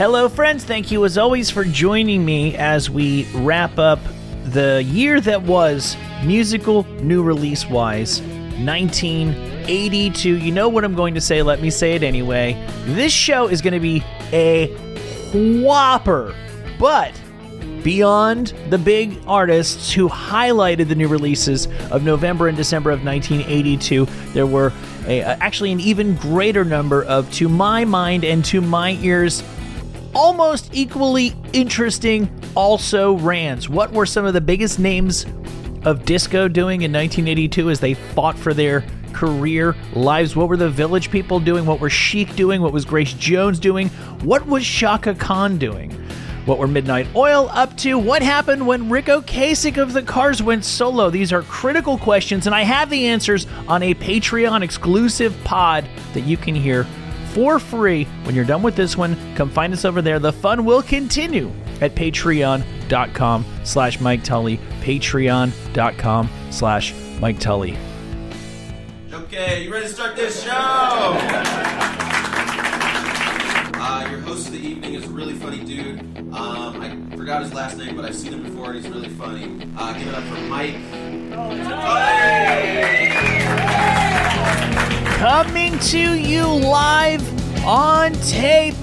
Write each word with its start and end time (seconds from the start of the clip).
Hello, 0.00 0.30
friends. 0.30 0.64
Thank 0.64 0.90
you 0.90 1.04
as 1.04 1.18
always 1.18 1.50
for 1.50 1.62
joining 1.62 2.24
me 2.24 2.56
as 2.56 2.88
we 2.88 3.26
wrap 3.34 3.78
up 3.78 3.98
the 4.46 4.82
year 4.82 5.20
that 5.20 5.42
was 5.42 5.94
musical 6.24 6.84
new 7.02 7.22
release 7.22 7.68
wise 7.68 8.22
1982. 8.62 10.38
You 10.38 10.52
know 10.52 10.70
what 10.70 10.86
I'm 10.86 10.94
going 10.94 11.12
to 11.12 11.20
say. 11.20 11.42
Let 11.42 11.60
me 11.60 11.68
say 11.68 11.96
it 11.96 12.02
anyway. 12.02 12.54
This 12.86 13.12
show 13.12 13.48
is 13.48 13.60
going 13.60 13.74
to 13.74 13.78
be 13.78 14.02
a 14.32 14.68
whopper, 15.34 16.34
but 16.78 17.12
beyond 17.82 18.54
the 18.70 18.78
big 18.78 19.18
artists 19.26 19.92
who 19.92 20.08
highlighted 20.08 20.88
the 20.88 20.94
new 20.94 21.08
releases 21.08 21.66
of 21.90 22.04
November 22.04 22.48
and 22.48 22.56
December 22.56 22.90
of 22.90 23.04
1982, 23.04 24.06
there 24.32 24.46
were 24.46 24.72
a, 25.06 25.20
actually 25.20 25.72
an 25.72 25.80
even 25.80 26.14
greater 26.16 26.64
number 26.64 27.04
of, 27.04 27.30
to 27.32 27.50
my 27.50 27.84
mind 27.84 28.24
and 28.24 28.42
to 28.46 28.62
my 28.62 28.92
ears, 29.02 29.42
almost 30.14 30.70
equally 30.72 31.34
interesting 31.52 32.30
also 32.54 33.18
rans. 33.18 33.68
What 33.68 33.92
were 33.92 34.06
some 34.06 34.24
of 34.24 34.34
the 34.34 34.40
biggest 34.40 34.78
names 34.78 35.26
of 35.84 36.04
disco 36.04 36.48
doing 36.48 36.82
in 36.82 36.92
1982 36.92 37.70
as 37.70 37.80
they 37.80 37.94
fought 37.94 38.38
for 38.38 38.54
their 38.54 38.84
career 39.12 39.76
lives? 39.94 40.36
What 40.36 40.48
were 40.48 40.56
the 40.56 40.70
Village 40.70 41.10
People 41.10 41.40
doing? 41.40 41.66
What 41.66 41.80
were 41.80 41.90
Chic 41.90 42.34
doing? 42.36 42.62
What 42.62 42.72
was 42.72 42.84
Grace 42.84 43.12
Jones 43.14 43.58
doing? 43.58 43.88
What 44.22 44.46
was 44.46 44.64
Chaka 44.64 45.14
Khan 45.14 45.58
doing? 45.58 45.90
What 46.46 46.58
were 46.58 46.66
Midnight 46.66 47.06
Oil 47.14 47.50
up 47.52 47.76
to? 47.78 47.98
What 47.98 48.22
happened 48.22 48.66
when 48.66 48.88
Ric 48.88 49.06
Ocasek 49.06 49.76
of 49.76 49.92
the 49.92 50.02
Cars 50.02 50.42
went 50.42 50.64
solo? 50.64 51.10
These 51.10 51.32
are 51.32 51.42
critical 51.42 51.98
questions, 51.98 52.46
and 52.46 52.54
I 52.54 52.62
have 52.62 52.88
the 52.88 53.06
answers 53.06 53.46
on 53.68 53.82
a 53.82 53.94
Patreon 53.94 54.62
exclusive 54.62 55.36
pod 55.44 55.86
that 56.14 56.22
you 56.22 56.38
can 56.38 56.54
hear 56.54 56.86
for 57.30 57.58
free 57.58 58.04
when 58.24 58.34
you're 58.34 58.44
done 58.44 58.62
with 58.62 58.76
this 58.76 58.96
one. 58.96 59.16
Come 59.34 59.50
find 59.50 59.72
us 59.72 59.84
over 59.84 60.02
there. 60.02 60.18
The 60.18 60.32
fun 60.32 60.64
will 60.64 60.82
continue 60.82 61.50
at 61.80 61.94
patreon.com 61.94 63.44
slash 63.64 64.00
Mike 64.00 64.24
Tully. 64.24 64.58
Patreon.com 64.80 66.30
slash 66.50 66.94
Mike 67.20 67.38
Tully. 67.38 67.76
Okay, 69.12 69.64
you 69.64 69.72
ready 69.72 69.86
to 69.86 69.92
start 69.92 70.16
this 70.16 70.42
show? 70.42 70.50
Uh, 73.82 74.08
your 74.10 74.20
host 74.20 74.48
of 74.48 74.52
the 74.52 74.58
evening 74.58 74.94
is 74.94 75.04
a 75.04 75.08
really 75.08 75.34
funny 75.34 75.64
dude. 75.64 76.00
Um, 76.32 76.80
I 76.80 77.16
forgot 77.16 77.42
his 77.42 77.54
last 77.54 77.76
name, 77.78 77.96
but 77.96 78.04
I've 78.04 78.14
seen 78.14 78.32
him 78.32 78.42
before 78.42 78.72
and 78.72 78.84
he's 78.84 78.88
really 78.92 79.08
funny. 79.08 79.44
Uh, 79.76 79.92
give 79.98 80.08
it 80.08 80.14
up 80.14 80.24
for 80.24 80.40
Mike. 80.42 80.76
Coming 85.20 85.78
to 85.80 86.18
you 86.18 86.46
live 86.46 87.22
on 87.66 88.14
tape 88.22 88.74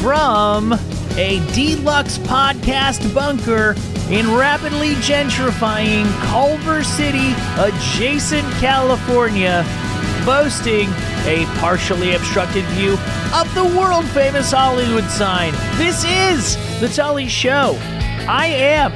from 0.00 0.72
a 1.16 1.40
deluxe 1.54 2.18
podcast 2.18 3.14
bunker 3.14 3.76
in 4.12 4.34
rapidly 4.34 4.94
gentrifying 4.94 6.10
Culver 6.26 6.82
City, 6.82 7.34
adjacent 7.56 8.52
California, 8.54 9.64
boasting 10.26 10.88
a 11.24 11.46
partially 11.60 12.16
obstructed 12.16 12.64
view 12.70 12.94
of 13.32 13.54
the 13.54 13.64
world 13.78 14.04
famous 14.06 14.50
Hollywood 14.50 15.08
sign. 15.08 15.52
This 15.76 16.04
is 16.04 16.56
The 16.80 16.88
Tully 16.88 17.28
Show. 17.28 17.78
I 18.28 18.46
am 18.46 18.92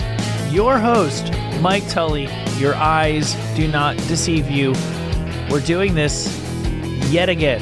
your 0.52 0.80
host, 0.80 1.32
Mike 1.60 1.88
Tully. 1.88 2.28
Your 2.56 2.74
eyes 2.74 3.36
do 3.54 3.68
not 3.68 3.96
deceive 4.08 4.50
you. 4.50 4.74
We're 5.48 5.60
doing 5.60 5.94
this 5.94 6.43
yet 7.10 7.28
again. 7.28 7.60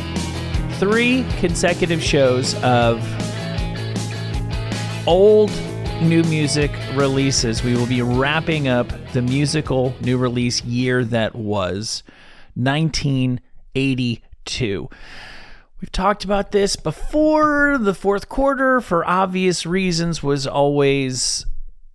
Three 0.78 1.26
consecutive 1.38 2.02
shows 2.02 2.54
of 2.62 3.00
old 5.06 5.50
new 6.02 6.22
music 6.24 6.70
releases. 6.94 7.62
We 7.62 7.76
will 7.76 7.86
be 7.86 8.02
wrapping 8.02 8.66
up 8.68 8.88
the 9.12 9.22
musical 9.22 9.94
new 10.00 10.18
release 10.18 10.62
year 10.64 11.04
that 11.04 11.34
was 11.34 12.02
1982. 12.54 14.88
We've 15.80 15.92
talked 15.92 16.24
about 16.24 16.52
this 16.52 16.76
before. 16.76 17.78
The 17.78 17.94
fourth 17.94 18.28
quarter, 18.28 18.80
for 18.80 19.04
obvious 19.04 19.66
reasons, 19.66 20.22
was 20.22 20.46
always 20.46 21.44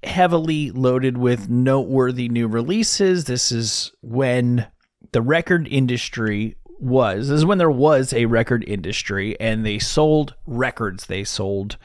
heavily 0.03 0.71
loaded 0.71 1.17
with 1.17 1.49
noteworthy 1.49 2.27
new 2.29 2.47
releases. 2.47 3.25
This 3.25 3.51
is 3.51 3.91
when 4.01 4.67
the 5.11 5.21
record 5.21 5.67
industry 5.69 6.55
was. 6.79 7.29
This 7.29 7.37
is 7.37 7.45
when 7.45 7.57
there 7.57 7.71
was 7.71 8.13
a 8.13 8.25
record 8.25 8.63
industry 8.67 9.39
and 9.39 9.65
they 9.65 9.79
sold 9.79 10.35
records. 10.45 11.05
They 11.05 11.23
sold 11.23 11.77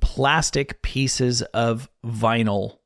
plastic 0.00 0.82
pieces 0.82 1.42
of 1.54 1.88
vinyl 2.04 2.78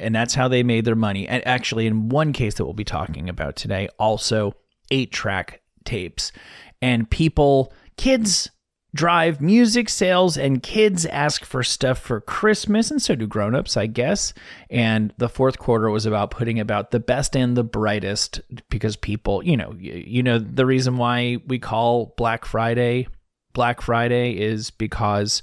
and 0.00 0.14
that's 0.14 0.34
how 0.34 0.48
they 0.48 0.62
made 0.62 0.84
their 0.84 0.94
money. 0.94 1.28
And 1.28 1.46
actually, 1.46 1.86
in 1.86 2.08
one 2.08 2.32
case 2.32 2.54
that 2.54 2.64
we'll 2.64 2.74
be 2.74 2.84
talking 2.84 3.28
about 3.28 3.56
today, 3.56 3.88
also 3.98 4.54
eight 4.90 5.12
track 5.12 5.60
tapes. 5.84 6.32
And 6.80 7.10
people, 7.10 7.72
kids 7.96 8.50
drive 8.94 9.40
music 9.40 9.88
sales, 9.88 10.36
and 10.36 10.62
kids 10.62 11.06
ask 11.06 11.44
for 11.44 11.62
stuff 11.62 11.98
for 11.98 12.20
Christmas, 12.20 12.90
and 12.90 13.00
so 13.00 13.14
do 13.14 13.26
grown-ups, 13.26 13.76
I 13.76 13.86
guess. 13.86 14.34
And 14.68 15.12
the 15.18 15.28
fourth 15.28 15.58
quarter 15.58 15.90
was 15.90 16.06
about 16.06 16.30
putting 16.30 16.58
about 16.58 16.90
the 16.90 17.00
best 17.00 17.36
and 17.36 17.56
the 17.56 17.64
brightest 17.64 18.40
because 18.68 18.96
people, 18.96 19.42
you 19.44 19.56
know, 19.56 19.74
you, 19.78 19.92
you 19.92 20.22
know, 20.22 20.38
the 20.38 20.66
reason 20.66 20.96
why 20.96 21.38
we 21.46 21.58
call 21.58 22.14
Black 22.16 22.44
Friday 22.44 23.06
Black 23.52 23.80
Friday 23.80 24.32
is 24.32 24.70
because 24.70 25.42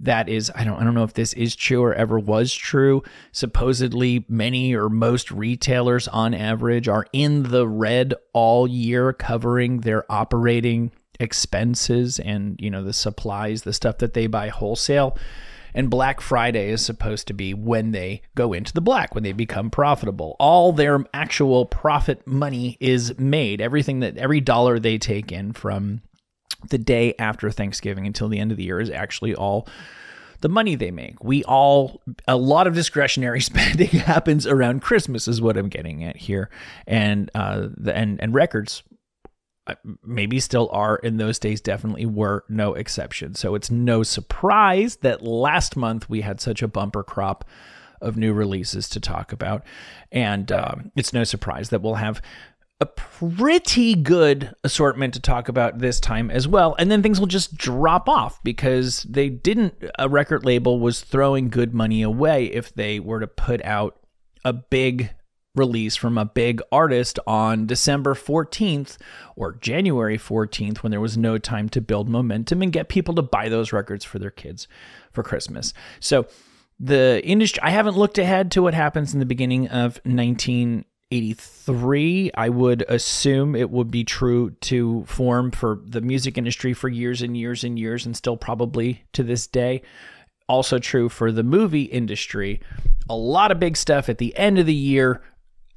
that 0.00 0.28
is 0.28 0.52
I 0.54 0.64
don't 0.64 0.78
I 0.80 0.84
don't 0.84 0.94
know 0.94 1.04
if 1.04 1.14
this 1.14 1.32
is 1.32 1.56
true 1.56 1.82
or 1.82 1.94
ever 1.94 2.18
was 2.18 2.52
true. 2.52 3.02
Supposedly 3.32 4.24
many 4.28 4.74
or 4.74 4.88
most 4.88 5.30
retailers 5.30 6.06
on 6.08 6.34
average 6.34 6.88
are 6.88 7.06
in 7.12 7.44
the 7.44 7.66
red 7.66 8.14
all 8.32 8.66
year 8.66 9.12
covering 9.12 9.80
their 9.80 10.10
operating 10.12 10.92
expenses 11.20 12.18
and 12.18 12.60
you 12.60 12.70
know 12.70 12.82
the 12.82 12.92
supplies, 12.92 13.62
the 13.62 13.72
stuff 13.72 13.98
that 13.98 14.14
they 14.14 14.26
buy 14.26 14.48
wholesale. 14.48 15.16
And 15.74 15.90
Black 15.90 16.22
Friday 16.22 16.70
is 16.70 16.82
supposed 16.82 17.26
to 17.26 17.34
be 17.34 17.52
when 17.52 17.90
they 17.90 18.22
go 18.34 18.54
into 18.54 18.72
the 18.72 18.80
black, 18.80 19.14
when 19.14 19.24
they 19.24 19.32
become 19.32 19.70
profitable. 19.70 20.34
All 20.40 20.72
their 20.72 21.04
actual 21.12 21.66
profit 21.66 22.26
money 22.26 22.78
is 22.80 23.18
made. 23.18 23.60
Everything 23.60 24.00
that 24.00 24.16
every 24.16 24.40
dollar 24.40 24.78
they 24.78 24.96
take 24.96 25.30
in 25.30 25.52
from 25.52 26.00
the 26.70 26.78
day 26.78 27.14
after 27.18 27.50
Thanksgiving 27.50 28.06
until 28.06 28.30
the 28.30 28.38
end 28.38 28.52
of 28.52 28.56
the 28.56 28.64
year 28.64 28.80
is 28.80 28.88
actually 28.88 29.34
all 29.34 29.68
the 30.40 30.48
money 30.48 30.74
they 30.76 30.90
make. 30.90 31.22
We 31.22 31.44
all, 31.44 32.00
a 32.26 32.36
lot 32.36 32.66
of 32.66 32.74
discretionary 32.74 33.40
spending 33.42 33.88
happens 33.88 34.46
around 34.46 34.80
Christmas, 34.80 35.28
is 35.28 35.40
what 35.40 35.56
I'm 35.56 35.68
getting 35.68 36.04
at 36.04 36.16
here, 36.16 36.50
and 36.86 37.30
uh, 37.34 37.68
the, 37.76 37.96
and 37.96 38.20
and 38.20 38.34
records 38.34 38.82
maybe 40.04 40.40
still 40.40 40.68
are 40.72 40.96
in 40.96 41.16
those 41.16 41.38
days 41.38 41.60
definitely 41.60 42.06
were 42.06 42.44
no 42.48 42.74
exception. 42.74 43.34
So 43.34 43.54
it's 43.54 43.70
no 43.70 44.02
surprise 44.02 44.96
that 44.96 45.22
last 45.22 45.76
month 45.76 46.08
we 46.08 46.20
had 46.20 46.40
such 46.40 46.62
a 46.62 46.68
bumper 46.68 47.02
crop 47.02 47.44
of 48.00 48.16
new 48.16 48.32
releases 48.32 48.88
to 48.90 49.00
talk 49.00 49.32
about, 49.32 49.64
and 50.12 50.52
um, 50.52 50.92
it's 50.96 51.12
no 51.12 51.24
surprise 51.24 51.70
that 51.70 51.82
we'll 51.82 51.94
have 51.94 52.20
a 52.78 52.86
pretty 52.86 53.94
good 53.94 54.54
assortment 54.62 55.14
to 55.14 55.20
talk 55.20 55.48
about 55.48 55.78
this 55.78 55.98
time 55.98 56.30
as 56.30 56.46
well. 56.46 56.76
And 56.78 56.90
then 56.90 57.02
things 57.02 57.18
will 57.18 57.26
just 57.26 57.56
drop 57.56 58.06
off 58.06 58.42
because 58.44 59.04
they 59.04 59.30
didn't, 59.30 59.74
a 59.98 60.10
record 60.10 60.44
label 60.44 60.78
was 60.78 61.00
throwing 61.00 61.48
good 61.48 61.72
money 61.72 62.02
away 62.02 62.46
if 62.46 62.74
they 62.74 63.00
were 63.00 63.20
to 63.20 63.26
put 63.26 63.64
out 63.64 63.98
a 64.44 64.52
big 64.52 65.14
release 65.56 65.96
from 65.96 66.18
a 66.18 66.24
big 66.24 66.60
artist 66.70 67.18
on 67.26 67.66
December 67.66 68.14
14th 68.14 68.96
or 69.34 69.54
January 69.54 70.18
14th 70.18 70.78
when 70.78 70.90
there 70.90 71.00
was 71.00 71.16
no 71.16 71.38
time 71.38 71.68
to 71.70 71.80
build 71.80 72.08
momentum 72.08 72.62
and 72.62 72.72
get 72.72 72.88
people 72.88 73.14
to 73.14 73.22
buy 73.22 73.48
those 73.48 73.72
records 73.72 74.04
for 74.04 74.18
their 74.18 74.30
kids 74.30 74.68
for 75.12 75.22
Christmas. 75.22 75.72
So, 76.00 76.26
the 76.78 77.22
industry, 77.24 77.62
I 77.62 77.70
haven't 77.70 77.96
looked 77.96 78.18
ahead 78.18 78.50
to 78.52 78.62
what 78.62 78.74
happens 78.74 79.14
in 79.14 79.20
the 79.20 79.24
beginning 79.24 79.68
of 79.68 79.98
1983. 80.04 82.30
i 82.34 82.50
would 82.50 82.84
assume 82.88 83.56
it 83.56 83.70
would 83.70 83.90
be 83.90 84.04
true 84.04 84.50
to 84.60 85.02
form 85.06 85.50
for 85.50 85.80
the 85.86 86.02
music 86.02 86.36
industry 86.36 86.74
for 86.74 86.90
years 86.90 87.22
and 87.22 87.34
years 87.34 87.64
and 87.64 87.78
years 87.78 88.04
and 88.04 88.14
still 88.14 88.36
probably 88.36 89.04
to 89.14 89.22
this 89.22 89.46
day 89.46 89.80
also 90.48 90.78
true 90.78 91.08
for 91.08 91.32
the 91.32 91.42
movie 91.42 91.84
industry 91.84 92.60
a 93.08 93.16
lot 93.16 93.50
of 93.50 93.58
big 93.58 93.74
stuff 93.76 94.10
at 94.10 94.18
the 94.18 94.36
end 94.36 94.58
of 94.58 94.66
the 94.66 94.74
year 94.74 95.22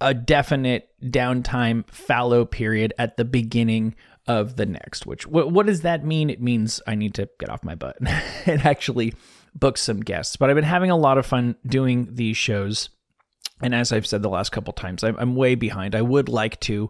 a 0.01 0.13
definite 0.13 0.89
downtime 1.03 1.89
fallow 1.89 2.45
period 2.45 2.93
at 2.97 3.17
the 3.17 3.25
beginning 3.25 3.95
of 4.27 4.55
the 4.55 4.65
next 4.65 5.05
which 5.05 5.25
what, 5.27 5.51
what 5.51 5.65
does 5.65 5.81
that 5.81 6.05
mean 6.05 6.29
it 6.29 6.41
means 6.41 6.81
i 6.85 6.95
need 6.95 7.13
to 7.13 7.27
get 7.39 7.49
off 7.49 7.63
my 7.63 7.75
butt 7.75 7.97
and 8.45 8.65
actually 8.65 9.13
book 9.55 9.77
some 9.77 9.99
guests 9.99 10.35
but 10.35 10.49
i've 10.49 10.55
been 10.55 10.63
having 10.63 10.91
a 10.91 10.97
lot 10.97 11.17
of 11.17 11.25
fun 11.25 11.55
doing 11.65 12.07
these 12.13 12.37
shows 12.37 12.89
and 13.61 13.75
as 13.75 13.91
I've 13.91 14.07
said 14.07 14.21
the 14.21 14.29
last 14.29 14.51
couple 14.51 14.73
times, 14.73 15.03
I'm, 15.03 15.17
I'm, 15.19 15.35
way 15.35 15.55
behind. 15.55 15.95
I 15.95 16.01
would 16.01 16.29
like 16.29 16.59
to 16.61 16.89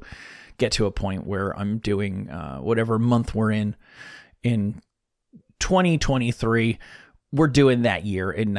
get 0.58 0.72
to 0.74 0.86
a 0.86 0.92
point 0.92 1.26
where 1.26 1.58
I'm 1.58 1.80
doing 1.80 2.30
uh, 2.30 2.60
whatever 2.60 3.00
month 3.00 3.34
we're 3.34 3.52
in 3.52 3.76
in 4.44 4.82
2023. 5.60 6.78
We're 7.32 7.48
doing 7.48 7.84
that 7.84 8.06
year 8.06 8.32
in 8.32 8.54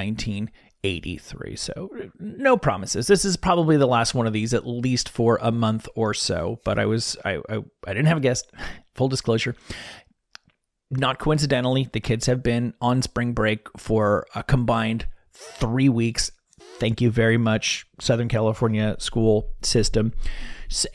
1983. 0.82 1.56
So 1.56 1.90
no 2.18 2.56
promises. 2.56 3.06
This 3.06 3.24
is 3.24 3.36
probably 3.36 3.76
the 3.76 3.86
last 3.86 4.14
one 4.14 4.26
of 4.26 4.32
these, 4.32 4.54
at 4.54 4.66
least 4.66 5.08
for 5.08 5.38
a 5.42 5.52
month 5.52 5.88
or 5.94 6.14
so. 6.14 6.60
But 6.64 6.78
I 6.78 6.86
was 6.86 7.16
I 7.24 7.36
I, 7.48 7.58
I 7.86 7.92
didn't 7.92 8.06
have 8.06 8.18
a 8.18 8.22
guest. 8.22 8.50
Full 8.94 9.08
disclosure. 9.08 9.56
Not 10.90 11.18
coincidentally, 11.18 11.88
the 11.92 12.00
kids 12.00 12.26
have 12.26 12.42
been 12.42 12.74
on 12.80 13.02
spring 13.02 13.32
break 13.32 13.68
for 13.76 14.26
a 14.34 14.42
combined 14.42 15.06
three 15.32 15.88
weeks. 15.88 16.32
Thank 16.78 17.00
you 17.00 17.10
very 17.10 17.38
much, 17.38 17.86
Southern 18.00 18.28
California 18.28 18.96
school 18.98 19.50
system. 19.62 20.12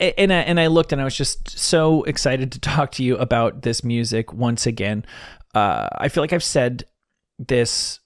And 0.00 0.32
I, 0.32 0.38
and 0.40 0.60
I 0.60 0.66
looked 0.66 0.92
and 0.92 1.00
I 1.00 1.04
was 1.04 1.16
just 1.16 1.58
so 1.58 2.02
excited 2.04 2.52
to 2.52 2.60
talk 2.60 2.92
to 2.92 3.04
you 3.04 3.16
about 3.16 3.62
this 3.62 3.82
music 3.82 4.32
once 4.34 4.66
again. 4.66 5.06
Uh, 5.54 5.88
I 5.96 6.08
feel 6.08 6.22
like 6.22 6.32
I've 6.32 6.44
said 6.44 6.84
this 7.38 8.00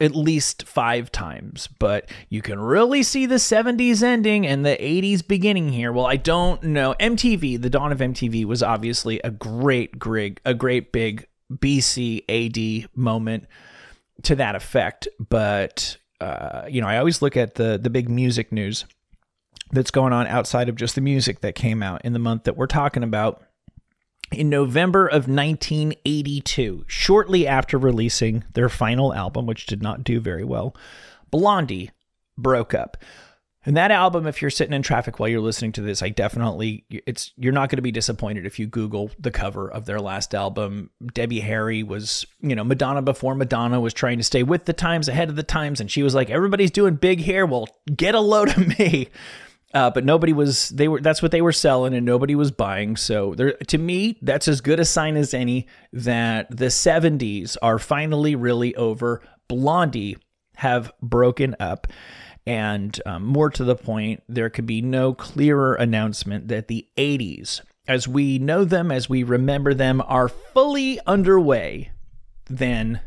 at 0.00 0.14
least 0.14 0.66
five 0.66 1.10
times, 1.12 1.68
but 1.78 2.10
you 2.28 2.42
can 2.42 2.60
really 2.60 3.02
see 3.02 3.26
the 3.26 3.36
70s 3.36 4.02
ending 4.02 4.46
and 4.46 4.64
the 4.64 4.76
80s 4.76 5.26
beginning 5.26 5.70
here. 5.70 5.92
Well, 5.92 6.06
I 6.06 6.16
don't 6.16 6.62
know. 6.62 6.94
MTV, 7.00 7.60
the 7.60 7.70
dawn 7.70 7.92
of 7.92 7.98
MTV 7.98 8.44
was 8.44 8.62
obviously 8.62 9.20
a 9.24 9.30
great, 9.30 9.98
great, 9.98 10.40
a 10.44 10.54
great 10.54 10.92
big 10.92 11.26
BC 11.52 12.24
AD 12.28 12.90
moment 12.96 13.46
to 14.22 14.36
that 14.36 14.54
effect. 14.54 15.08
But 15.28 15.96
uh, 16.20 16.62
you 16.68 16.80
know, 16.80 16.88
I 16.88 16.98
always 16.98 17.22
look 17.22 17.36
at 17.36 17.54
the 17.54 17.78
the 17.78 17.90
big 17.90 18.08
music 18.08 18.52
news 18.52 18.84
that's 19.70 19.90
going 19.90 20.12
on 20.12 20.26
outside 20.26 20.68
of 20.68 20.76
just 20.76 20.94
the 20.94 21.00
music 21.00 21.40
that 21.40 21.54
came 21.54 21.82
out 21.82 22.04
in 22.04 22.12
the 22.12 22.18
month 22.18 22.44
that 22.44 22.56
we're 22.56 22.66
talking 22.66 23.02
about. 23.02 23.42
In 24.30 24.50
November 24.50 25.06
of 25.06 25.26
1982, 25.28 26.84
shortly 26.86 27.46
after 27.46 27.78
releasing 27.78 28.44
their 28.52 28.68
final 28.68 29.14
album, 29.14 29.46
which 29.46 29.66
did 29.66 29.82
not 29.82 30.04
do 30.04 30.20
very 30.20 30.44
well, 30.44 30.76
Blondie 31.30 31.90
broke 32.36 32.74
up. 32.74 32.96
And 33.66 33.76
that 33.76 33.90
album, 33.90 34.26
if 34.26 34.40
you're 34.40 34.50
sitting 34.50 34.72
in 34.72 34.82
traffic 34.82 35.18
while 35.18 35.28
you're 35.28 35.40
listening 35.40 35.72
to 35.72 35.82
this, 35.82 36.02
I 36.02 36.08
definitely 36.08 36.84
it's 36.90 37.32
you're 37.36 37.52
not 37.52 37.68
going 37.68 37.76
to 37.76 37.82
be 37.82 37.90
disappointed 37.90 38.46
if 38.46 38.58
you 38.58 38.66
Google 38.66 39.10
the 39.18 39.30
cover 39.30 39.70
of 39.70 39.84
their 39.84 40.00
last 40.00 40.34
album. 40.34 40.90
Debbie 41.12 41.40
Harry 41.40 41.82
was, 41.82 42.24
you 42.40 42.54
know, 42.54 42.64
Madonna 42.64 43.02
before 43.02 43.34
Madonna 43.34 43.80
was 43.80 43.92
trying 43.92 44.18
to 44.18 44.24
stay 44.24 44.42
with 44.42 44.64
the 44.64 44.72
times, 44.72 45.08
ahead 45.08 45.28
of 45.28 45.36
the 45.36 45.42
times, 45.42 45.80
and 45.80 45.90
she 45.90 46.02
was 46.02 46.14
like, 46.14 46.30
everybody's 46.30 46.70
doing 46.70 46.94
big 46.94 47.20
hair. 47.20 47.44
Well, 47.44 47.68
get 47.94 48.14
a 48.14 48.20
load 48.20 48.48
of 48.56 48.78
me. 48.78 49.08
Uh, 49.78 49.88
but 49.90 50.04
nobody 50.04 50.32
was 50.32 50.70
they 50.70 50.88
were 50.88 51.00
that's 51.00 51.22
what 51.22 51.30
they 51.30 51.40
were 51.40 51.52
selling 51.52 51.94
and 51.94 52.04
nobody 52.04 52.34
was 52.34 52.50
buying. 52.50 52.96
So 52.96 53.34
there 53.36 53.52
to 53.52 53.78
me 53.78 54.18
that's 54.22 54.48
as 54.48 54.60
good 54.60 54.80
a 54.80 54.84
sign 54.84 55.16
as 55.16 55.32
any 55.32 55.68
that 55.92 56.50
the 56.50 56.66
70s 56.66 57.56
are 57.62 57.78
finally 57.78 58.34
really 58.34 58.74
over. 58.74 59.22
Blondie 59.46 60.18
have 60.56 60.90
broken 61.00 61.54
up 61.60 61.86
and 62.44 63.00
um, 63.06 63.24
more 63.24 63.50
to 63.50 63.62
the 63.62 63.76
point, 63.76 64.24
there 64.28 64.50
could 64.50 64.66
be 64.66 64.82
no 64.82 65.14
clearer 65.14 65.74
announcement 65.74 66.48
that 66.48 66.66
the 66.66 66.88
80s, 66.96 67.60
as 67.86 68.08
we 68.08 68.40
know 68.40 68.64
them, 68.64 68.90
as 68.90 69.08
we 69.08 69.22
remember 69.22 69.74
them, 69.74 70.02
are 70.06 70.28
fully 70.28 70.98
underway 71.06 71.92
than 72.46 72.98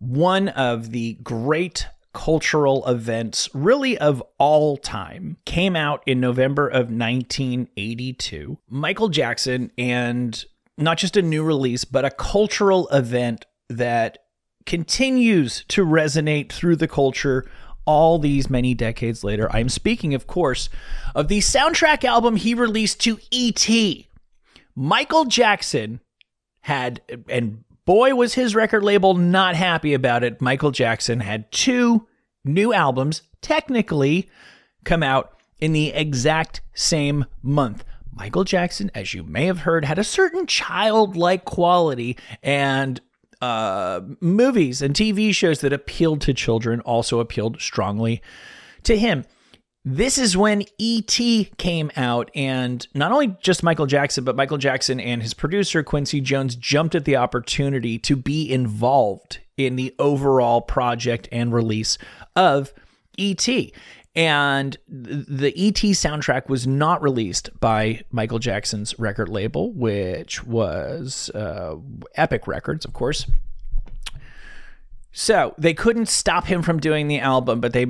one 0.00 0.48
of 0.48 0.90
the 0.90 1.18
great 1.22 1.86
cultural 2.16 2.82
events, 2.88 3.46
really 3.52 3.98
of 3.98 4.22
all 4.38 4.78
time, 4.78 5.36
came 5.44 5.76
out 5.76 6.02
in 6.06 6.18
November 6.18 6.66
of 6.66 6.90
1982. 6.90 8.56
Michael 8.70 9.10
Jackson, 9.10 9.70
and 9.76 10.42
not 10.78 10.96
just 10.96 11.18
a 11.18 11.22
new 11.22 11.44
release, 11.44 11.84
but 11.84 12.06
a 12.06 12.10
cultural 12.10 12.88
event 12.88 13.44
that 13.68 14.16
continues 14.64 15.62
to 15.68 15.84
resonate 15.84 16.50
through 16.50 16.76
the 16.76 16.88
culture 16.88 17.46
all 17.84 18.18
these 18.18 18.48
many 18.48 18.72
decades 18.72 19.22
later. 19.22 19.52
I'm 19.52 19.68
speaking, 19.68 20.14
of 20.14 20.26
course, 20.26 20.70
of 21.14 21.28
the 21.28 21.40
soundtrack 21.40 22.02
album 22.02 22.36
he 22.36 22.54
released 22.54 22.98
to 23.00 23.18
E.T. 23.30 24.08
Michael 24.74 25.26
Jackson 25.26 26.00
had, 26.62 27.02
and 27.28 27.62
boy, 27.86 28.14
was 28.14 28.34
his 28.34 28.54
record 28.54 28.82
label 28.82 29.14
not 29.14 29.54
happy 29.54 29.94
about 29.94 30.22
it. 30.22 30.40
Michael 30.40 30.72
Jackson 30.72 31.20
had 31.20 31.50
two 31.50 32.06
new 32.44 32.72
albums, 32.72 33.22
technically, 33.40 34.28
come 34.84 35.02
out 35.02 35.40
in 35.58 35.72
the 35.72 35.88
exact 35.88 36.60
same 36.74 37.24
month. 37.42 37.84
Michael 38.12 38.44
Jackson, 38.44 38.90
as 38.94 39.14
you 39.14 39.22
may 39.22 39.46
have 39.46 39.60
heard, 39.60 39.84
had 39.84 39.98
a 39.98 40.04
certain 40.04 40.46
childlike 40.46 41.44
quality, 41.44 42.16
and 42.42 43.00
uh, 43.40 44.00
movies 44.20 44.80
and 44.80 44.94
TV 44.94 45.34
shows 45.34 45.60
that 45.60 45.72
appealed 45.72 46.20
to 46.22 46.32
children 46.32 46.80
also 46.80 47.20
appealed 47.20 47.60
strongly 47.60 48.22
to 48.82 48.96
him. 48.96 49.24
This 49.88 50.18
is 50.18 50.36
when 50.36 50.64
E.T. 50.78 51.52
came 51.58 51.92
out, 51.94 52.32
and 52.34 52.84
not 52.92 53.12
only 53.12 53.36
just 53.40 53.62
Michael 53.62 53.86
Jackson, 53.86 54.24
but 54.24 54.34
Michael 54.34 54.58
Jackson 54.58 54.98
and 54.98 55.22
his 55.22 55.32
producer, 55.32 55.84
Quincy 55.84 56.20
Jones, 56.20 56.56
jumped 56.56 56.96
at 56.96 57.04
the 57.04 57.14
opportunity 57.14 57.96
to 58.00 58.16
be 58.16 58.50
involved 58.52 59.38
in 59.56 59.76
the 59.76 59.94
overall 60.00 60.60
project 60.60 61.28
and 61.30 61.54
release 61.54 61.98
of 62.34 62.74
E.T. 63.16 63.72
And 64.16 64.76
the 64.88 65.52
ET 65.56 65.74
soundtrack 65.74 66.48
was 66.48 66.66
not 66.66 67.00
released 67.00 67.50
by 67.60 68.02
Michael 68.10 68.40
Jackson's 68.40 68.98
record 68.98 69.28
label, 69.28 69.72
which 69.72 70.42
was 70.42 71.30
uh, 71.30 71.76
Epic 72.16 72.48
Records, 72.48 72.84
of 72.84 72.92
course. 72.92 73.26
So 75.18 75.54
they 75.56 75.72
couldn't 75.72 76.10
stop 76.10 76.44
him 76.44 76.60
from 76.60 76.78
doing 76.78 77.08
the 77.08 77.20
album, 77.20 77.60
but 77.60 77.72
they 77.72 77.86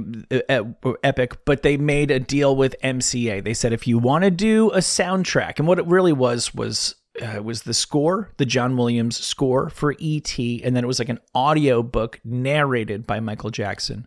uh, 0.48 0.62
uh 0.84 0.92
Epic, 1.02 1.44
but 1.44 1.62
they 1.62 1.76
made 1.76 2.10
a 2.10 2.20
deal 2.20 2.54
with 2.54 2.76
MCA. 2.84 3.42
They 3.42 3.54
said 3.54 3.72
if 3.72 3.86
you 3.86 3.98
want 3.98 4.24
to 4.24 4.30
do 4.30 4.70
a 4.70 4.78
soundtrack, 4.78 5.58
and 5.58 5.66
what 5.66 5.78
it 5.78 5.86
really 5.86 6.12
was 6.12 6.54
was 6.54 6.94
uh, 7.20 7.42
was 7.42 7.62
the 7.62 7.74
score, 7.74 8.30
the 8.36 8.46
John 8.46 8.76
Williams 8.76 9.18
score 9.18 9.70
for 9.70 9.96
ET, 10.00 10.38
and 10.38 10.76
then 10.76 10.84
it 10.84 10.86
was 10.86 10.98
like 10.98 11.08
an 11.08 11.18
audio 11.34 11.82
book 11.82 12.20
narrated 12.24 13.06
by 13.06 13.18
Michael 13.18 13.50
Jackson 13.50 14.06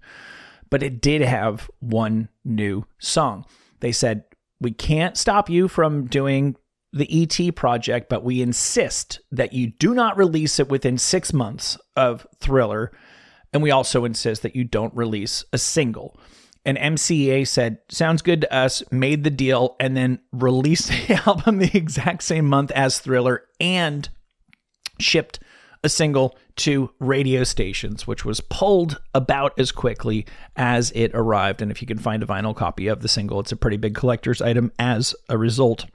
but 0.69 0.83
it 0.83 1.01
did 1.01 1.21
have 1.21 1.69
one 1.79 2.29
new 2.45 2.85
song. 2.99 3.45
They 3.79 3.91
said, 3.91 4.23
We 4.59 4.71
can't 4.71 5.17
stop 5.17 5.49
you 5.49 5.67
from 5.67 6.07
doing 6.07 6.55
the 6.91 7.23
ET 7.23 7.55
project, 7.55 8.09
but 8.09 8.23
we 8.23 8.41
insist 8.41 9.19
that 9.31 9.53
you 9.53 9.67
do 9.67 9.93
not 9.93 10.17
release 10.17 10.59
it 10.59 10.69
within 10.69 10.97
six 10.97 11.33
months 11.33 11.77
of 11.95 12.25
Thriller. 12.39 12.91
And 13.53 13.63
we 13.63 13.71
also 13.71 14.05
insist 14.05 14.43
that 14.43 14.55
you 14.55 14.63
don't 14.63 14.93
release 14.95 15.43
a 15.51 15.57
single. 15.57 16.17
And 16.65 16.77
MCA 16.77 17.47
said, 17.47 17.79
Sounds 17.89 18.21
good 18.21 18.41
to 18.41 18.53
us, 18.53 18.83
made 18.91 19.23
the 19.23 19.29
deal, 19.29 19.75
and 19.79 19.95
then 19.95 20.19
released 20.31 20.89
the 20.89 21.21
album 21.27 21.59
the 21.59 21.75
exact 21.75 22.23
same 22.23 22.45
month 22.45 22.71
as 22.71 22.99
Thriller 22.99 23.43
and 23.59 24.09
shipped 24.99 25.39
a 25.83 25.89
single 25.89 26.37
to 26.57 26.91
radio 26.99 27.43
stations, 27.43 28.05
which 28.05 28.25
was 28.25 28.41
pulled 28.41 28.99
about 29.13 29.57
as 29.57 29.71
quickly 29.71 30.25
as 30.55 30.91
it 30.91 31.11
arrived. 31.13 31.61
And 31.61 31.71
if 31.71 31.81
you 31.81 31.87
can 31.87 31.97
find 31.97 32.21
a 32.21 32.25
vinyl 32.25 32.55
copy 32.55 32.87
of 32.87 33.01
the 33.01 33.07
single, 33.07 33.39
it's 33.39 33.53
a 33.53 33.57
pretty 33.57 33.77
big 33.77 33.95
collector's 33.95 34.41
item 34.41 34.71
as 34.77 35.15
a 35.29 35.37
result. 35.37 35.85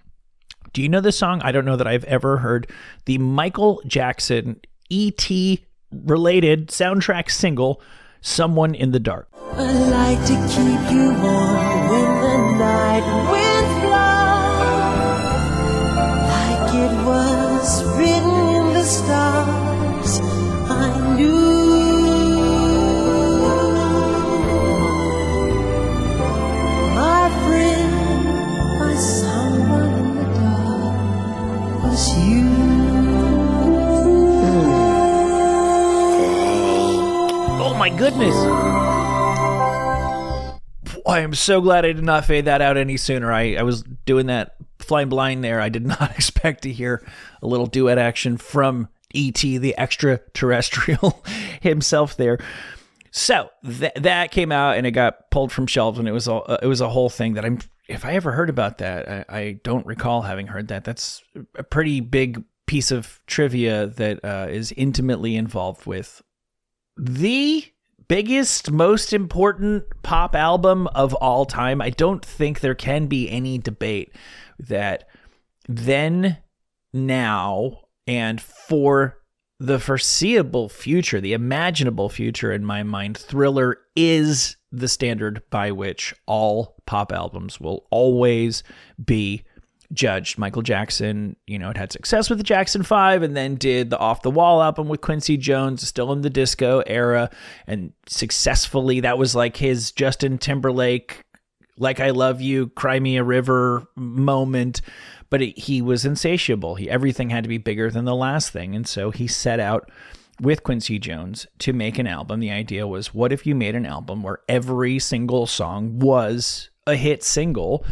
Do 0.72 0.82
you 0.82 0.88
know 0.88 1.00
this 1.00 1.18
song? 1.18 1.40
I 1.42 1.52
don't 1.52 1.66
know 1.66 1.76
that 1.76 1.86
I've 1.86 2.04
ever 2.04 2.38
heard 2.38 2.70
the 3.04 3.18
Michael 3.18 3.82
Jackson 3.86 4.60
E.T. 4.88 5.64
related 6.04 6.68
soundtrack 6.68 7.30
single, 7.30 7.80
Someone 8.20 8.74
in 8.74 8.92
the 8.92 9.00
Dark. 9.00 9.28
I 9.52 9.72
like 9.72 10.18
to 10.26 10.34
keep 10.48 10.92
you 10.92 11.04
my 37.84 37.90
goodness. 37.98 38.34
I 41.06 41.20
am 41.20 41.34
so 41.34 41.60
glad 41.60 41.84
I 41.84 41.92
did 41.92 42.02
not 42.02 42.24
fade 42.24 42.46
that 42.46 42.62
out 42.62 42.78
any 42.78 42.96
sooner. 42.96 43.30
I, 43.30 43.56
I 43.56 43.62
was 43.62 43.82
doing 44.06 44.28
that 44.28 44.54
flying 44.78 45.10
blind 45.10 45.44
there. 45.44 45.60
I 45.60 45.68
did 45.68 45.86
not 46.00 46.12
expect 46.12 46.62
to 46.62 46.72
hear 46.72 47.06
a 47.42 47.46
little 47.46 47.66
duet 47.66 47.98
action 47.98 48.38
from 48.38 48.88
E.T., 49.12 49.58
the 49.58 49.78
extraterrestrial 49.78 51.22
himself 51.60 52.16
there. 52.16 52.38
So 53.10 53.50
th- 53.62 53.92
that 53.96 54.30
came 54.30 54.50
out 54.50 54.78
and 54.78 54.86
it 54.86 54.92
got 54.92 55.30
pulled 55.30 55.52
from 55.52 55.66
shelves, 55.66 55.98
and 55.98 56.08
it 56.08 56.12
was 56.12 56.26
a, 56.26 56.36
uh, 56.36 56.56
it 56.62 56.66
was 56.66 56.80
a 56.80 56.88
whole 56.88 57.10
thing 57.10 57.34
that 57.34 57.44
I'm. 57.44 57.58
If 57.86 58.06
I 58.06 58.14
ever 58.14 58.32
heard 58.32 58.48
about 58.48 58.78
that, 58.78 59.26
I, 59.28 59.38
I 59.40 59.60
don't 59.62 59.84
recall 59.84 60.22
having 60.22 60.46
heard 60.46 60.68
that. 60.68 60.84
That's 60.84 61.22
a 61.54 61.62
pretty 61.62 62.00
big 62.00 62.44
piece 62.64 62.90
of 62.90 63.20
trivia 63.26 63.88
that 63.88 64.24
uh, 64.24 64.46
is 64.48 64.72
intimately 64.72 65.36
involved 65.36 65.84
with 65.84 66.22
the 66.96 67.64
biggest, 68.08 68.70
most 68.70 69.12
important 69.12 69.84
pop 70.02 70.34
album 70.34 70.86
of 70.88 71.14
all 71.14 71.44
time. 71.44 71.80
I 71.80 71.90
don't 71.90 72.24
think 72.24 72.60
there 72.60 72.74
can 72.74 73.06
be 73.06 73.30
any 73.30 73.58
debate 73.58 74.14
that 74.58 75.08
then, 75.68 76.38
now, 76.92 77.80
and 78.06 78.40
for 78.40 79.18
the 79.58 79.78
foreseeable 79.78 80.68
future, 80.68 81.20
the 81.20 81.32
imaginable 81.32 82.08
future 82.08 82.52
in 82.52 82.64
my 82.64 82.82
mind, 82.82 83.16
Thriller 83.16 83.78
is 83.96 84.56
the 84.70 84.88
standard 84.88 85.42
by 85.50 85.70
which 85.70 86.14
all 86.26 86.76
pop 86.86 87.12
albums 87.12 87.60
will 87.60 87.86
always 87.90 88.62
be 89.02 89.44
judged. 89.94 90.38
Michael 90.38 90.62
Jackson, 90.62 91.36
you 91.46 91.58
know, 91.58 91.70
it 91.70 91.76
had 91.76 91.92
success 91.92 92.28
with 92.28 92.38
the 92.38 92.44
Jackson 92.44 92.82
5 92.82 93.22
and 93.22 93.36
then 93.36 93.54
did 93.54 93.90
the 93.90 93.98
Off 93.98 94.22
the 94.22 94.30
Wall 94.30 94.62
album 94.62 94.88
with 94.88 95.00
Quincy 95.00 95.36
Jones, 95.36 95.86
still 95.86 96.12
in 96.12 96.22
the 96.22 96.30
disco 96.30 96.82
era, 96.86 97.30
and 97.66 97.92
successfully. 98.06 99.00
That 99.00 99.18
was 99.18 99.34
like 99.34 99.56
his 99.56 99.92
Justin 99.92 100.38
Timberlake, 100.38 101.22
Like 101.78 102.00
I 102.00 102.10
Love 102.10 102.40
You, 102.40 102.68
Cry 102.68 103.00
Me 103.00 103.16
a 103.16 103.24
River 103.24 103.86
moment. 103.96 104.80
But 105.30 105.42
it, 105.42 105.58
he 105.58 105.82
was 105.82 106.04
insatiable. 106.04 106.74
He 106.74 106.88
everything 106.88 107.30
had 107.30 107.44
to 107.44 107.48
be 107.48 107.58
bigger 107.58 107.90
than 107.90 108.04
the 108.04 108.14
last 108.14 108.50
thing, 108.50 108.76
and 108.76 108.86
so 108.86 109.10
he 109.10 109.26
set 109.26 109.58
out 109.58 109.90
with 110.40 110.62
Quincy 110.62 110.98
Jones 110.98 111.46
to 111.60 111.72
make 111.72 111.98
an 111.98 112.06
album. 112.06 112.40
The 112.40 112.50
idea 112.50 112.86
was, 112.86 113.14
what 113.14 113.32
if 113.32 113.46
you 113.46 113.54
made 113.54 113.74
an 113.74 113.86
album 113.86 114.22
where 114.22 114.38
every 114.48 114.98
single 114.98 115.46
song 115.46 115.98
was 115.98 116.70
a 116.86 116.96
hit 116.96 117.22
single? 117.22 117.84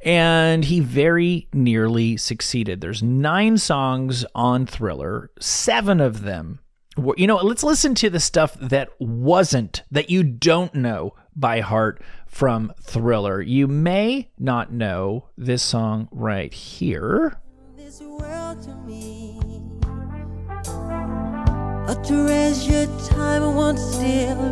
And 0.00 0.64
he 0.64 0.80
very 0.80 1.48
nearly 1.52 2.16
succeeded. 2.16 2.80
There's 2.80 3.02
nine 3.02 3.58
songs 3.58 4.24
on 4.34 4.66
Thriller, 4.66 5.30
seven 5.40 6.00
of 6.00 6.22
them. 6.22 6.60
Were, 6.96 7.14
you 7.16 7.26
know, 7.26 7.36
let's 7.36 7.62
listen 7.62 7.94
to 7.96 8.10
the 8.10 8.20
stuff 8.20 8.54
that 8.60 8.90
wasn't, 8.98 9.82
that 9.90 10.10
you 10.10 10.22
don't 10.22 10.74
know 10.74 11.14
by 11.34 11.60
heart 11.60 12.02
from 12.26 12.72
Thriller. 12.82 13.40
You 13.40 13.66
may 13.68 14.30
not 14.38 14.72
know 14.72 15.28
this 15.36 15.62
song 15.62 16.08
right 16.10 16.52
here. 16.52 17.40
A 21.88 21.94
treasured 22.04 22.90
time 23.08 23.42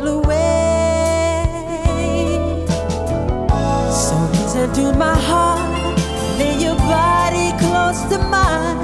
away. 0.07 1.26
So 4.57 4.63
listen 4.63 4.91
to 4.91 4.97
my 4.97 5.13
heart, 5.15 5.99
lay 6.39 6.57
your 6.57 6.75
body 6.77 7.51
close 7.59 8.01
to 8.09 8.17
mine. 8.17 8.79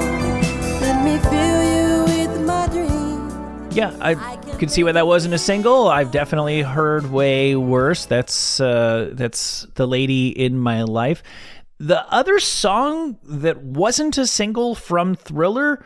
Let 0.80 1.04
me 1.04 1.18
fill 1.18 1.64
you 1.64 2.04
with 2.04 2.46
my 2.46 2.68
dream. 2.68 3.70
Yeah, 3.72 3.92
I 4.00 4.14
can 4.58 4.68
see 4.68 4.84
why 4.84 4.92
that 4.92 5.08
wasn't 5.08 5.34
a 5.34 5.38
single. 5.38 5.88
I've 5.88 6.12
definitely 6.12 6.62
heard 6.62 7.10
way 7.10 7.56
worse. 7.56 8.06
That's 8.06 8.60
uh, 8.60 9.10
that's 9.14 9.66
the 9.74 9.88
lady 9.88 10.28
in 10.28 10.60
my 10.60 10.84
life. 10.84 11.24
The 11.80 12.06
other 12.08 12.38
song 12.38 13.18
that 13.24 13.60
wasn't 13.60 14.16
a 14.16 14.28
single 14.28 14.76
from 14.76 15.16
Thriller, 15.16 15.84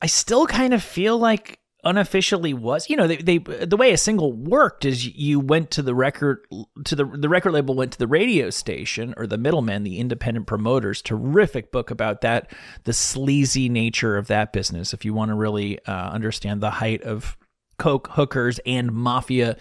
I 0.00 0.06
still 0.06 0.46
kind 0.46 0.72
of 0.72 0.80
feel 0.80 1.18
like 1.18 1.58
unofficially 1.86 2.52
was 2.52 2.90
you 2.90 2.96
know 2.96 3.06
they, 3.06 3.16
they 3.16 3.38
the 3.38 3.76
way 3.76 3.92
a 3.92 3.96
single 3.96 4.32
worked 4.32 4.84
is 4.84 5.06
you 5.16 5.38
went 5.38 5.70
to 5.70 5.82
the 5.82 5.94
record 5.94 6.44
to 6.84 6.96
the 6.96 7.04
the 7.04 7.28
record 7.28 7.52
label 7.52 7.76
went 7.76 7.92
to 7.92 7.98
the 7.98 8.08
radio 8.08 8.50
station 8.50 9.14
or 9.16 9.24
the 9.24 9.38
middleman 9.38 9.84
the 9.84 10.00
independent 10.00 10.48
promoters 10.48 11.00
terrific 11.00 11.70
book 11.70 11.92
about 11.92 12.22
that 12.22 12.50
the 12.84 12.92
sleazy 12.92 13.68
nature 13.68 14.16
of 14.16 14.26
that 14.26 14.52
business. 14.52 14.92
If 14.92 15.04
you 15.04 15.14
want 15.14 15.30
to 15.30 15.34
really 15.34 15.78
uh, 15.86 16.10
understand 16.10 16.60
the 16.60 16.70
height 16.70 17.02
of 17.02 17.36
coke 17.78 18.08
hookers 18.12 18.58
and 18.66 18.90
mafia 18.90 19.56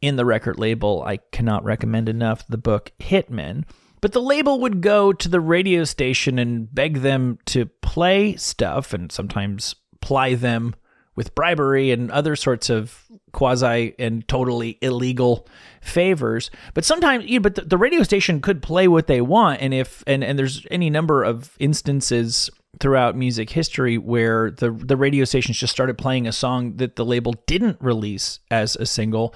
in 0.00 0.16
the 0.16 0.24
record 0.24 0.58
label 0.58 1.02
i 1.06 1.16
cannot 1.32 1.64
recommend 1.64 2.08
enough 2.08 2.46
the 2.48 2.58
book 2.58 2.92
hitmen 3.00 3.64
but 4.00 4.12
the 4.12 4.20
label 4.20 4.60
would 4.60 4.80
go 4.80 5.12
to 5.12 5.28
the 5.28 5.40
radio 5.40 5.84
station 5.84 6.38
and 6.38 6.72
beg 6.74 6.98
them 6.98 7.38
to 7.46 7.66
play 7.66 8.34
stuff 8.36 8.92
and 8.92 9.10
sometimes 9.12 9.76
ply 10.00 10.34
them 10.34 10.74
with 11.18 11.34
bribery 11.34 11.90
and 11.90 12.12
other 12.12 12.36
sorts 12.36 12.70
of 12.70 13.02
quasi 13.32 13.92
and 13.98 14.26
totally 14.28 14.78
illegal 14.80 15.48
favors. 15.80 16.48
But 16.74 16.84
sometimes, 16.84 17.26
you 17.26 17.40
know, 17.40 17.42
but 17.42 17.56
the, 17.56 17.62
the 17.62 17.76
radio 17.76 18.04
station 18.04 18.40
could 18.40 18.62
play 18.62 18.86
what 18.86 19.08
they 19.08 19.20
want, 19.20 19.60
and 19.60 19.74
if 19.74 20.04
and 20.06 20.22
and 20.22 20.38
there's 20.38 20.64
any 20.70 20.90
number 20.90 21.24
of 21.24 21.56
instances 21.58 22.50
throughout 22.78 23.16
music 23.16 23.50
history 23.50 23.98
where 23.98 24.52
the 24.52 24.70
the 24.70 24.96
radio 24.96 25.24
stations 25.24 25.58
just 25.58 25.72
started 25.72 25.98
playing 25.98 26.28
a 26.28 26.32
song 26.32 26.76
that 26.76 26.94
the 26.94 27.04
label 27.04 27.34
didn't 27.48 27.78
release 27.80 28.38
as 28.52 28.76
a 28.76 28.86
single 28.86 29.34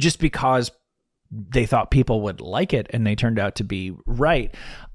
just 0.00 0.18
because 0.18 0.72
they 1.30 1.64
thought 1.64 1.92
people 1.92 2.22
would 2.22 2.40
like 2.40 2.74
it 2.74 2.88
and 2.90 3.06
they 3.06 3.14
turned 3.14 3.38
out 3.38 3.54
to 3.54 3.62
be 3.62 3.94
right. 4.04 4.52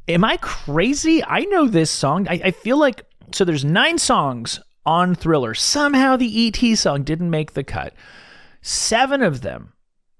Am 0.10 0.26
I 0.26 0.36
crazy? 0.42 1.24
I 1.24 1.46
know 1.46 1.70
this 1.70 1.90
song. 1.90 2.28
I, 2.28 2.42
I 2.44 2.52
feel 2.52 2.78
like 2.78 3.06
so 3.34 3.46
there's 3.46 3.64
nine 3.64 3.98
songs 3.98 4.60
on 4.86 5.16
Thriller. 5.16 5.54
Somehow 5.54 6.16
the 6.16 6.48
ET 6.48 6.76
song 6.78 7.04
didn't 7.04 7.30
make 7.30 7.54
the 7.54 7.64
cut. 7.64 7.94
Seven 8.62 9.22
of 9.22 9.42
them 9.42 9.74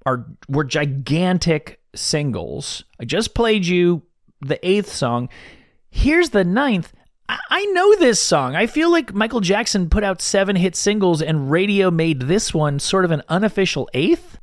are 0.06 0.26
were 0.48 0.64
gigantic 0.64 1.80
singles. 1.96 2.84
I 3.00 3.06
just 3.06 3.34
played 3.34 3.66
you 3.66 4.04
the 4.42 4.66
eighth 4.68 4.92
song. 4.92 5.30
Here's 5.90 6.30
the 6.30 6.44
ninth. 6.44 6.94
I, 7.28 7.40
I 7.50 7.66
know 7.68 7.96
this 7.96 8.22
song. 8.22 8.56
I 8.56 8.68
feel 8.68 8.92
like 8.92 9.14
Michael 9.14 9.42
Jackson 9.42 9.90
put 9.90 10.04
out 10.04 10.22
seven 10.22 10.56
hit 10.56 10.76
singles 10.76 11.22
and 11.22 11.50
radio 11.50 11.90
made 11.90 12.22
this 12.22 12.54
one 12.54 12.80
sort 12.80 13.06
of 13.06 13.12
an 13.12 13.24
unofficial 13.30 13.90
eighth. 13.94 14.35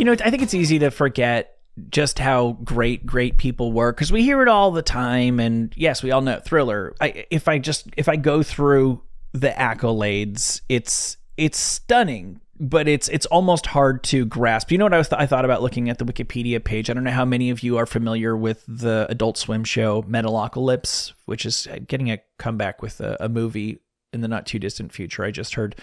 You 0.00 0.06
know, 0.06 0.12
I 0.12 0.30
think 0.30 0.42
it's 0.42 0.54
easy 0.54 0.78
to 0.78 0.90
forget 0.90 1.58
just 1.90 2.18
how 2.18 2.58
great 2.64 3.04
great 3.04 3.36
people 3.36 3.70
were 3.70 3.92
because 3.92 4.10
we 4.10 4.22
hear 4.22 4.40
it 4.42 4.48
all 4.48 4.70
the 4.70 4.82
time 4.82 5.40
and 5.40 5.72
yes 5.76 6.02
we 6.02 6.10
all 6.10 6.20
know 6.20 6.38
thriller 6.40 6.94
I, 7.00 7.24
if 7.30 7.48
i 7.48 7.58
just 7.58 7.86
if 7.96 8.06
i 8.06 8.16
go 8.16 8.42
through 8.42 9.00
the 9.32 9.48
accolades 9.48 10.60
it's 10.68 11.16
it's 11.38 11.58
stunning 11.58 12.40
but 12.58 12.86
it's 12.86 13.08
it's 13.08 13.24
almost 13.26 13.64
hard 13.64 14.02
to 14.04 14.26
grasp. 14.26 14.70
You 14.70 14.76
know 14.76 14.84
what 14.84 14.92
i 14.92 14.98
was 14.98 15.08
th- 15.08 15.20
i 15.22 15.26
thought 15.26 15.46
about 15.46 15.62
looking 15.62 15.88
at 15.88 15.96
the 15.96 16.04
wikipedia 16.04 16.62
page? 16.62 16.90
I 16.90 16.92
don't 16.92 17.04
know 17.04 17.12
how 17.12 17.24
many 17.24 17.48
of 17.48 17.62
you 17.62 17.78
are 17.78 17.86
familiar 17.86 18.36
with 18.36 18.62
the 18.68 19.06
adult 19.08 19.38
swim 19.38 19.64
show 19.64 20.02
metalocalypse 20.02 21.12
which 21.24 21.46
is 21.46 21.66
getting 21.86 22.10
a 22.10 22.20
comeback 22.36 22.82
with 22.82 23.00
a, 23.00 23.16
a 23.20 23.28
movie 23.30 23.78
in 24.12 24.20
the 24.20 24.28
not 24.28 24.44
too 24.44 24.58
distant 24.58 24.92
future 24.92 25.24
i 25.24 25.30
just 25.30 25.54
heard 25.54 25.76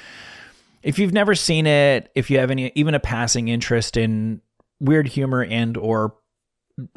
if 0.83 0.99
you've 0.99 1.13
never 1.13 1.35
seen 1.35 1.67
it, 1.67 2.11
if 2.15 2.29
you 2.29 2.39
have 2.39 2.51
any 2.51 2.71
even 2.75 2.93
a 2.93 2.99
passing 2.99 3.47
interest 3.47 3.97
in 3.97 4.41
weird 4.79 5.07
humor 5.07 5.43
and 5.43 5.77
or 5.77 6.15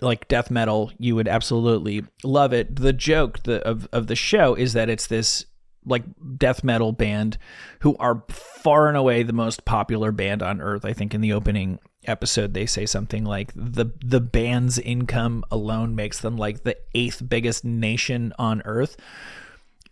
like 0.00 0.28
death 0.28 0.50
metal, 0.50 0.92
you 0.98 1.14
would 1.14 1.28
absolutely 1.28 2.04
love 2.22 2.52
it. 2.52 2.76
The 2.76 2.92
joke 2.92 3.42
the, 3.44 3.66
of 3.66 3.88
of 3.92 4.06
the 4.06 4.16
show 4.16 4.54
is 4.54 4.74
that 4.74 4.88
it's 4.88 5.06
this 5.06 5.46
like 5.86 6.04
death 6.36 6.62
metal 6.62 6.92
band 6.92 7.38
who 7.80 7.96
are 7.96 8.22
far 8.28 8.88
and 8.88 8.96
away 8.96 9.22
the 9.22 9.32
most 9.32 9.64
popular 9.64 10.12
band 10.12 10.42
on 10.42 10.60
earth. 10.60 10.84
I 10.84 10.92
think 10.92 11.14
in 11.14 11.22
the 11.22 11.32
opening 11.32 11.78
episode 12.06 12.54
they 12.54 12.66
say 12.66 12.86
something 12.86 13.24
like 13.24 13.52
the 13.54 13.86
the 14.04 14.20
band's 14.20 14.78
income 14.78 15.44
alone 15.50 15.94
makes 15.94 16.20
them 16.20 16.36
like 16.36 16.62
the 16.62 16.76
eighth 16.94 17.22
biggest 17.28 17.64
nation 17.64 18.32
on 18.38 18.62
earth 18.64 18.96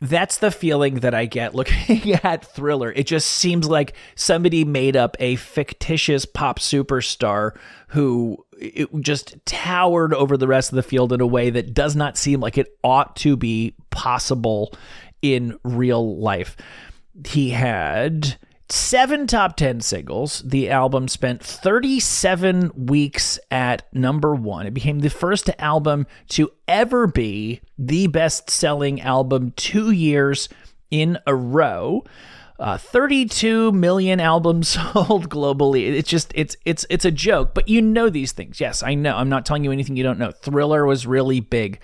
that's 0.00 0.38
the 0.38 0.50
feeling 0.50 0.96
that 0.96 1.14
I 1.14 1.26
get 1.26 1.54
looking 1.54 2.12
at 2.24 2.44
Thriller. 2.44 2.92
It 2.92 3.06
just 3.06 3.28
seems 3.28 3.68
like 3.68 3.94
somebody 4.14 4.64
made 4.64 4.96
up 4.96 5.16
a 5.18 5.36
fictitious 5.36 6.24
pop 6.24 6.58
superstar 6.58 7.56
who 7.88 8.44
just 9.00 9.44
towered 9.44 10.14
over 10.14 10.36
the 10.36 10.48
rest 10.48 10.70
of 10.70 10.76
the 10.76 10.82
field 10.82 11.12
in 11.12 11.20
a 11.20 11.26
way 11.26 11.50
that 11.50 11.74
does 11.74 11.96
not 11.96 12.16
seem 12.16 12.40
like 12.40 12.58
it 12.58 12.76
ought 12.84 13.16
to 13.16 13.36
be 13.36 13.74
possible 13.90 14.72
in 15.22 15.58
real 15.64 16.18
life. 16.18 16.56
He 17.26 17.50
had 17.50 18.36
seven 18.70 19.26
top 19.26 19.56
10 19.56 19.80
singles. 19.80 20.42
The 20.44 20.70
album 20.70 21.08
spent 21.08 21.42
37 21.42 22.72
weeks 22.74 23.38
at 23.50 23.92
number 23.94 24.34
one. 24.34 24.66
It 24.66 24.74
became 24.74 25.00
the 25.00 25.10
first 25.10 25.50
album 25.58 26.06
to 26.30 26.50
ever 26.66 27.06
be 27.06 27.60
the 27.78 28.06
best 28.08 28.50
selling 28.50 29.00
album 29.00 29.52
two 29.56 29.90
years 29.90 30.48
in 30.90 31.18
a 31.26 31.34
row. 31.34 32.04
Uh, 32.58 32.76
32 32.76 33.70
million 33.72 34.18
albums 34.18 34.68
sold 34.94 35.28
globally. 35.28 35.94
It's 35.94 36.10
just 36.10 36.32
it's 36.34 36.56
it's 36.64 36.84
it's 36.90 37.04
a 37.04 37.10
joke, 37.10 37.54
but 37.54 37.68
you 37.68 37.80
know 37.80 38.10
these 38.10 38.32
things. 38.32 38.60
Yes, 38.60 38.82
I 38.82 38.94
know. 38.94 39.16
I'm 39.16 39.28
not 39.28 39.46
telling 39.46 39.64
you 39.64 39.70
anything 39.70 39.96
you 39.96 40.02
don't 40.02 40.18
know. 40.18 40.32
Thriller 40.32 40.84
was 40.84 41.06
really 41.06 41.40
big. 41.40 41.80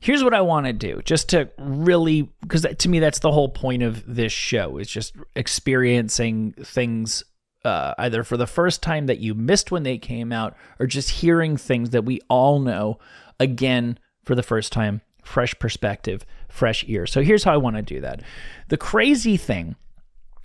Here's 0.00 0.24
what 0.24 0.34
I 0.34 0.40
want 0.40 0.66
to 0.66 0.72
do 0.72 1.00
just 1.04 1.28
to 1.30 1.50
really 1.58 2.22
because 2.42 2.66
to 2.78 2.88
me 2.88 2.98
that's 2.98 3.20
the 3.20 3.30
whole 3.30 3.48
point 3.48 3.82
of 3.82 4.02
this 4.12 4.32
show 4.32 4.78
is 4.78 4.88
just 4.88 5.14
experiencing 5.36 6.52
things 6.52 7.22
uh, 7.64 7.94
either 7.98 8.24
for 8.24 8.36
the 8.36 8.46
first 8.46 8.82
time 8.82 9.06
that 9.06 9.18
you 9.18 9.34
missed 9.34 9.70
when 9.70 9.82
they 9.82 9.98
came 9.98 10.32
out 10.32 10.56
or 10.78 10.86
just 10.86 11.10
hearing 11.10 11.56
things 11.56 11.90
that 11.90 12.04
we 12.04 12.20
all 12.28 12.58
know 12.58 12.98
again 13.38 13.98
for 14.24 14.34
the 14.34 14.42
first 14.42 14.72
time 14.72 15.02
fresh 15.22 15.54
perspective 15.58 16.24
fresh 16.48 16.84
ear. 16.88 17.06
So 17.06 17.22
here's 17.22 17.44
how 17.44 17.52
I 17.52 17.58
want 17.58 17.76
to 17.76 17.82
do 17.82 18.00
that. 18.00 18.22
The 18.68 18.76
crazy 18.76 19.36
thing 19.36 19.76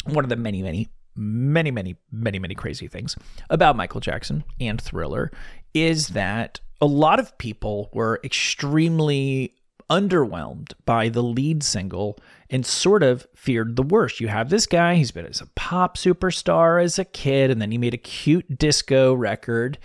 one 0.05 0.23
of 0.23 0.29
the 0.29 0.35
many 0.35 0.61
many 0.61 0.89
many 1.15 1.71
many 1.71 1.95
many 2.11 2.39
many 2.39 2.55
crazy 2.55 2.87
things 2.87 3.15
about 3.49 3.75
Michael 3.75 4.01
Jackson 4.01 4.43
and 4.59 4.79
Thriller 4.79 5.31
is 5.73 6.09
that 6.09 6.59
a 6.81 6.85
lot 6.85 7.19
of 7.19 7.37
people 7.37 7.89
were 7.93 8.19
extremely 8.23 9.53
underwhelmed 9.89 10.73
by 10.85 11.09
the 11.09 11.21
lead 11.21 11.63
single 11.63 12.17
and 12.49 12.65
sort 12.65 13.03
of 13.03 13.27
feared 13.35 13.75
the 13.75 13.83
worst. 13.83 14.19
You 14.19 14.27
have 14.27 14.49
this 14.49 14.65
guy, 14.65 14.95
he's 14.95 15.11
been 15.11 15.25
as 15.25 15.41
a 15.41 15.47
pop 15.55 15.97
superstar 15.97 16.83
as 16.83 16.99
a 16.99 17.05
kid, 17.05 17.51
and 17.51 17.61
then 17.61 17.71
he 17.71 17.77
made 17.77 17.93
a 17.93 17.97
cute 17.97 18.57
disco 18.57 19.13
record. 19.13 19.77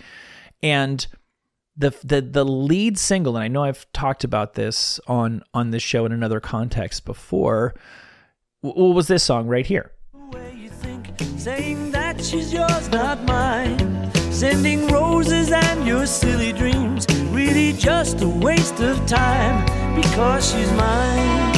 And 0.63 1.05
the 1.75 1.91
the 2.03 2.21
the 2.21 2.45
lead 2.45 2.97
single, 2.97 3.35
and 3.35 3.43
I 3.43 3.47
know 3.47 3.63
I've 3.63 3.91
talked 3.93 4.23
about 4.23 4.53
this 4.53 4.99
on 5.07 5.43
on 5.53 5.71
this 5.71 5.83
show 5.83 6.05
in 6.05 6.11
another 6.11 6.39
context 6.39 7.05
before. 7.05 7.73
What 8.61 8.93
was 8.93 9.07
this 9.07 9.23
song 9.23 9.47
right 9.47 9.65
here? 9.65 9.91
Sending 14.41 14.87
roses 14.87 15.51
and 15.51 15.85
your 15.85 16.07
silly 16.07 16.51
dreams, 16.51 17.05
really 17.29 17.73
just 17.73 18.23
a 18.23 18.27
waste 18.27 18.79
of 18.79 18.97
time 19.05 19.63
because 19.95 20.51
she's 20.51 20.71
mine. 20.71 21.51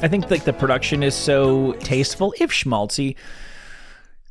I 0.00 0.06
think 0.08 0.30
like 0.30 0.44
the 0.44 0.52
production 0.52 1.02
is 1.02 1.16
so 1.16 1.72
tasteful, 1.80 2.32
if 2.38 2.52
schmaltzy, 2.52 3.16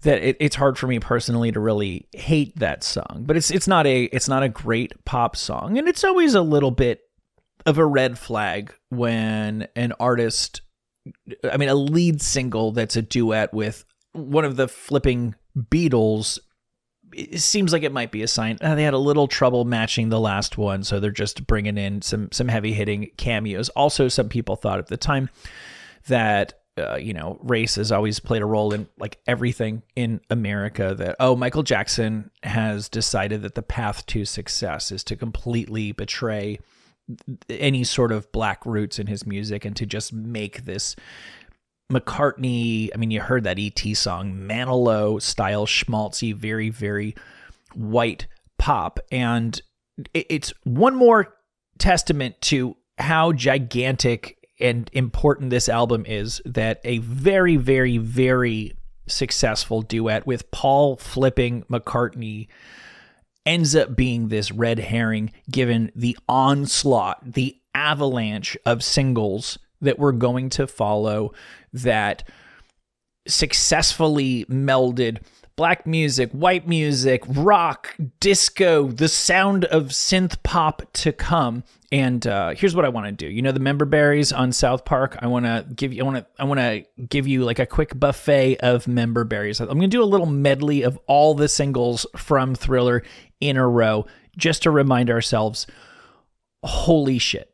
that 0.03 0.23
it, 0.23 0.37
it's 0.39 0.55
hard 0.55 0.77
for 0.77 0.87
me 0.87 0.99
personally 0.99 1.51
to 1.51 1.59
really 1.59 2.07
hate 2.13 2.57
that 2.59 2.85
song. 2.85 3.25
But 3.25 3.35
it's 3.35 3.51
it's 3.51 3.67
not 3.67 3.85
a 3.85 4.03
it's 4.03 4.29
not 4.29 4.41
a 4.41 4.47
great 4.47 5.03
pop 5.03 5.35
song, 5.35 5.77
and 5.77 5.85
it's 5.85 6.05
always 6.05 6.33
a 6.33 6.41
little 6.41 6.71
bit 6.71 7.01
of 7.67 7.77
a 7.77 7.85
red 7.85 8.17
flag 8.17 8.73
when 8.89 9.67
an 9.75 9.93
artist, 9.99 10.61
I 11.43 11.57
mean, 11.57 11.69
a 11.69 11.75
lead 11.75 12.21
single 12.21 12.71
that's 12.71 12.95
a 12.95 13.01
duet 13.01 13.53
with 13.53 13.85
one 14.13 14.45
of 14.45 14.55
the 14.55 14.69
flipping 14.69 15.35
Beatles. 15.55 16.39
It 17.13 17.41
seems 17.41 17.73
like 17.73 17.83
it 17.83 17.91
might 17.91 18.11
be 18.11 18.23
a 18.23 18.27
sign. 18.27 18.57
Uh, 18.61 18.75
they 18.75 18.83
had 18.83 18.93
a 18.93 18.97
little 18.99 19.27
trouble 19.27 19.65
matching 19.65 20.09
the 20.09 20.19
last 20.19 20.57
one, 20.57 20.83
so 20.83 20.99
they're 20.99 21.11
just 21.11 21.45
bringing 21.45 21.77
in 21.77 22.01
some 22.01 22.31
some 22.31 22.47
heavy 22.47 22.73
hitting 22.73 23.11
cameos. 23.17 23.69
Also, 23.69 24.07
some 24.07 24.29
people 24.29 24.55
thought 24.55 24.79
at 24.79 24.87
the 24.87 24.97
time 24.97 25.29
that 26.07 26.61
uh, 26.77 26.95
you 26.95 27.13
know, 27.13 27.39
race 27.41 27.75
has 27.75 27.91
always 27.91 28.19
played 28.19 28.41
a 28.41 28.45
role 28.45 28.73
in 28.73 28.87
like 28.99 29.17
everything 29.25 29.81
in 29.95 30.21
America. 30.29 30.93
That, 30.95 31.15
oh, 31.19 31.35
Michael 31.35 31.63
Jackson 31.63 32.29
has 32.43 32.87
decided 32.87 33.41
that 33.41 33.55
the 33.55 33.61
path 33.61 34.05
to 34.07 34.25
success 34.25 34.91
is 34.91 35.03
to 35.05 35.15
completely 35.15 35.91
betray 35.91 36.59
any 37.49 37.83
sort 37.83 38.11
of 38.11 38.31
black 38.31 38.65
roots 38.65 38.99
in 38.99 39.07
his 39.07 39.25
music 39.25 39.65
and 39.65 39.75
to 39.75 39.85
just 39.85 40.11
make 40.13 40.65
this 40.65 40.95
McCartney. 41.91 42.89
I 42.93 42.97
mean, 42.97 43.11
you 43.11 43.21
heard 43.21 43.43
that 43.45 43.59
ET 43.59 43.79
song, 43.95 44.33
Manilow 44.33 45.21
style 45.21 45.65
schmaltzy, 45.65 46.35
very, 46.35 46.69
very 46.69 47.15
white 47.73 48.27
pop. 48.57 48.99
And 49.11 49.59
it's 50.13 50.53
one 50.63 50.95
more 50.95 51.33
testament 51.77 52.39
to 52.41 52.75
how 52.97 53.31
gigantic 53.31 54.37
and 54.59 54.89
important 54.93 55.49
this 55.49 55.69
album 55.69 56.03
is 56.07 56.41
that 56.45 56.81
a 56.83 56.97
very, 56.99 57.57
very, 57.57 57.97
very 57.97 58.73
successful 59.07 59.81
duet 59.81 60.25
with 60.25 60.49
Paul 60.51 60.97
flipping 60.97 61.63
McCartney 61.63 62.47
ends 63.47 63.75
up 63.75 63.95
being 63.95 64.27
this 64.27 64.51
red 64.51 64.77
herring 64.77 65.31
given 65.49 65.91
the 65.95 66.17
onslaught, 66.27 67.33
the 67.33 67.57
avalanche 67.73 68.57
of 68.65 68.83
singles 68.83 69.57
that 69.81 69.97
we're 69.97 70.11
going 70.11 70.49
to 70.49 70.67
follow 70.67 71.33
that 71.71 72.27
successfully 73.27 74.45
melded 74.45 75.19
black 75.57 75.87
music, 75.87 76.31
white 76.31 76.67
music, 76.67 77.23
rock, 77.27 77.95
disco, 78.19 78.87
the 78.89 79.09
sound 79.09 79.65
of 79.65 79.85
synth 79.85 80.41
pop 80.43 80.83
to 80.93 81.11
come. 81.11 81.63
And 81.91 82.25
uh, 82.27 82.53
here's 82.55 82.75
what 82.75 82.85
I 82.85 82.89
want 82.89 83.07
to 83.07 83.11
do. 83.11 83.27
You 83.27 83.41
know 83.41 83.51
the 83.51 83.59
member 83.59 83.85
berries 83.85 84.31
on 84.31 84.51
South 84.51 84.85
Park. 84.85 85.17
I 85.19 85.27
want 85.27 85.45
to 85.45 85.65
give 85.73 85.93
you. 85.93 86.03
I 86.03 86.05
want 86.05 86.17
to. 86.17 86.25
I 86.37 86.43
want 86.43 86.59
to 86.59 86.85
give 87.09 87.27
you 87.27 87.43
like 87.43 87.59
a 87.59 87.65
quick 87.65 87.97
buffet 87.99 88.57
of 88.57 88.87
member 88.87 89.23
berries. 89.23 89.59
I'm 89.59 89.67
going 89.67 89.81
to 89.81 89.87
do 89.87 90.03
a 90.03 90.05
little 90.05 90.25
medley 90.27 90.83
of 90.83 90.99
all 91.07 91.33
the 91.33 91.47
singles 91.47 92.05
from 92.15 92.55
Thriller 92.55 93.03
in 93.39 93.57
a 93.57 93.67
row 93.67 94.05
just 94.37 94.63
to 94.63 94.71
remind 94.71 95.09
ourselves 95.09 95.67
holy 96.63 97.17
shit. 97.17 97.53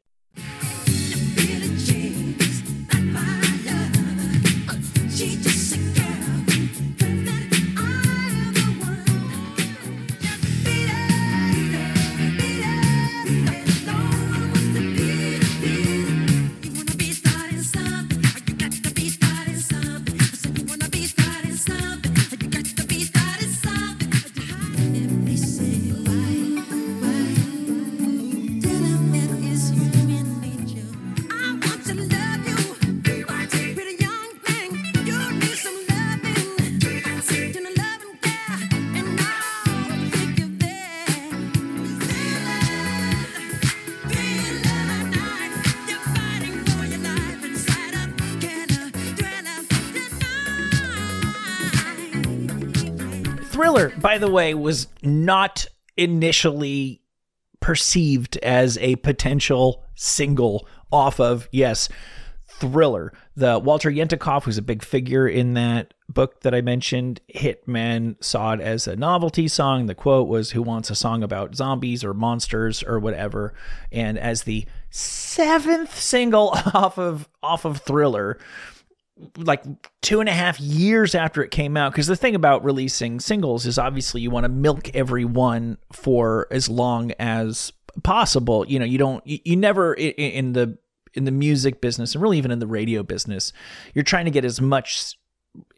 By 54.14 54.20
the 54.20 54.30
way, 54.30 54.54
was 54.54 54.86
not 55.02 55.66
initially 55.98 57.02
perceived 57.60 58.38
as 58.38 58.78
a 58.78 58.96
potential 58.98 59.84
single 59.96 60.68
off 60.92 61.20
of, 61.20 61.50
yes, 61.52 61.90
Thriller. 62.46 63.12
The 63.36 63.58
Walter 63.58 63.90
Yetnikoff, 63.90 64.44
who's 64.44 64.60
a 64.60 64.62
big 64.62 64.84
figure 64.84 65.28
in 65.28 65.56
that 65.56 65.96
book 66.08 66.42
that 66.42 66.54
I 66.54 66.62
mentioned, 66.62 67.22
Hitman 67.34 68.24
saw 68.24 68.54
it 68.54 68.62
as 68.62 68.86
a 68.86 68.96
novelty 68.96 69.48
song. 69.48 69.88
The 69.88 69.96
quote 69.96 70.28
was, 70.28 70.52
Who 70.52 70.62
wants 70.62 70.92
a 70.92 70.96
song 70.96 71.24
about 71.24 71.56
zombies 71.56 72.04
or 72.04 72.14
monsters 72.14 72.84
or 72.84 73.00
whatever? 73.00 73.56
And 73.92 74.20
as 74.20 74.44
the 74.44 74.68
seventh 74.92 76.00
single 76.00 76.50
off 76.76 77.00
of 77.00 77.28
off 77.42 77.66
of 77.66 77.80
Thriller, 77.80 78.38
like 79.38 79.64
two 80.02 80.20
and 80.20 80.30
a 80.30 80.34
half 80.34 80.60
years 80.60 81.16
after 81.16 81.44
it 81.44 81.52
came 81.52 81.78
out 81.78 81.92
because 81.92 82.08
the 82.08 82.16
thing 82.16 82.36
about 82.36 82.64
releasing 82.64 83.20
singles 83.20 83.66
is 83.66 83.78
obviously 83.78 84.22
you 84.22 84.32
want 84.32 84.44
to 84.44 84.50
milk 84.50 84.94
every 84.96 85.26
one 85.26 85.78
for 85.92 86.48
as 86.52 86.70
long 86.70 87.12
as 87.20 87.72
possible. 88.04 88.66
You 88.68 88.80
know 88.80 88.86
you 88.86 88.98
don't 88.98 89.26
you, 89.26 89.40
you 89.44 89.56
never 89.56 89.94
in, 89.94 90.12
in 90.14 90.54
the 90.54 90.78
in 91.14 91.26
the 91.26 91.32
music 91.32 91.80
business 91.82 92.16
and 92.16 92.22
really 92.22 92.38
even 92.38 92.52
in 92.52 92.58
the 92.58 92.66
radio 92.66 93.04
business 93.04 93.54
you're 93.94 94.04
trying 94.04 94.26
to 94.26 94.32
get 94.32 94.44
as 94.44 94.60
much 94.60 95.16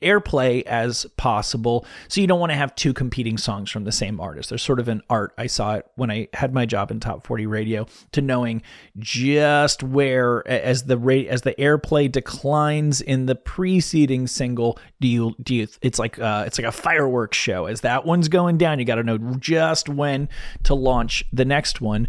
airplay 0.01 0.63
as 0.63 1.05
possible. 1.17 1.85
So 2.07 2.21
you 2.21 2.27
don't 2.27 2.39
want 2.39 2.51
to 2.51 2.57
have 2.57 2.75
two 2.75 2.93
competing 2.93 3.37
songs 3.37 3.69
from 3.69 3.83
the 3.83 3.91
same 3.91 4.19
artist. 4.19 4.49
There's 4.49 4.61
sort 4.61 4.79
of 4.79 4.87
an 4.87 5.01
art. 5.09 5.33
I 5.37 5.47
saw 5.47 5.75
it 5.75 5.87
when 5.95 6.11
I 6.11 6.29
had 6.33 6.53
my 6.53 6.65
job 6.65 6.91
in 6.91 6.99
Top 6.99 7.25
40 7.25 7.45
Radio 7.47 7.87
to 8.11 8.21
knowing 8.21 8.61
just 8.99 9.83
where 9.83 10.47
as 10.47 10.83
the 10.83 10.97
rate 10.97 11.27
as 11.27 11.41
the 11.41 11.53
airplay 11.55 12.11
declines 12.11 13.01
in 13.01 13.25
the 13.25 13.35
preceding 13.35 14.27
single, 14.27 14.79
do 15.01 15.07
you 15.07 15.35
do 15.41 15.55
you 15.55 15.67
it's 15.81 15.99
like 15.99 16.19
uh 16.19 16.43
it's 16.45 16.57
like 16.57 16.67
a 16.67 16.71
fireworks 16.71 17.37
show. 17.37 17.65
As 17.65 17.81
that 17.81 18.05
one's 18.05 18.27
going 18.27 18.57
down, 18.57 18.79
you 18.79 18.85
got 18.85 18.95
to 18.95 19.03
know 19.03 19.17
just 19.17 19.89
when 19.89 20.29
to 20.63 20.73
launch 20.73 21.25
the 21.33 21.45
next 21.45 21.81
one. 21.81 22.07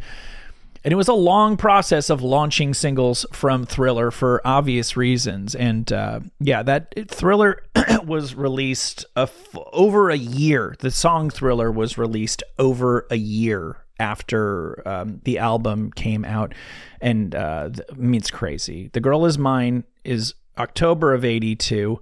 And 0.87 0.93
it 0.93 0.97
was 0.97 1.09
a 1.09 1.15
long 1.15 1.57
process 1.57 2.11
of 2.11 2.23
launching 2.23 2.73
singles 2.73 3.27
from 3.33 3.67
Thriller 3.67 4.13
for 4.13 4.41
obvious 4.45 4.97
reasons. 4.97 5.57
And 5.57 5.93
uh, 5.93 6.21
yeah, 6.39 6.63
that 6.63 7.11
Thriller 7.11 7.65
was 8.05 8.37
released 8.37 9.05
a 9.17 9.23
f- 9.23 9.57
over 9.73 10.11
a 10.11 10.17
year. 10.17 10.77
The 10.79 10.93
song 10.93 11.29
Thriller 11.29 11.73
was 11.73 11.99
released 11.99 12.45
over 12.57 13.05
a 13.11 13.17
year 13.17 13.79
after 13.99 14.87
um, 14.87 15.21
the 15.25 15.39
album 15.39 15.91
came 15.91 16.25
out. 16.25 16.55
And 17.01 17.35
uh, 17.35 17.71
I 17.91 17.95
mean, 17.97 18.21
it's 18.21 18.31
crazy. 18.31 18.89
The 18.93 19.01
Girl 19.01 19.27
Is 19.27 19.39
Mine 19.39 19.83
is 20.05 20.35
October 20.57 21.13
of 21.15 21.25
82. 21.25 22.01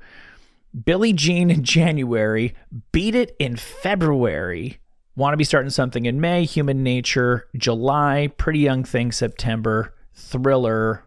Billie 0.84 1.14
Jean 1.14 1.50
in 1.50 1.64
January, 1.64 2.54
Beat 2.92 3.14
It 3.14 3.34
in 3.38 3.56
February, 3.56 4.78
Want 5.16 5.32
to 5.32 5.36
Be 5.36 5.44
Starting 5.44 5.70
Something 5.70 6.06
in 6.06 6.20
May, 6.20 6.44
Human 6.44 6.82
Nature, 6.82 7.46
July, 7.56 8.32
Pretty 8.36 8.58
Young 8.58 8.82
Thing, 8.82 9.12
September, 9.12 9.94
Thriller, 10.12 11.04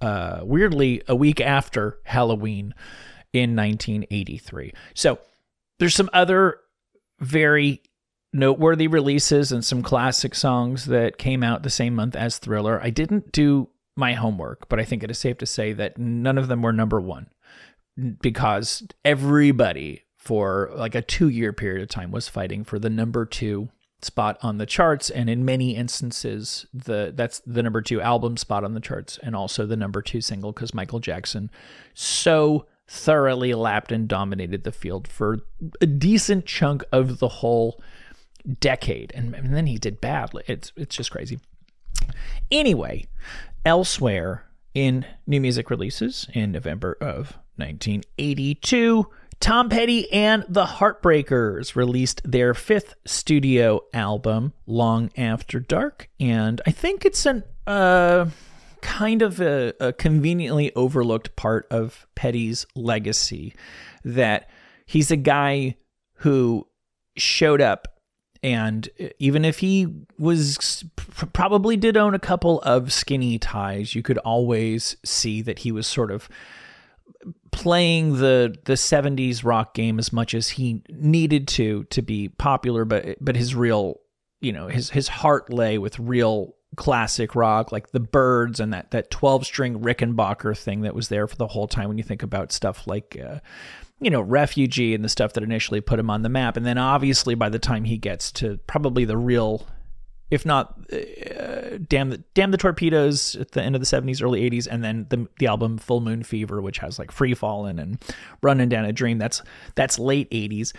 uh, 0.00 0.40
weirdly, 0.42 1.02
a 1.08 1.16
week 1.16 1.40
after 1.40 1.98
Halloween 2.04 2.74
in 3.32 3.56
1983. 3.56 4.72
So 4.94 5.18
there's 5.78 5.94
some 5.94 6.10
other 6.12 6.58
very 7.18 7.82
noteworthy 8.32 8.86
releases 8.86 9.50
and 9.50 9.64
some 9.64 9.82
classic 9.82 10.34
songs 10.34 10.86
that 10.86 11.18
came 11.18 11.42
out 11.42 11.64
the 11.64 11.70
same 11.70 11.94
month 11.94 12.14
as 12.14 12.38
Thriller. 12.38 12.80
I 12.80 12.90
didn't 12.90 13.32
do 13.32 13.68
my 13.96 14.14
homework, 14.14 14.68
but 14.68 14.78
I 14.78 14.84
think 14.84 15.02
it 15.02 15.10
is 15.10 15.18
safe 15.18 15.38
to 15.38 15.46
say 15.46 15.72
that 15.72 15.98
none 15.98 16.38
of 16.38 16.48
them 16.48 16.62
were 16.62 16.72
number 16.72 17.00
one 17.00 17.28
because 18.20 18.86
everybody 19.04 20.04
for 20.20 20.70
like 20.74 20.94
a 20.94 21.00
two 21.00 21.30
year 21.30 21.52
period 21.52 21.82
of 21.82 21.88
time 21.88 22.10
was 22.10 22.28
fighting 22.28 22.62
for 22.62 22.78
the 22.78 22.90
number 22.90 23.24
two 23.24 23.70
spot 24.02 24.38
on 24.42 24.58
the 24.58 24.66
charts. 24.66 25.08
And 25.08 25.30
in 25.30 25.44
many 25.46 25.74
instances 25.74 26.66
the 26.74 27.10
that's 27.14 27.40
the 27.46 27.62
number 27.62 27.80
two 27.80 28.02
album 28.02 28.36
spot 28.36 28.62
on 28.62 28.74
the 28.74 28.80
charts 28.80 29.18
and 29.22 29.34
also 29.34 29.64
the 29.64 29.76
number 29.76 30.02
two 30.02 30.20
single 30.20 30.52
because 30.52 30.74
michael 30.74 31.00
jackson 31.00 31.50
so 31.94 32.66
thoroughly 32.86 33.54
lapped 33.54 33.92
and 33.92 34.08
dominated 34.08 34.64
the 34.64 34.72
field 34.72 35.08
for 35.08 35.38
a 35.80 35.86
decent 35.86 36.44
chunk 36.44 36.84
of 36.92 37.18
the 37.18 37.28
whole 37.28 37.80
decade. 38.58 39.12
And, 39.14 39.34
and 39.34 39.54
then 39.54 39.66
he 39.66 39.78
did 39.78 40.00
badly. 40.00 40.42
It's 40.46 40.72
it's 40.76 40.96
just 40.96 41.10
crazy. 41.10 41.40
Anyway 42.50 43.06
elsewhere 43.64 44.44
in 44.74 45.04
new 45.26 45.40
music 45.40 45.68
releases 45.68 46.26
in 46.32 46.52
november 46.52 46.96
of 47.00 47.36
1982 47.56 49.06
Tom 49.40 49.70
Petty 49.70 50.10
and 50.12 50.44
the 50.48 50.66
Heartbreakers 50.66 51.74
released 51.74 52.20
their 52.30 52.52
fifth 52.52 52.94
studio 53.06 53.80
album, 53.94 54.52
Long 54.66 55.10
After 55.16 55.58
Dark, 55.58 56.10
and 56.20 56.60
I 56.66 56.70
think 56.72 57.06
it's 57.06 57.24
an 57.24 57.42
uh, 57.66 58.26
kind 58.82 59.22
of 59.22 59.40
a, 59.40 59.72
a 59.80 59.92
conveniently 59.94 60.74
overlooked 60.74 61.36
part 61.36 61.66
of 61.70 62.06
Petty's 62.14 62.66
legacy 62.74 63.54
that 64.04 64.50
he's 64.84 65.10
a 65.10 65.16
guy 65.16 65.76
who 66.16 66.66
showed 67.16 67.62
up 67.62 67.88
and 68.42 68.88
even 69.18 69.44
if 69.44 69.58
he 69.58 69.86
was 70.18 70.84
probably 71.32 71.76
did 71.76 71.96
own 71.96 72.14
a 72.14 72.18
couple 72.18 72.60
of 72.62 72.92
skinny 72.92 73.38
ties 73.38 73.94
you 73.94 74.02
could 74.02 74.18
always 74.18 74.96
see 75.04 75.42
that 75.42 75.60
he 75.60 75.72
was 75.72 75.86
sort 75.86 76.10
of 76.10 76.28
playing 77.52 78.16
the 78.16 78.54
the 78.64 78.74
70s 78.74 79.44
rock 79.44 79.74
game 79.74 79.98
as 79.98 80.12
much 80.12 80.34
as 80.34 80.50
he 80.50 80.82
needed 80.88 81.46
to 81.48 81.84
to 81.84 82.00
be 82.00 82.28
popular 82.28 82.84
but 82.84 83.16
but 83.20 83.36
his 83.36 83.54
real 83.54 84.00
you 84.40 84.52
know 84.52 84.68
his 84.68 84.90
his 84.90 85.08
heart 85.08 85.52
lay 85.52 85.76
with 85.76 85.98
real 85.98 86.54
classic 86.76 87.34
rock 87.34 87.72
like 87.72 87.90
the 87.90 88.00
Byrds 88.00 88.60
and 88.60 88.72
that 88.72 88.90
that 88.92 89.10
12 89.10 89.44
string 89.44 89.80
Rickenbacker 89.80 90.56
thing 90.56 90.82
that 90.82 90.94
was 90.94 91.08
there 91.08 91.26
for 91.26 91.36
the 91.36 91.48
whole 91.48 91.66
time 91.66 91.88
when 91.88 91.98
you 91.98 92.04
think 92.04 92.22
about 92.22 92.52
stuff 92.52 92.86
like 92.86 93.18
uh, 93.22 93.40
you 94.00 94.10
know 94.10 94.20
refugee 94.20 94.94
and 94.94 95.04
the 95.04 95.08
stuff 95.08 95.32
that 95.34 95.42
initially 95.42 95.80
put 95.80 95.98
him 95.98 96.10
on 96.10 96.22
the 96.22 96.28
map. 96.28 96.56
And 96.56 96.64
then 96.64 96.78
obviously 96.78 97.34
by 97.34 97.48
the 97.48 97.58
time 97.58 97.84
he 97.84 97.98
gets 97.98 98.32
to 98.32 98.58
probably 98.66 99.04
the 99.04 99.16
real 99.16 99.66
if 100.30 100.46
not 100.46 100.78
uh, 100.92 101.78
damn 101.88 102.10
the 102.10 102.22
damn 102.34 102.50
the 102.50 102.56
torpedoes 102.56 103.36
at 103.36 103.52
the 103.52 103.62
end 103.62 103.74
of 103.74 103.80
the 103.80 103.86
70s 103.86 104.22
early 104.22 104.48
80s 104.48 104.68
and 104.70 104.84
then 104.84 105.06
the 105.10 105.28
the 105.38 105.46
album 105.46 105.78
full 105.78 106.00
moon 106.00 106.22
fever 106.22 106.60
which 106.60 106.78
has 106.78 106.98
like 106.98 107.10
free 107.10 107.34
falling 107.34 107.78
and 107.78 108.02
running 108.42 108.68
down 108.68 108.84
a 108.84 108.92
dream. 108.92 109.18
That's 109.18 109.42
that's 109.74 109.98
late 109.98 110.30
80s 110.30 110.72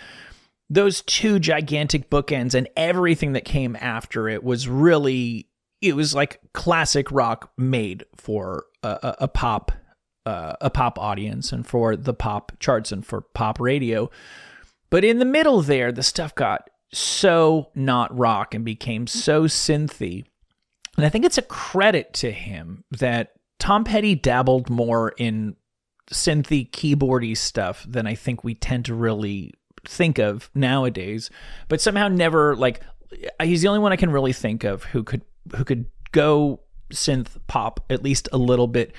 those 0.71 1.01
two 1.01 1.37
gigantic 1.37 2.09
bookends 2.09 2.55
and 2.55 2.69
everything 2.77 3.33
that 3.33 3.43
came 3.43 3.75
after 3.81 4.29
it 4.29 4.41
was 4.41 4.69
really 4.69 5.49
it 5.81 5.95
was 5.95 6.15
like 6.15 6.39
classic 6.53 7.11
rock 7.11 7.51
made 7.57 8.05
for 8.15 8.65
a, 8.81 8.87
a, 8.87 9.15
a 9.19 9.27
pop 9.27 9.73
uh, 10.25 10.53
a 10.61 10.69
pop 10.69 10.97
audience 10.97 11.51
and 11.51 11.67
for 11.67 11.95
the 11.95 12.13
pop 12.13 12.51
charts 12.59 12.91
and 12.91 13.05
for 13.05 13.21
pop 13.21 13.59
radio. 13.59 14.09
But 14.91 15.03
in 15.03 15.19
the 15.19 15.25
middle 15.25 15.61
there 15.61 15.91
the 15.91 16.03
stuff 16.03 16.33
got 16.35 16.69
so 16.93 17.69
not 17.75 18.15
rock 18.17 18.53
and 18.53 18.65
became 18.65 19.07
so 19.07 19.43
synthy. 19.43 20.25
And 20.97 21.05
I 21.05 21.09
think 21.09 21.25
it's 21.25 21.37
a 21.37 21.43
credit 21.43 22.13
to 22.15 22.31
him 22.31 22.83
that 22.91 23.33
Tom 23.59 23.83
Petty 23.83 24.15
dabbled 24.15 24.69
more 24.69 25.13
in 25.17 25.55
synthy 26.11 26.69
keyboardy 26.69 27.37
stuff 27.37 27.85
than 27.87 28.05
I 28.05 28.15
think 28.15 28.43
we 28.43 28.55
tend 28.55 28.85
to 28.85 28.93
really 28.93 29.53
think 29.85 30.19
of 30.19 30.49
nowadays, 30.53 31.29
but 31.69 31.81
somehow 31.81 32.07
never 32.07 32.55
like 32.55 32.81
he's 33.41 33.61
the 33.61 33.67
only 33.67 33.79
one 33.79 33.91
I 33.91 33.97
can 33.97 34.11
really 34.11 34.33
think 34.33 34.63
of 34.63 34.83
who 34.83 35.03
could 35.03 35.21
who 35.55 35.63
could 35.63 35.85
go 36.11 36.61
synth 36.91 37.37
pop 37.47 37.85
at 37.89 38.03
least 38.03 38.27
a 38.33 38.37
little 38.37 38.67
bit 38.67 38.93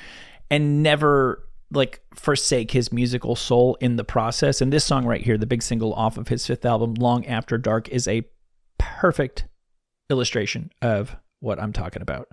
and 0.51 0.83
never 0.83 1.47
like 1.73 2.03
forsake 2.15 2.71
his 2.71 2.93
musical 2.93 3.37
soul 3.37 3.77
in 3.81 3.97
the 3.97 4.05
process. 4.05 4.61
And 4.61 4.73
this 4.73 4.85
song 4.85 5.05
right 5.07 5.23
here, 5.23 5.39
the 5.39 5.47
big 5.47 5.63
single 5.63 5.95
off 5.95 6.19
of 6.19 6.29
his 6.29 6.47
fifth 6.47 6.65
album, 6.65 6.95
Long 6.95 7.27
After 7.27 7.59
Dark, 7.59 7.89
is 7.89 8.07
a 8.07 8.27
perfect 8.79 9.47
illustration 10.11 10.71
of 10.81 11.17
what 11.41 11.61
I'm 11.61 11.73
talking 11.73 12.03
about. 12.03 12.29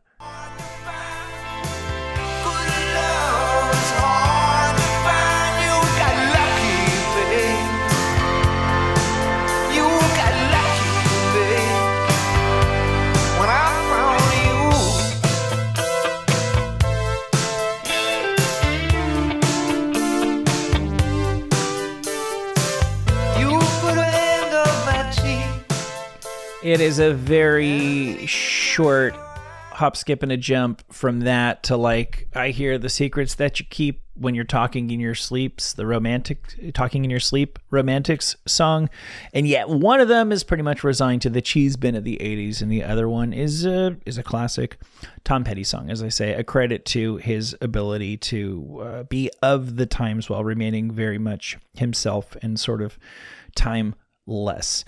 It 26.62 26.82
is 26.82 27.00
a 27.00 27.14
very 27.14 28.26
short 28.26 29.14
hop, 29.72 29.96
skip, 29.96 30.24
and 30.24 30.32
a 30.32 30.36
jump 30.36 30.84
from 30.92 31.22
that 31.22 31.64
to 31.64 31.78
like 31.78 32.28
I 32.36 32.50
hear 32.50 32.78
the 32.78 32.90
secrets 32.90 33.36
that 33.36 33.62
you 33.62 33.66
keep 33.70 34.04
when 34.16 34.36
you're 34.36 34.44
talking 34.44 34.92
in 34.92 35.00
your 35.00 35.16
sleeps, 35.16 35.72
the 35.72 35.86
romantic 35.86 36.74
talking 36.74 37.06
in 37.06 37.10
your 37.10 37.22
sleep 37.22 37.60
romantics 37.72 38.36
song, 38.46 38.90
and 39.34 39.48
yet 39.48 39.70
one 39.70 40.02
of 40.02 40.10
them 40.10 40.34
is 40.34 40.44
pretty 40.44 40.64
much 40.64 40.84
resigned 40.84 41.22
to 41.22 41.30
the 41.30 41.42
cheese 41.42 41.78
bin 41.78 41.96
of 41.96 42.04
the 42.04 42.18
'80s, 42.18 42.62
and 42.62 42.70
the 42.70 42.84
other 42.84 43.08
one 43.08 43.32
is 43.32 43.66
a 43.66 43.96
is 44.06 44.18
a 44.18 44.24
classic 44.24 44.78
Tom 45.24 45.46
Petty 45.46 45.64
song. 45.64 45.90
As 45.90 46.04
I 46.04 46.10
say, 46.10 46.34
a 46.34 46.44
credit 46.44 46.84
to 46.88 47.16
his 47.18 47.56
ability 47.62 48.18
to 48.18 48.82
uh, 48.84 49.04
be 49.04 49.32
of 49.42 49.78
the 49.78 49.86
times 49.86 50.30
while 50.30 50.44
remaining 50.44 50.92
very 50.92 51.20
much 51.20 51.58
himself 51.76 52.36
and 52.42 52.60
sort 52.60 52.82
of 52.82 53.00
timeless. 53.56 54.84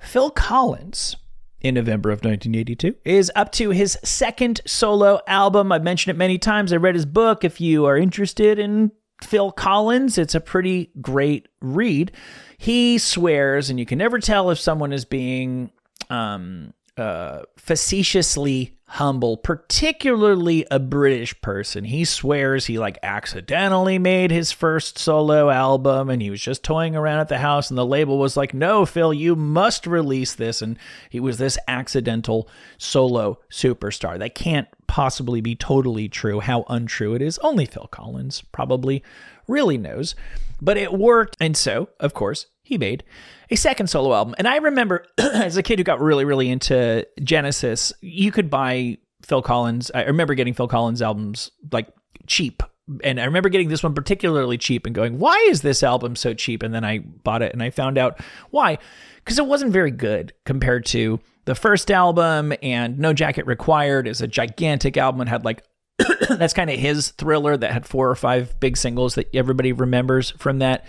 Phil 0.00 0.30
Collins 0.30 1.16
in 1.60 1.74
November 1.74 2.10
of 2.10 2.18
1982 2.18 2.96
is 3.04 3.30
up 3.36 3.52
to 3.52 3.70
his 3.70 3.98
second 4.02 4.60
solo 4.66 5.20
album. 5.26 5.72
I've 5.72 5.82
mentioned 5.82 6.16
it 6.16 6.18
many 6.18 6.38
times. 6.38 6.72
I 6.72 6.76
read 6.76 6.94
his 6.94 7.06
book. 7.06 7.44
If 7.44 7.60
you 7.60 7.84
are 7.84 7.96
interested 7.96 8.58
in 8.58 8.92
Phil 9.22 9.52
Collins, 9.52 10.16
it's 10.18 10.34
a 10.34 10.40
pretty 10.40 10.90
great 11.00 11.48
read. 11.60 12.12
He 12.58 12.98
swears, 12.98 13.70
and 13.70 13.78
you 13.78 13.86
can 13.86 13.98
never 13.98 14.18
tell 14.18 14.50
if 14.50 14.58
someone 14.58 14.92
is 14.92 15.04
being 15.04 15.70
um, 16.08 16.72
uh, 16.96 17.42
facetiously 17.56 18.78
humble, 18.94 19.36
particularly 19.36 20.66
a 20.68 20.80
British 20.80 21.40
person. 21.40 21.84
He 21.84 22.04
swears 22.04 22.66
he 22.66 22.76
like 22.76 22.98
accidentally 23.04 24.00
made 24.00 24.32
his 24.32 24.50
first 24.50 24.98
solo 24.98 25.48
album 25.48 26.10
and 26.10 26.20
he 26.20 26.28
was 26.28 26.40
just 26.40 26.64
toying 26.64 26.96
around 26.96 27.20
at 27.20 27.28
the 27.28 27.38
house 27.38 27.70
and 27.70 27.78
the 27.78 27.86
label 27.86 28.18
was 28.18 28.36
like, 28.36 28.52
"No, 28.52 28.84
Phil, 28.84 29.14
you 29.14 29.36
must 29.36 29.86
release 29.86 30.34
this." 30.34 30.60
And 30.60 30.76
he 31.08 31.20
was 31.20 31.38
this 31.38 31.56
accidental 31.68 32.48
solo 32.78 33.38
superstar. 33.48 34.18
That 34.18 34.34
can't 34.34 34.66
possibly 34.88 35.40
be 35.40 35.54
totally 35.54 36.08
true. 36.08 36.40
How 36.40 36.64
untrue 36.68 37.14
it 37.14 37.22
is, 37.22 37.38
only 37.38 37.66
Phil 37.66 37.88
Collins 37.92 38.42
probably 38.50 39.04
really 39.46 39.78
knows. 39.78 40.16
But 40.60 40.76
it 40.76 40.92
worked. 40.92 41.36
And 41.40 41.56
so, 41.56 41.90
of 42.00 42.12
course, 42.12 42.46
he 42.70 42.78
made 42.78 43.02
a 43.50 43.56
second 43.56 43.88
solo 43.88 44.14
album. 44.14 44.32
And 44.38 44.46
I 44.46 44.56
remember 44.56 45.04
as 45.18 45.56
a 45.56 45.62
kid 45.62 45.80
who 45.80 45.84
got 45.84 46.00
really, 46.00 46.24
really 46.24 46.48
into 46.48 47.04
Genesis, 47.22 47.92
you 48.00 48.30
could 48.30 48.48
buy 48.48 48.96
Phil 49.22 49.42
Collins. 49.42 49.90
I 49.92 50.04
remember 50.04 50.34
getting 50.34 50.54
Phil 50.54 50.68
Collins 50.68 51.02
albums 51.02 51.50
like 51.72 51.88
cheap. 52.28 52.62
And 53.02 53.20
I 53.20 53.24
remember 53.24 53.48
getting 53.48 53.68
this 53.68 53.82
one 53.82 53.92
particularly 53.92 54.56
cheap 54.56 54.86
and 54.86 54.94
going, 54.94 55.18
why 55.18 55.34
is 55.48 55.62
this 55.62 55.82
album 55.82 56.14
so 56.14 56.32
cheap? 56.32 56.62
And 56.62 56.72
then 56.72 56.84
I 56.84 57.00
bought 57.00 57.42
it 57.42 57.52
and 57.52 57.62
I 57.62 57.70
found 57.70 57.98
out 57.98 58.20
why. 58.50 58.78
Because 59.16 59.40
it 59.40 59.46
wasn't 59.46 59.72
very 59.72 59.90
good 59.90 60.32
compared 60.46 60.86
to 60.86 61.18
the 61.44 61.56
first 61.56 61.90
album. 61.90 62.52
And 62.62 63.00
No 63.00 63.12
Jacket 63.12 63.46
Required 63.46 64.06
is 64.06 64.20
a 64.20 64.28
gigantic 64.28 64.96
album 64.96 65.20
and 65.20 65.28
had 65.28 65.44
like, 65.44 65.64
that's 66.28 66.54
kind 66.54 66.70
of 66.70 66.78
his 66.78 67.10
thriller 67.10 67.56
that 67.56 67.72
had 67.72 67.84
four 67.84 68.08
or 68.08 68.14
five 68.14 68.58
big 68.60 68.76
singles 68.76 69.16
that 69.16 69.28
everybody 69.34 69.72
remembers 69.72 70.30
from 70.32 70.60
that 70.60 70.84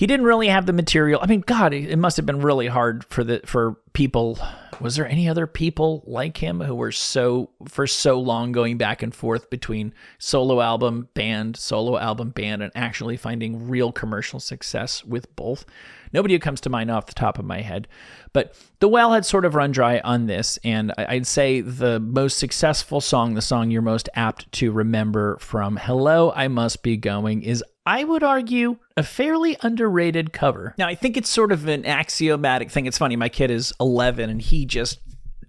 he 0.00 0.06
didn't 0.06 0.24
really 0.24 0.48
have 0.48 0.64
the 0.64 0.72
material. 0.72 1.20
I 1.22 1.26
mean, 1.26 1.42
God, 1.42 1.74
it 1.74 1.98
must 1.98 2.16
have 2.16 2.24
been 2.24 2.40
really 2.40 2.68
hard 2.68 3.04
for 3.04 3.22
the 3.22 3.42
for 3.44 3.76
people. 3.92 4.38
Was 4.80 4.96
there 4.96 5.06
any 5.06 5.28
other 5.28 5.46
people 5.46 6.02
like 6.06 6.38
him 6.38 6.62
who 6.62 6.74
were 6.74 6.90
so 6.90 7.50
for 7.68 7.86
so 7.86 8.18
long 8.18 8.50
going 8.50 8.78
back 8.78 9.02
and 9.02 9.14
forth 9.14 9.50
between 9.50 9.92
solo 10.18 10.62
album, 10.62 11.10
band, 11.12 11.58
solo 11.58 11.98
album, 11.98 12.30
band, 12.30 12.62
and 12.62 12.72
actually 12.74 13.18
finding 13.18 13.68
real 13.68 13.92
commercial 13.92 14.40
success 14.40 15.04
with 15.04 15.36
both? 15.36 15.66
Nobody 16.12 16.34
who 16.34 16.40
comes 16.40 16.60
to 16.62 16.70
mind 16.70 16.90
off 16.90 17.06
the 17.06 17.14
top 17.14 17.38
of 17.38 17.44
my 17.44 17.60
head. 17.60 17.88
But 18.32 18.54
the 18.78 18.88
well 18.88 19.12
had 19.12 19.24
sort 19.24 19.44
of 19.44 19.54
run 19.54 19.72
dry 19.72 20.00
on 20.00 20.26
this, 20.26 20.58
and 20.64 20.92
I'd 20.98 21.26
say 21.26 21.60
the 21.60 22.00
most 22.00 22.38
successful 22.38 23.00
song, 23.00 23.34
the 23.34 23.42
song 23.42 23.70
you're 23.70 23.82
most 23.82 24.08
apt 24.14 24.50
to 24.52 24.72
remember 24.72 25.38
from 25.38 25.76
Hello, 25.76 26.32
I 26.34 26.48
Must 26.48 26.82
Be 26.82 26.96
Going, 26.96 27.42
is 27.42 27.64
I 27.86 28.04
would 28.04 28.22
argue, 28.22 28.76
a 28.96 29.02
fairly 29.02 29.56
underrated 29.62 30.32
cover. 30.32 30.74
Now, 30.78 30.86
I 30.86 30.94
think 30.94 31.16
it's 31.16 31.30
sort 31.30 31.50
of 31.50 31.66
an 31.66 31.86
axiomatic 31.86 32.70
thing. 32.70 32.86
It's 32.86 32.98
funny, 32.98 33.16
my 33.16 33.28
kid 33.28 33.50
is 33.50 33.72
11 33.80 34.30
and 34.30 34.40
he 34.40 34.66
just 34.66 35.00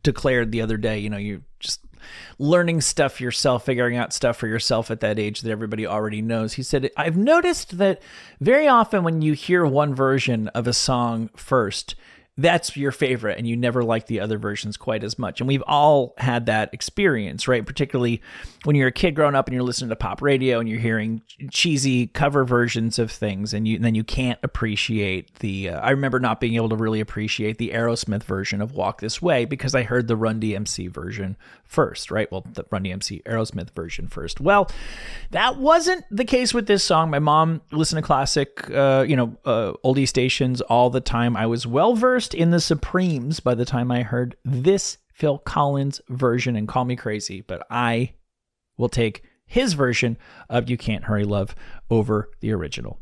declared 0.04 0.52
the 0.52 0.62
other 0.62 0.78
day, 0.78 1.00
you 1.00 1.10
know, 1.10 1.17
you 1.17 1.43
just 1.60 1.82
learning 2.39 2.81
stuff 2.81 3.21
yourself, 3.21 3.65
figuring 3.65 3.97
out 3.97 4.13
stuff 4.13 4.37
for 4.37 4.47
yourself 4.47 4.91
at 4.91 4.99
that 5.01 5.19
age 5.19 5.41
that 5.41 5.51
everybody 5.51 5.85
already 5.85 6.21
knows. 6.21 6.53
He 6.53 6.63
said, 6.63 6.89
I've 6.97 7.17
noticed 7.17 7.77
that 7.77 8.01
very 8.39 8.67
often 8.67 9.03
when 9.03 9.21
you 9.21 9.33
hear 9.33 9.65
one 9.65 9.93
version 9.95 10.47
of 10.49 10.67
a 10.67 10.73
song 10.73 11.29
first, 11.35 11.95
that's 12.41 12.75
your 12.75 12.91
favorite 12.91 13.38
and 13.38 13.47
you 13.47 13.56
never 13.56 13.84
like 13.84 14.08
the 14.08 14.19
other 14.19 14.38
versions 14.38 14.77
quite 14.77 15.04
as 15.04 15.17
much. 15.17 15.39
And 15.39 15.47
we've 15.47 15.63
all 15.67 16.13
had 16.17 16.45
that 16.47 16.73
experience, 16.73 17.47
right? 17.47 17.65
Particularly 17.65 18.21
when 18.63 18.75
you're 18.75 18.88
a 18.88 18.91
kid 18.91 19.15
growing 19.15 19.36
up 19.36 19.47
and 19.47 19.54
you're 19.54 19.63
listening 19.63 19.89
to 19.89 19.95
pop 19.95 20.21
radio 20.21 20.60
and 20.60 20.67
you're 20.67 20.80
hearing 20.80 21.21
cheesy 21.49 22.08
cover 22.08 22.43
versions 22.43 22.99
of 22.99 23.12
things 23.12 23.54
and 23.54 23.67
you 23.67 23.75
and 23.75 23.86
then 23.86 23.95
you 23.95 24.04
can't 24.04 24.39
appreciate 24.43 25.34
the 25.39 25.69
uh, 25.69 25.80
I 25.80 25.91
remember 25.91 26.19
not 26.19 26.39
being 26.39 26.56
able 26.56 26.69
to 26.69 26.75
really 26.75 26.99
appreciate 26.99 27.58
the 27.58 27.69
Aerosmith 27.69 28.23
version 28.23 28.62
of 28.62 28.73
Walk 28.73 29.01
This 29.01 29.21
Way 29.21 29.45
because 29.45 29.73
I 29.73 29.84
heard 29.84 30.08
the 30.08 30.15
Run 30.15 30.39
DMC 30.39 30.89
version 30.89 31.38
first, 31.63 32.12
right? 32.12 32.32
Well, 32.32 32.45
the 32.54 32.65
Run 32.69 32.84
DMC 32.84 33.23
Aerosmith 33.23 33.71
version 33.71 34.08
first. 34.08 34.41
Well, 34.41 34.69
that 35.32 35.58
wasn't 35.58 36.04
the 36.12 36.25
case 36.25 36.54
with 36.54 36.67
this 36.67 36.84
song. 36.84 37.10
My 37.10 37.19
mom 37.19 37.62
listened 37.71 38.01
to 38.01 38.06
classic 38.06 38.69
uh, 38.69 39.06
you 39.08 39.15
know, 39.15 39.38
uh, 39.45 39.73
oldie 39.84 40.08
stations 40.08 40.62
all 40.62 40.89
the 40.89 41.01
time. 41.01 41.36
I 41.36 41.45
was 41.45 41.65
well 41.65 41.95
versed 41.95 42.31
in 42.34 42.52
the 42.52 42.60
Supremes 42.60 43.39
by 43.39 43.56
the 43.56 43.65
time 43.65 43.91
I 43.91 44.04
heard 44.04 44.36
this 44.44 44.98
Phil 45.13 45.38
Collins 45.39 46.02
version 46.10 46.56
and 46.56 46.67
call 46.67 46.86
me 46.86 46.96
crazy, 46.96 47.41
but 47.41 47.65
I 47.70 48.13
will 48.78 48.89
take 48.89 49.24
his 49.46 49.74
version 49.74 50.17
of 50.50 50.70
You 50.70 50.78
Can't 50.78 51.04
Hurry 51.04 51.26
Love 51.26 51.56
over 51.89 52.30
the 52.39 52.52
original. 52.54 53.00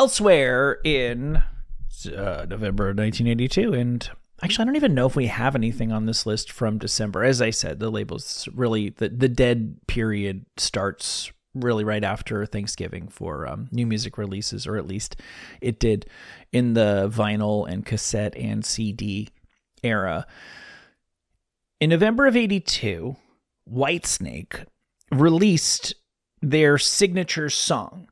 Elsewhere 0.00 0.78
in 0.82 1.36
uh, 1.36 2.46
November 2.48 2.88
of 2.88 2.96
1982. 2.96 3.74
And 3.74 4.08
actually, 4.42 4.62
I 4.62 4.64
don't 4.64 4.76
even 4.76 4.94
know 4.94 5.04
if 5.04 5.14
we 5.14 5.26
have 5.26 5.54
anything 5.54 5.92
on 5.92 6.06
this 6.06 6.24
list 6.24 6.50
from 6.50 6.78
December. 6.78 7.22
As 7.22 7.42
I 7.42 7.50
said, 7.50 7.80
the 7.80 7.90
label's 7.90 8.48
really 8.54 8.88
the, 8.88 9.10
the 9.10 9.28
dead 9.28 9.76
period 9.88 10.46
starts 10.56 11.30
really 11.54 11.84
right 11.84 12.02
after 12.02 12.46
Thanksgiving 12.46 13.08
for 13.08 13.46
um, 13.46 13.68
new 13.72 13.86
music 13.86 14.16
releases, 14.16 14.66
or 14.66 14.78
at 14.78 14.86
least 14.86 15.16
it 15.60 15.78
did 15.78 16.06
in 16.50 16.72
the 16.72 17.12
vinyl 17.14 17.70
and 17.70 17.84
cassette 17.84 18.34
and 18.36 18.64
CD 18.64 19.28
era. 19.82 20.26
In 21.78 21.90
November 21.90 22.26
of 22.26 22.36
82, 22.38 23.16
Whitesnake 23.70 24.64
released 25.12 25.94
their 26.40 26.78
signature 26.78 27.50
song 27.50 28.09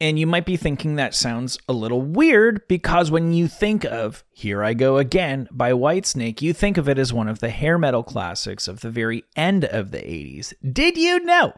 and 0.00 0.18
you 0.18 0.26
might 0.26 0.46
be 0.46 0.56
thinking 0.56 0.96
that 0.96 1.14
sounds 1.14 1.58
a 1.68 1.72
little 1.72 2.00
weird 2.00 2.66
because 2.68 3.10
when 3.10 3.32
you 3.32 3.46
think 3.46 3.84
of 3.84 4.24
Here 4.32 4.64
I 4.64 4.72
Go 4.72 4.96
Again 4.96 5.48
by 5.50 5.72
Whitesnake, 5.72 6.40
you 6.40 6.54
think 6.54 6.78
of 6.78 6.88
it 6.88 6.98
as 6.98 7.12
one 7.12 7.28
of 7.28 7.40
the 7.40 7.50
hair 7.50 7.76
metal 7.76 8.02
classics 8.02 8.66
of 8.66 8.80
the 8.80 8.90
very 8.90 9.24
end 9.36 9.64
of 9.66 9.90
the 9.90 9.98
80s. 9.98 10.54
Did 10.72 10.96
you 10.96 11.20
know 11.20 11.52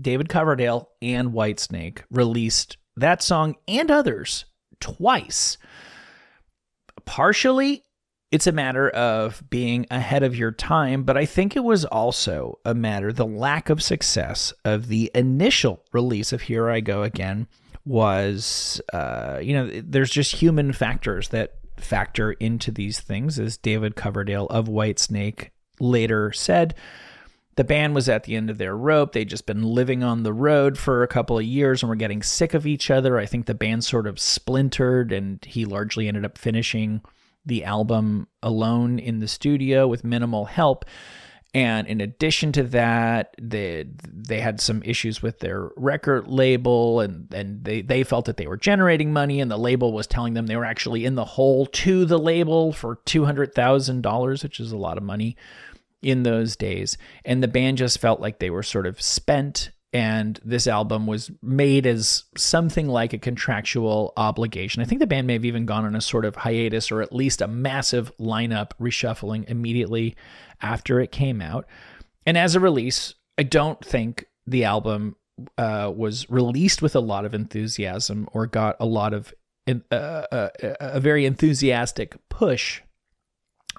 David 0.00 0.28
Coverdale 0.28 0.90
and 1.02 1.32
Whitesnake 1.32 2.02
released 2.10 2.76
that 2.96 3.22
song 3.22 3.56
and 3.66 3.90
others 3.90 4.44
twice? 4.78 5.58
Partially, 7.04 7.82
it's 8.30 8.46
a 8.46 8.52
matter 8.52 8.90
of 8.90 9.42
being 9.50 9.86
ahead 9.90 10.22
of 10.22 10.36
your 10.36 10.52
time, 10.52 11.02
but 11.02 11.16
I 11.16 11.24
think 11.24 11.56
it 11.56 11.64
was 11.64 11.84
also 11.84 12.60
a 12.64 12.74
matter, 12.74 13.12
the 13.12 13.26
lack 13.26 13.70
of 13.70 13.82
success 13.82 14.52
of 14.64 14.86
the 14.86 15.10
initial 15.14 15.82
release 15.92 16.32
of 16.32 16.42
Here 16.42 16.68
I 16.68 16.80
Go 16.80 17.02
Again 17.02 17.48
was, 17.88 18.80
uh, 18.92 19.38
you 19.42 19.54
know, 19.54 19.70
there's 19.82 20.10
just 20.10 20.36
human 20.36 20.72
factors 20.72 21.30
that 21.30 21.54
factor 21.78 22.32
into 22.32 22.70
these 22.70 23.00
things, 23.00 23.38
as 23.38 23.56
David 23.56 23.96
Coverdale 23.96 24.46
of 24.46 24.68
Whitesnake 24.68 25.50
later 25.80 26.30
said. 26.32 26.74
The 27.56 27.64
band 27.64 27.94
was 27.94 28.08
at 28.08 28.24
the 28.24 28.36
end 28.36 28.50
of 28.50 28.58
their 28.58 28.76
rope. 28.76 29.12
They'd 29.12 29.28
just 29.28 29.46
been 29.46 29.62
living 29.62 30.04
on 30.04 30.22
the 30.22 30.32
road 30.32 30.78
for 30.78 31.02
a 31.02 31.08
couple 31.08 31.38
of 31.38 31.44
years 31.44 31.82
and 31.82 31.88
were 31.88 31.96
getting 31.96 32.22
sick 32.22 32.54
of 32.54 32.66
each 32.66 32.90
other. 32.90 33.18
I 33.18 33.26
think 33.26 33.46
the 33.46 33.54
band 33.54 33.82
sort 33.84 34.06
of 34.06 34.20
splintered, 34.20 35.10
and 35.10 35.44
he 35.44 35.64
largely 35.64 36.06
ended 36.06 36.24
up 36.24 36.38
finishing 36.38 37.00
the 37.44 37.64
album 37.64 38.28
alone 38.42 38.98
in 38.98 39.18
the 39.18 39.26
studio 39.26 39.88
with 39.88 40.04
minimal 40.04 40.44
help. 40.44 40.84
And 41.54 41.86
in 41.86 42.02
addition 42.02 42.52
to 42.52 42.62
that, 42.64 43.34
they 43.40 43.86
they 44.06 44.40
had 44.40 44.60
some 44.60 44.82
issues 44.84 45.22
with 45.22 45.38
their 45.38 45.70
record 45.76 46.28
label, 46.28 47.00
and 47.00 47.32
and 47.32 47.64
they 47.64 47.80
they 47.80 48.02
felt 48.04 48.26
that 48.26 48.36
they 48.36 48.46
were 48.46 48.58
generating 48.58 49.12
money, 49.12 49.40
and 49.40 49.50
the 49.50 49.56
label 49.56 49.92
was 49.92 50.06
telling 50.06 50.34
them 50.34 50.46
they 50.46 50.56
were 50.56 50.64
actually 50.64 51.06
in 51.06 51.14
the 51.14 51.24
hole 51.24 51.64
to 51.66 52.04
the 52.04 52.18
label 52.18 52.72
for 52.72 52.96
two 53.06 53.24
hundred 53.24 53.54
thousand 53.54 54.02
dollars, 54.02 54.42
which 54.42 54.60
is 54.60 54.72
a 54.72 54.76
lot 54.76 54.98
of 54.98 55.02
money 55.02 55.36
in 56.02 56.22
those 56.22 56.54
days. 56.54 56.98
And 57.24 57.42
the 57.42 57.48
band 57.48 57.78
just 57.78 57.98
felt 57.98 58.20
like 58.20 58.38
they 58.38 58.50
were 58.50 58.62
sort 58.62 58.86
of 58.86 59.00
spent 59.00 59.70
and 59.92 60.38
this 60.44 60.66
album 60.66 61.06
was 61.06 61.30
made 61.42 61.86
as 61.86 62.24
something 62.36 62.88
like 62.88 63.12
a 63.12 63.18
contractual 63.18 64.12
obligation. 64.16 64.82
I 64.82 64.84
think 64.84 65.00
the 65.00 65.06
band 65.06 65.26
may 65.26 65.32
have 65.34 65.46
even 65.46 65.64
gone 65.64 65.86
on 65.86 65.96
a 65.96 66.00
sort 66.00 66.26
of 66.26 66.36
hiatus 66.36 66.92
or 66.92 67.00
at 67.00 67.14
least 67.14 67.40
a 67.40 67.48
massive 67.48 68.14
lineup 68.18 68.72
reshuffling 68.78 69.48
immediately 69.48 70.14
after 70.60 71.00
it 71.00 71.10
came 71.10 71.40
out. 71.40 71.66
And 72.26 72.36
as 72.36 72.54
a 72.54 72.60
release, 72.60 73.14
I 73.38 73.44
don't 73.44 73.82
think 73.82 74.26
the 74.46 74.64
album 74.64 75.16
uh, 75.56 75.90
was 75.94 76.28
released 76.28 76.82
with 76.82 76.94
a 76.94 77.00
lot 77.00 77.24
of 77.24 77.34
enthusiasm 77.34 78.28
or 78.32 78.46
got 78.46 78.76
a 78.80 78.86
lot 78.86 79.14
of 79.14 79.32
uh, 79.90 79.94
uh, 79.94 80.48
a 80.80 81.00
very 81.00 81.24
enthusiastic 81.24 82.16
push. 82.28 82.82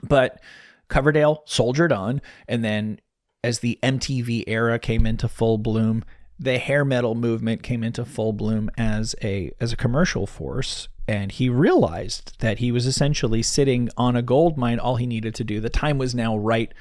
But 0.04 0.40
Coverdale 0.88 1.44
soldiered 1.46 1.92
on, 1.92 2.22
and 2.48 2.64
then 2.64 3.00
as 3.44 3.60
the 3.60 3.80
MTV 3.82 4.44
era 4.48 4.80
came 4.80 5.06
into 5.06 5.28
full 5.28 5.58
bloom, 5.58 6.04
the 6.38 6.58
hair 6.58 6.86
metal 6.86 7.16
movement 7.16 7.64
came 7.64 7.84
into 7.84 8.06
full 8.06 8.34
bloom 8.34 8.70
as 8.78 9.16
a 9.22 9.52
as 9.60 9.74
a 9.74 9.78
commercial 9.78 10.26
force. 10.26 10.88
And 11.08 11.32
he 11.32 11.50
realized 11.50 12.40
that 12.40 12.60
he 12.60 12.72
was 12.72 12.86
essentially 12.86 13.42
sitting 13.42 13.90
on 13.98 14.16
a 14.16 14.22
gold 14.22 14.58
mine. 14.58 14.78
All 14.78 14.98
he 14.98 15.08
needed 15.08 15.34
to 15.36 15.44
do 15.44 15.60
the 15.60 15.70
time 15.70 15.98
was 15.98 16.14
now 16.14 16.38
right 16.38 16.72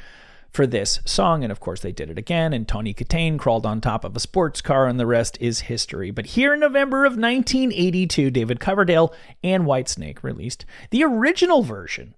for 0.53 0.67
this 0.67 1.01
song. 1.07 1.43
And 1.43 1.51
of 1.51 1.61
course 1.61 1.81
they 1.81 1.93
did 1.93 2.11
it 2.11 2.19
again. 2.19 2.53
And 2.53 2.69
Tawny 2.69 2.93
Kitaen 2.93 3.39
crawled 3.39 3.65
on 3.65 3.81
top 3.81 4.05
of 4.05 4.15
a 4.15 4.21
sports 4.21 4.61
car 4.61 4.87
and 4.87 5.01
the 5.01 5.07
rest 5.07 5.39
is 5.41 5.61
history. 5.61 6.11
But 6.11 6.27
here 6.27 6.53
in 6.53 6.61
November 6.61 7.07
of 7.07 7.13
1982 7.13 8.31
David 8.31 8.61
Coverdale 8.61 9.15
and 9.43 9.65
Whitesnake 9.65 10.23
released 10.23 10.67
the 10.91 11.05
original 11.05 11.63
version 11.63 12.15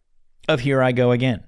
of 0.48 0.60
Here 0.60 0.82
I 0.82 0.90
Go 0.90 1.12
Again 1.12 1.44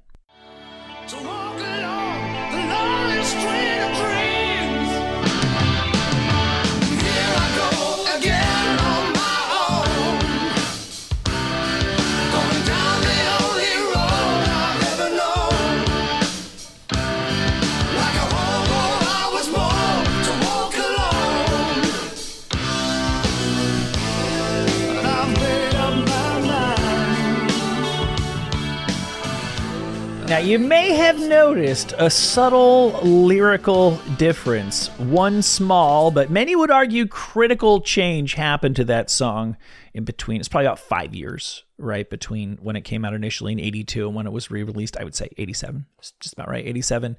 Now, 30.33 30.39
you 30.39 30.59
may 30.59 30.95
have 30.95 31.21
noticed 31.21 31.93
a 31.99 32.09
subtle 32.09 32.93
lyrical 33.03 33.97
difference. 34.17 34.89
One 34.97 35.43
small, 35.43 36.11
but 36.11 36.31
many 36.31 36.57
would 36.57 36.71
argue 36.71 37.07
critical 37.07 37.83
change 37.83 38.33
happened 38.33 38.77
to 38.77 38.85
that 38.87 39.11
song 39.11 39.59
in 39.93 40.05
between. 40.05 40.41
It's 40.41 40.49
probably 40.49 40.69
about 40.69 40.79
five 40.79 41.15
years, 41.15 41.65
right? 41.77 42.09
Between 42.09 42.57
when 42.63 42.77
it 42.77 42.81
came 42.81 43.05
out 43.05 43.13
initially 43.13 43.53
in 43.53 43.61
82 43.61 44.07
and 44.07 44.17
when 44.17 44.27
it 44.27 44.33
was 44.33 44.51
re 44.51 44.63
released. 44.63 44.97
I 44.97 45.05
would 45.05 45.15
say 45.15 45.29
87. 45.37 45.85
It's 45.99 46.13
just 46.13 46.33
about 46.33 46.49
right. 46.49 46.67
87, 46.67 47.19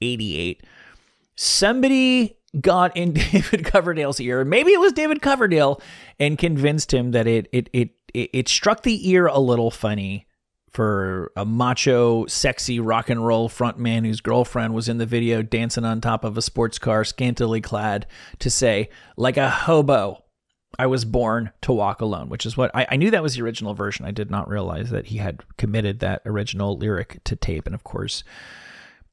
88. 0.00 0.64
Somebody 1.34 2.38
got 2.58 2.96
in 2.96 3.12
David 3.32 3.66
Coverdale's 3.66 4.18
ear. 4.18 4.46
Maybe 4.46 4.70
it 4.70 4.80
was 4.80 4.94
David 4.94 5.20
Coverdale 5.20 5.78
and 6.18 6.38
convinced 6.38 6.94
him 6.94 7.10
that 7.10 7.26
it, 7.26 7.50
it, 7.52 7.68
it, 7.74 7.90
it 8.14 8.48
struck 8.48 8.82
the 8.82 9.10
ear 9.10 9.26
a 9.26 9.38
little 9.38 9.70
funny 9.70 10.25
for 10.76 11.32
a 11.36 11.46
macho, 11.46 12.26
sexy 12.26 12.78
rock 12.78 13.08
and 13.08 13.26
roll 13.26 13.48
frontman 13.48 14.04
whose 14.04 14.20
girlfriend 14.20 14.74
was 14.74 14.90
in 14.90 14.98
the 14.98 15.06
video 15.06 15.40
dancing 15.40 15.86
on 15.86 16.02
top 16.02 16.22
of 16.22 16.36
a 16.36 16.42
sports 16.42 16.78
car, 16.78 17.02
scantily 17.02 17.62
clad, 17.62 18.06
to 18.40 18.50
say, 18.50 18.90
like 19.16 19.38
a 19.38 19.48
hobo, 19.48 20.22
I 20.78 20.86
was 20.86 21.06
born 21.06 21.50
to 21.62 21.72
walk 21.72 22.02
alone, 22.02 22.28
which 22.28 22.44
is 22.44 22.58
what 22.58 22.70
I, 22.74 22.86
I, 22.90 22.96
knew 22.96 23.10
that 23.10 23.22
was 23.22 23.36
the 23.36 23.42
original 23.42 23.72
version. 23.72 24.04
I 24.04 24.10
did 24.10 24.30
not 24.30 24.50
realize 24.50 24.90
that 24.90 25.06
he 25.06 25.16
had 25.16 25.44
committed 25.56 26.00
that 26.00 26.20
original 26.26 26.76
lyric 26.76 27.24
to 27.24 27.36
tape. 27.36 27.64
And 27.64 27.74
of 27.74 27.82
course, 27.82 28.22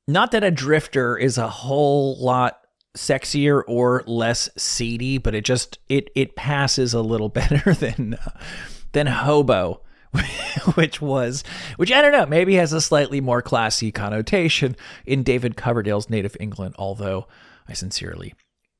not 0.05 0.31
that 0.31 0.43
a 0.43 0.51
drifter 0.51 1.17
is 1.17 1.37
a 1.37 1.47
whole 1.47 2.21
lot 2.21 2.59
sexier 2.97 3.63
or 3.67 4.03
less 4.05 4.49
seedy, 4.57 5.17
but 5.17 5.33
it 5.33 5.45
just 5.45 5.79
it 5.87 6.09
it 6.13 6.35
passes 6.35 6.93
a 6.93 7.01
little 7.01 7.29
better 7.39 7.73
than 7.73 8.15
uh, 8.15 8.37
than 8.91 9.07
hobo 9.07 9.79
which 10.75 11.01
was, 11.01 11.43
which 11.77 11.91
I 11.91 12.01
don't 12.01 12.11
know, 12.11 12.25
maybe 12.25 12.55
has 12.55 12.73
a 12.73 12.81
slightly 12.81 13.21
more 13.21 13.41
classy 13.41 13.91
connotation 13.91 14.75
in 15.05 15.23
David 15.23 15.57
Coverdale's 15.57 16.09
native 16.09 16.37
England, 16.39 16.75
although 16.77 17.27
I 17.67 17.73
sincerely 17.73 18.33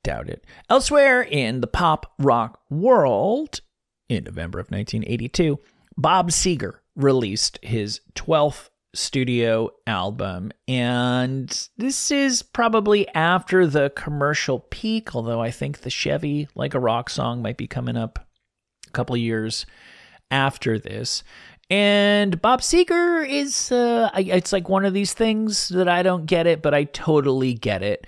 doubt 0.04 0.30
it. 0.30 0.46
Elsewhere 0.70 1.22
in 1.22 1.62
the 1.62 1.68
pop 1.68 2.14
rock 2.20 2.62
world, 2.70 3.62
in 4.10 4.26
November 4.26 4.60
of 4.60 4.70
1982, 4.70 5.60
Bob 5.98 6.30
Seger 6.30 6.80
released 6.96 7.60
his 7.64 8.02
12th 8.16 8.70
studio 8.94 9.72
album. 9.88 10.52
And 10.68 11.68
this 11.78 12.12
is 12.12 12.44
probably 12.44 13.08
after 13.10 13.66
the 13.66 13.92
commercial 13.96 14.60
peak, 14.60 15.16
although 15.16 15.42
I 15.42 15.52
think 15.52 15.80
the 15.80 15.90
Chevy 15.90 16.48
Like 16.56 16.74
a 16.74 16.80
Rock 16.80 17.10
song 17.10 17.42
might 17.42 17.58
be 17.58 17.68
coming 17.68 17.98
up 17.98 18.28
a 18.88 18.92
couple 18.92 19.18
years 19.18 19.66
after 20.34 20.80
this. 20.80 21.24
And 21.70 22.42
Bob 22.42 22.62
Seger 22.62 23.28
is, 23.28 23.72
uh, 23.72 24.10
it's 24.16 24.52
like 24.52 24.68
one 24.68 24.84
of 24.84 24.94
these 24.94 25.14
things 25.14 25.70
that 25.70 25.88
I 25.88 26.04
don't 26.04 26.26
get 26.26 26.48
it, 26.48 26.62
but 26.62 26.74
I 26.74 26.86
totally 26.86 27.54
get 27.54 27.84
it. 27.84 28.06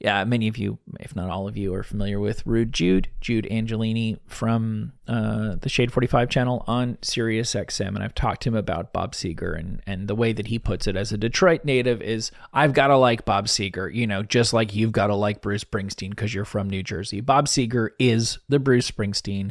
Yeah, 0.00 0.22
many 0.24 0.46
of 0.46 0.56
you, 0.56 0.78
if 1.00 1.14
not 1.16 1.28
all 1.28 1.48
of 1.48 1.56
you, 1.56 1.74
are 1.74 1.82
familiar 1.82 2.20
with 2.20 2.46
Rude 2.46 2.72
Jude, 2.72 3.08
Jude 3.20 3.48
Angelini 3.50 4.18
from 4.26 4.92
uh, 5.08 5.56
the 5.60 5.68
Shade 5.68 5.92
45 5.92 6.28
channel 6.28 6.64
on 6.68 6.98
Sirius 7.02 7.54
XM. 7.54 7.88
And 7.88 8.02
I've 8.02 8.14
talked 8.14 8.42
to 8.42 8.48
him 8.48 8.54
about 8.54 8.92
Bob 8.92 9.12
Seger, 9.12 9.58
and, 9.58 9.82
and 9.86 10.06
the 10.06 10.14
way 10.14 10.32
that 10.32 10.46
he 10.46 10.58
puts 10.58 10.86
it 10.86 10.96
as 10.96 11.10
a 11.10 11.18
Detroit 11.18 11.64
native 11.64 12.00
is 12.00 12.30
I've 12.52 12.74
got 12.74 12.88
to 12.88 12.96
like 12.96 13.24
Bob 13.24 13.46
Seger, 13.46 13.92
you 13.92 14.06
know, 14.06 14.22
just 14.22 14.52
like 14.52 14.74
you've 14.74 14.92
got 14.92 15.08
to 15.08 15.16
like 15.16 15.42
Bruce 15.42 15.64
Springsteen 15.64 16.10
because 16.10 16.32
you're 16.32 16.44
from 16.44 16.70
New 16.70 16.84
Jersey. 16.84 17.20
Bob 17.20 17.46
Seger 17.46 17.90
is 17.98 18.38
the 18.48 18.60
Bruce 18.60 18.88
Springsteen 18.88 19.50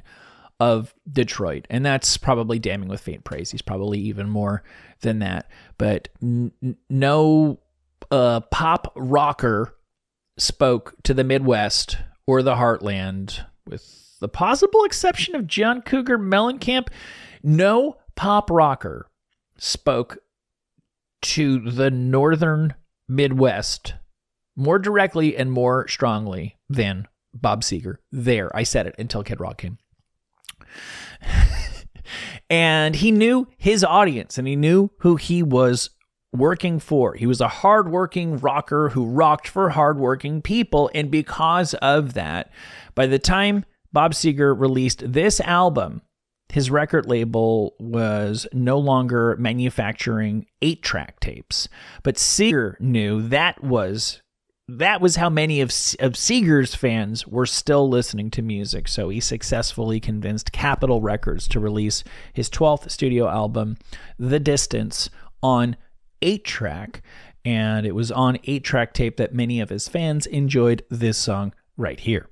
of 0.59 0.93
Detroit. 1.11 1.67
And 1.69 1.85
that's 1.85 2.17
probably 2.17 2.59
damning 2.59 2.89
with 2.89 3.01
faint 3.01 3.23
praise. 3.23 3.51
He's 3.51 3.61
probably 3.61 3.99
even 3.99 4.29
more 4.29 4.63
than 5.01 5.19
that. 5.19 5.49
But 5.77 6.09
n- 6.21 6.51
no 6.89 7.59
uh, 8.11 8.41
pop 8.51 8.91
rocker 8.95 9.75
spoke 10.37 10.95
to 11.03 11.13
the 11.13 11.23
Midwest 11.23 11.97
or 12.25 12.41
the 12.41 12.55
Heartland, 12.55 13.39
with 13.67 14.17
the 14.19 14.29
possible 14.29 14.83
exception 14.83 15.35
of 15.35 15.47
John 15.47 15.81
Cougar 15.81 16.17
Mellencamp. 16.17 16.87
No 17.43 17.97
pop 18.15 18.49
rocker 18.49 19.07
spoke 19.57 20.17
to 21.21 21.59
the 21.59 21.91
northern 21.91 22.73
Midwest 23.07 23.93
more 24.55 24.79
directly 24.79 25.37
and 25.37 25.51
more 25.51 25.87
strongly 25.87 26.57
than 26.69 27.07
Bob 27.33 27.61
Seger. 27.61 27.97
There, 28.11 28.53
I 28.55 28.63
said 28.63 28.87
it 28.87 28.95
until 28.97 29.23
Kid 29.23 29.39
Rock 29.39 29.59
came. 29.59 29.77
and 32.49 32.95
he 32.95 33.11
knew 33.11 33.47
his 33.57 33.83
audience 33.83 34.37
and 34.37 34.47
he 34.47 34.55
knew 34.55 34.89
who 34.99 35.15
he 35.15 35.43
was 35.43 35.89
working 36.33 36.79
for. 36.79 37.15
He 37.15 37.25
was 37.25 37.41
a 37.41 37.47
hardworking 37.47 38.37
rocker 38.37 38.89
who 38.89 39.05
rocked 39.05 39.47
for 39.47 39.69
hardworking 39.69 40.41
people. 40.41 40.89
And 40.93 41.09
because 41.09 41.73
of 41.75 42.13
that, 42.13 42.51
by 42.95 43.07
the 43.07 43.19
time 43.19 43.65
Bob 43.91 44.13
Seger 44.13 44.57
released 44.57 45.11
this 45.11 45.39
album, 45.41 46.01
his 46.49 46.71
record 46.71 47.05
label 47.07 47.75
was 47.79 48.47
no 48.53 48.77
longer 48.77 49.35
manufacturing 49.37 50.45
eight 50.61 50.81
track 50.81 51.19
tapes. 51.19 51.67
But 52.03 52.15
Seger 52.15 52.79
knew 52.79 53.21
that 53.27 53.63
was 53.63 54.21
that 54.67 54.99
was 54.99 55.15
how 55.15 55.29
many 55.29 55.61
of, 55.61 55.69
of 55.99 56.13
Seger's 56.13 56.75
fans 56.75 57.25
were 57.25 57.45
still 57.45 57.87
listening 57.87 58.29
to 58.31 58.41
music. 58.41 58.87
So 58.87 59.09
he 59.09 59.19
successfully 59.21 59.99
convinced 59.99 60.51
Capitol 60.51 61.01
Records 61.01 61.47
to 61.49 61.59
release 61.59 62.03
his 62.33 62.49
12th 62.49 62.91
studio 62.91 63.29
album, 63.29 63.77
The 64.19 64.39
Distance, 64.39 65.09
on 65.41 65.77
8 66.21 66.43
track. 66.43 67.01
And 67.45 67.85
it 67.85 67.95
was 67.95 68.11
on 68.11 68.39
8 68.43 68.63
track 68.63 68.93
tape 68.93 69.15
that 69.17 69.33
many 69.33 69.61
of 69.61 69.69
his 69.69 69.87
fans 69.87 70.25
enjoyed 70.25 70.83
this 70.89 71.17
song 71.17 71.53
right 71.77 71.99
here. 71.99 72.27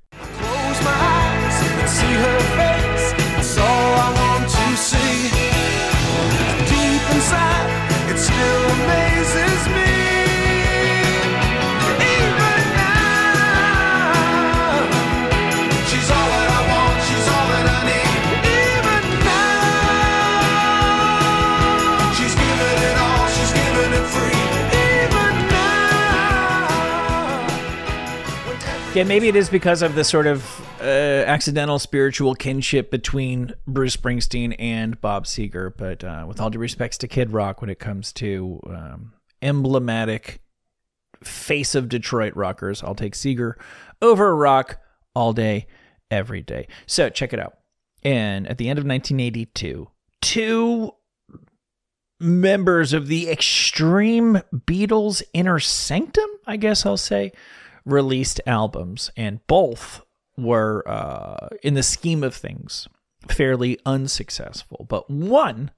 Yeah, 28.96 29.04
maybe 29.04 29.28
it 29.28 29.36
is 29.36 29.50
because 29.50 29.82
of 29.82 29.94
the 29.94 30.06
sort 30.06 30.26
of 30.26 30.66
uh, 30.80 30.84
accidental 30.84 31.80
spiritual 31.80 32.34
kinship 32.34 32.90
between 32.90 33.54
Bruce 33.68 33.98
Springsteen 33.98 34.56
and 34.58 35.02
Bob 35.02 35.26
Seger. 35.26 35.74
But 35.76 36.02
uh, 36.06 36.24
with 36.26 36.40
all 36.40 36.50
due 36.50 36.60
respects 36.60 36.98
to 37.00 37.08
Kid 37.10 37.34
Rock, 37.34 37.60
when 37.60 37.70
it 37.70 37.78
comes 37.78 38.14
to 38.14 38.62
um, 38.68 39.12
emblematic 39.42 40.40
face 41.22 41.76
of 41.76 41.90
Detroit 41.90 42.38
rockers, 42.38 42.84
I'll 42.84 42.96
take 42.96 43.16
Seger 43.16 43.56
over 44.02 44.34
Rock 44.34 44.80
all 45.14 45.34
day, 45.34 45.68
every 46.10 46.42
day. 46.42 46.70
So 46.86 47.10
check 47.10 47.34
it 47.34 47.40
out. 47.40 47.58
And 48.02 48.48
at 48.48 48.58
the 48.58 48.70
end 48.70 48.80
of 48.80 48.86
1982, 48.86 49.90
two 50.22 50.92
members 52.22 52.94
of 52.94 53.08
the 53.08 53.30
extreme 53.30 54.40
Beatles 54.54 55.22
inner 55.34 55.60
sanctum, 55.60 56.30
I 56.48 56.56
guess 56.56 56.86
I'll 56.86 56.96
say, 56.96 57.34
released 57.86 58.42
albums, 58.46 59.12
and 59.16 59.46
both 59.48 60.02
were, 60.38 60.84
uh, 60.88 61.50
in 61.64 61.76
the 61.76 61.84
scheme 61.84 62.24
of 62.24 62.36
things, 62.36 62.88
fairly 63.30 63.80
unsuccessful. 63.86 64.86
But 64.90 65.10
one, 65.10 65.72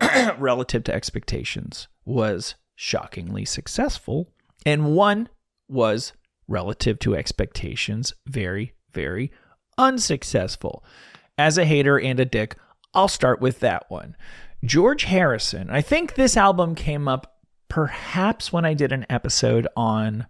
relative 0.38 0.84
to 0.84 0.94
expectations, 0.94 1.88
was 2.04 2.54
shockingly 2.74 3.44
successful, 3.44 4.28
and 4.66 4.94
one 4.94 5.28
was, 5.68 6.12
relative 6.46 6.98
to 7.00 7.14
expectations, 7.14 8.12
very, 8.26 8.72
very 8.92 9.30
unsuccessful. 9.76 10.84
As 11.36 11.56
a 11.56 11.64
hater 11.64 12.00
and 12.00 12.18
a 12.18 12.24
dick, 12.24 12.56
I'll 12.94 13.08
start 13.08 13.40
with 13.40 13.60
that 13.60 13.84
one. 13.88 14.16
George 14.64 15.04
Harrison. 15.04 15.70
I 15.70 15.82
think 15.82 16.14
this 16.14 16.36
album 16.36 16.74
came 16.74 17.06
up 17.06 17.38
perhaps 17.68 18.52
when 18.52 18.64
I 18.64 18.74
did 18.74 18.92
an 18.92 19.06
episode 19.08 19.68
on 19.76 20.26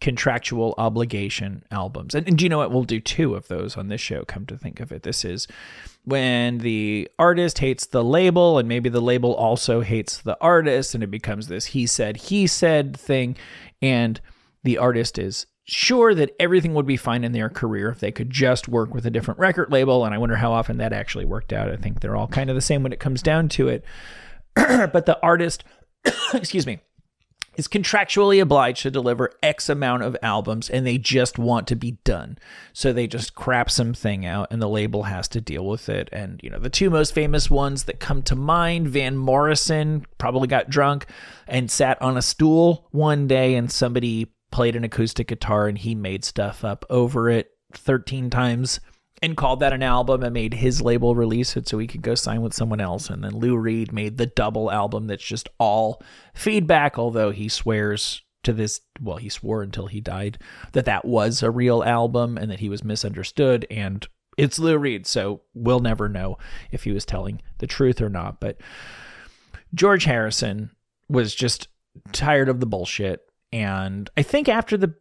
contractual 0.00 0.74
obligation 0.78 1.64
albums. 1.70 2.14
And, 2.14 2.26
and 2.28 2.38
do 2.38 2.44
you 2.44 2.48
know 2.48 2.58
what? 2.58 2.70
We'll 2.70 2.84
do 2.84 3.00
two 3.00 3.34
of 3.34 3.48
those 3.48 3.76
on 3.76 3.88
this 3.88 4.00
show, 4.00 4.24
come 4.24 4.46
to 4.46 4.56
think 4.56 4.80
of 4.80 4.92
it. 4.92 5.02
This 5.02 5.24
is 5.24 5.48
when 6.04 6.58
the 6.58 7.08
artist 7.18 7.58
hates 7.58 7.86
the 7.86 8.04
label, 8.04 8.58
and 8.58 8.68
maybe 8.68 8.88
the 8.88 9.00
label 9.00 9.34
also 9.34 9.80
hates 9.80 10.18
the 10.18 10.38
artist, 10.40 10.94
and 10.94 11.02
it 11.02 11.10
becomes 11.10 11.48
this 11.48 11.66
he 11.66 11.86
said, 11.86 12.16
he 12.16 12.46
said 12.46 12.96
thing. 12.96 13.36
And 13.82 14.20
the 14.62 14.78
artist 14.78 15.18
is 15.18 15.46
sure 15.64 16.14
that 16.14 16.34
everything 16.40 16.74
would 16.74 16.86
be 16.86 16.96
fine 16.96 17.24
in 17.24 17.32
their 17.32 17.50
career 17.50 17.90
if 17.90 18.00
they 18.00 18.12
could 18.12 18.30
just 18.30 18.68
work 18.68 18.94
with 18.94 19.04
a 19.04 19.10
different 19.10 19.38
record 19.38 19.70
label. 19.70 20.04
And 20.04 20.14
I 20.14 20.18
wonder 20.18 20.36
how 20.36 20.52
often 20.52 20.78
that 20.78 20.92
actually 20.92 21.26
worked 21.26 21.52
out. 21.52 21.70
I 21.70 21.76
think 21.76 22.00
they're 22.00 22.16
all 22.16 22.28
kind 22.28 22.48
of 22.48 22.56
the 22.56 22.62
same 22.62 22.82
when 22.82 22.92
it 22.92 23.00
comes 23.00 23.20
down 23.20 23.48
to 23.50 23.68
it. 23.68 23.84
but 24.54 25.06
the 25.06 25.18
artist, 25.22 25.64
excuse 26.32 26.66
me, 26.66 26.80
is 27.58 27.66
contractually 27.68 28.40
obliged 28.40 28.82
to 28.84 28.90
deliver 28.90 29.32
X 29.42 29.68
amount 29.68 30.04
of 30.04 30.16
albums 30.22 30.70
and 30.70 30.86
they 30.86 30.96
just 30.96 31.38
want 31.38 31.66
to 31.66 31.74
be 31.74 31.98
done. 32.04 32.38
So 32.72 32.92
they 32.92 33.08
just 33.08 33.34
crap 33.34 33.68
something 33.68 34.24
out 34.24 34.48
and 34.52 34.62
the 34.62 34.68
label 34.68 35.02
has 35.02 35.26
to 35.28 35.40
deal 35.40 35.66
with 35.66 35.88
it. 35.88 36.08
And, 36.12 36.40
you 36.42 36.48
know, 36.48 36.60
the 36.60 36.70
two 36.70 36.88
most 36.88 37.12
famous 37.12 37.50
ones 37.50 37.84
that 37.84 37.98
come 37.98 38.22
to 38.22 38.36
mind 38.36 38.88
Van 38.88 39.16
Morrison 39.16 40.06
probably 40.18 40.46
got 40.46 40.70
drunk 40.70 41.06
and 41.48 41.68
sat 41.68 42.00
on 42.00 42.16
a 42.16 42.22
stool 42.22 42.86
one 42.92 43.26
day 43.26 43.56
and 43.56 43.70
somebody 43.70 44.32
played 44.52 44.76
an 44.76 44.84
acoustic 44.84 45.26
guitar 45.26 45.66
and 45.66 45.78
he 45.78 45.96
made 45.96 46.24
stuff 46.24 46.64
up 46.64 46.84
over 46.88 47.28
it 47.28 47.50
13 47.74 48.30
times 48.30 48.78
and 49.22 49.36
called 49.36 49.60
that 49.60 49.72
an 49.72 49.82
album 49.82 50.22
and 50.22 50.32
made 50.32 50.54
his 50.54 50.80
label 50.80 51.14
release 51.14 51.56
it 51.56 51.68
so 51.68 51.78
he 51.78 51.86
could 51.86 52.02
go 52.02 52.14
sign 52.14 52.42
with 52.42 52.54
someone 52.54 52.80
else. 52.80 53.10
And 53.10 53.24
then 53.24 53.36
Lou 53.36 53.56
Reed 53.56 53.92
made 53.92 54.16
the 54.16 54.26
double 54.26 54.70
album 54.70 55.06
that's 55.06 55.24
just 55.24 55.48
all 55.58 56.02
feedback, 56.34 56.98
although 56.98 57.30
he 57.30 57.48
swears 57.48 58.22
to 58.44 58.52
this, 58.52 58.80
well, 59.00 59.16
he 59.16 59.28
swore 59.28 59.62
until 59.62 59.88
he 59.88 60.00
died 60.00 60.38
that 60.72 60.84
that 60.84 61.04
was 61.04 61.42
a 61.42 61.50
real 61.50 61.82
album 61.82 62.38
and 62.38 62.50
that 62.50 62.60
he 62.60 62.68
was 62.68 62.84
misunderstood. 62.84 63.66
And 63.70 64.06
it's 64.36 64.58
Lou 64.58 64.78
Reed, 64.78 65.06
so 65.06 65.42
we'll 65.54 65.80
never 65.80 66.08
know 66.08 66.38
if 66.70 66.84
he 66.84 66.92
was 66.92 67.04
telling 67.04 67.42
the 67.58 67.66
truth 67.66 68.00
or 68.00 68.08
not. 68.08 68.40
But 68.40 68.60
George 69.74 70.04
Harrison 70.04 70.70
was 71.08 71.34
just 71.34 71.68
tired 72.12 72.48
of 72.48 72.60
the 72.60 72.66
bullshit. 72.66 73.22
And 73.52 74.08
I 74.16 74.22
think 74.22 74.48
after 74.48 74.76
the 74.76 74.94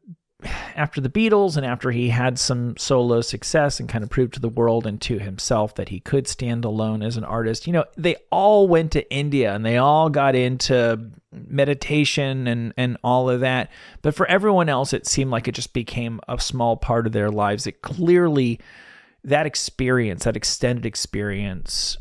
after 0.75 1.01
the 1.01 1.09
Beatles 1.09 1.57
and 1.57 1.65
after 1.65 1.89
he 1.89 2.09
had 2.09 2.37
some 2.37 2.77
solo 2.77 3.21
success 3.21 3.79
and 3.79 3.89
kind 3.89 4.03
of 4.03 4.09
proved 4.09 4.35
to 4.35 4.39
the 4.39 4.49
world 4.49 4.85
and 4.85 5.01
to 5.01 5.17
himself 5.17 5.73
that 5.75 5.89
he 5.89 5.99
could 5.99 6.27
stand 6.27 6.63
alone 6.63 7.01
as 7.01 7.17
an 7.17 7.23
artist, 7.23 7.65
you 7.65 7.73
know, 7.73 7.85
they 7.97 8.15
all 8.31 8.67
went 8.67 8.91
to 8.91 9.11
India 9.11 9.53
and 9.53 9.65
they 9.65 9.77
all 9.77 10.09
got 10.09 10.35
into 10.35 11.11
meditation 11.31 12.47
and 12.47 12.73
and 12.77 12.97
all 13.03 13.29
of 13.29 13.39
that. 13.39 13.71
But 14.01 14.13
for 14.13 14.27
everyone 14.27 14.69
else 14.69 14.93
it 14.93 15.07
seemed 15.07 15.31
like 15.31 15.47
it 15.47 15.55
just 15.55 15.73
became 15.73 16.19
a 16.27 16.39
small 16.39 16.77
part 16.77 17.07
of 17.07 17.13
their 17.13 17.31
lives. 17.31 17.65
It 17.65 17.81
clearly 17.81 18.59
that 19.23 19.47
experience, 19.47 20.23
that 20.23 20.37
extended 20.37 20.85
experience 20.85 21.97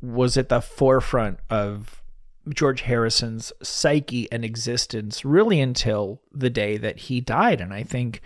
was 0.00 0.36
at 0.36 0.48
the 0.48 0.60
forefront 0.60 1.38
of 1.48 2.01
George 2.48 2.82
Harrison's 2.82 3.52
psyche 3.62 4.30
and 4.32 4.44
existence 4.44 5.24
really 5.24 5.60
until 5.60 6.20
the 6.32 6.50
day 6.50 6.76
that 6.76 6.98
he 6.98 7.20
died. 7.20 7.60
And 7.60 7.72
I 7.72 7.82
think 7.82 8.20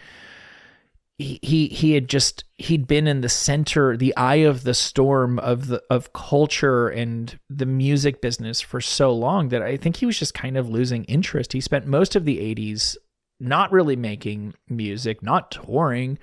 he, 1.18 1.38
he 1.42 1.68
he 1.68 1.92
had 1.92 2.08
just 2.08 2.44
he'd 2.56 2.86
been 2.86 3.06
in 3.06 3.22
the 3.22 3.28
center, 3.28 3.96
the 3.96 4.14
eye 4.16 4.36
of 4.36 4.64
the 4.64 4.74
storm 4.74 5.38
of 5.38 5.68
the 5.68 5.82
of 5.88 6.12
culture 6.12 6.88
and 6.88 7.38
the 7.48 7.66
music 7.66 8.20
business 8.20 8.60
for 8.60 8.80
so 8.80 9.12
long 9.12 9.48
that 9.48 9.62
I 9.62 9.76
think 9.76 9.96
he 9.96 10.06
was 10.06 10.18
just 10.18 10.34
kind 10.34 10.56
of 10.56 10.68
losing 10.68 11.04
interest. 11.04 11.52
He 11.52 11.60
spent 11.60 11.86
most 11.86 12.16
of 12.16 12.24
the 12.26 12.38
80s 12.38 12.96
not 13.40 13.72
really 13.72 13.96
making 13.96 14.54
music, 14.68 15.22
not 15.22 15.50
touring, 15.50 16.18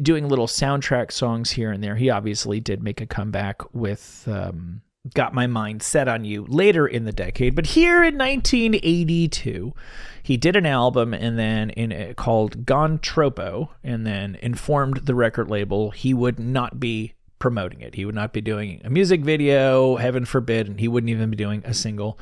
doing 0.00 0.28
little 0.28 0.46
soundtrack 0.46 1.10
songs 1.10 1.50
here 1.50 1.72
and 1.72 1.82
there. 1.82 1.96
He 1.96 2.10
obviously 2.10 2.60
did 2.60 2.82
make 2.82 3.00
a 3.00 3.06
comeback 3.06 3.62
with 3.74 4.26
um, 4.30 4.82
got 5.14 5.34
my 5.34 5.46
mind 5.46 5.82
set 5.82 6.08
on 6.08 6.24
you 6.24 6.44
later 6.48 6.86
in 6.86 7.04
the 7.04 7.12
decade. 7.12 7.54
But 7.54 7.66
here 7.66 8.04
in 8.04 8.16
1982, 8.18 9.74
he 10.22 10.36
did 10.36 10.56
an 10.56 10.66
album 10.66 11.14
and 11.14 11.38
then 11.38 11.70
in 11.70 11.92
uh, 11.92 12.12
called 12.14 12.66
Gone 12.66 12.98
Tropo, 12.98 13.68
and 13.84 14.06
then 14.06 14.36
informed 14.42 15.06
the 15.06 15.14
record 15.14 15.48
label 15.48 15.90
he 15.90 16.12
would 16.12 16.38
not 16.38 16.80
be 16.80 17.14
promoting 17.38 17.80
it. 17.80 17.94
He 17.94 18.04
would 18.04 18.14
not 18.14 18.32
be 18.32 18.40
doing 18.40 18.80
a 18.84 18.90
music 18.90 19.20
video, 19.20 19.96
heaven 19.96 20.24
forbid, 20.24 20.68
and 20.68 20.80
he 20.80 20.88
wouldn't 20.88 21.10
even 21.10 21.30
be 21.30 21.36
doing 21.36 21.62
a 21.64 21.74
single 21.74 22.18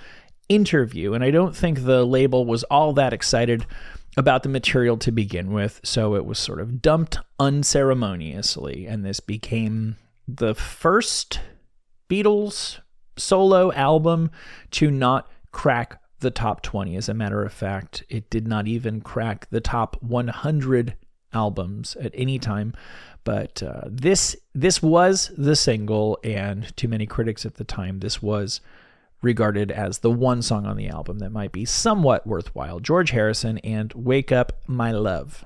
interview. 0.49 1.14
And 1.14 1.24
I 1.24 1.30
don't 1.30 1.57
think 1.57 1.85
the 1.85 2.05
label 2.05 2.45
was 2.45 2.64
all 2.64 2.93
that 2.95 3.12
excited 3.12 3.64
about 4.16 4.43
the 4.43 4.49
material 4.49 4.97
to 4.99 5.11
begin 5.11 5.53
with, 5.53 5.80
so 5.82 6.14
it 6.14 6.24
was 6.24 6.39
sort 6.39 6.61
of 6.61 6.80
dumped 6.80 7.18
unceremoniously, 7.41 8.87
and 8.87 9.05
this 9.05 9.20
became 9.20 9.97
the 10.28 10.55
first 10.55 11.41
Beatles 12.09 12.80
solo 13.16 13.72
album 13.72 14.30
to 14.72 14.90
not 14.90 15.30
crack 15.52 16.00
the 16.20 16.30
top 16.30 16.62
20. 16.62 16.96
As 16.96 17.09
a 17.09 17.14
matter 17.14 17.42
of 17.42 17.52
fact, 17.52 18.05
it 18.09 18.28
did 18.30 18.48
not 18.48 18.66
even 18.66 19.00
crack 19.00 19.48
the 19.50 19.61
top 19.61 19.96
100 20.02 20.96
albums 21.32 21.96
at 21.96 22.12
any 22.14 22.38
time. 22.38 22.72
But 23.24 23.62
uh, 23.62 23.82
this 23.86 24.36
this 24.55 24.82
was 24.82 25.32
the 25.36 25.57
single, 25.57 26.18
and 26.22 26.76
to 26.76 26.88
many 26.88 27.07
critics 27.07 27.46
at 27.46 27.55
the 27.55 27.64
time, 27.64 28.00
this 28.00 28.22
was 28.22 28.61
regarded 29.22 29.70
as 29.72 30.00
the 30.00 30.11
one 30.11 30.42
song 30.42 30.66
on 30.66 30.76
the 30.76 30.88
album 30.88 31.20
that 31.20 31.30
might 31.30 31.52
be 31.52 31.64
somewhat 31.64 32.26
worthwhile. 32.26 32.80
George 32.80 33.11
Harrison 33.11 33.59
and 33.59 33.92
"Wake 33.94 34.30
Up, 34.30 34.52
My 34.66 34.92
Love." 34.92 35.44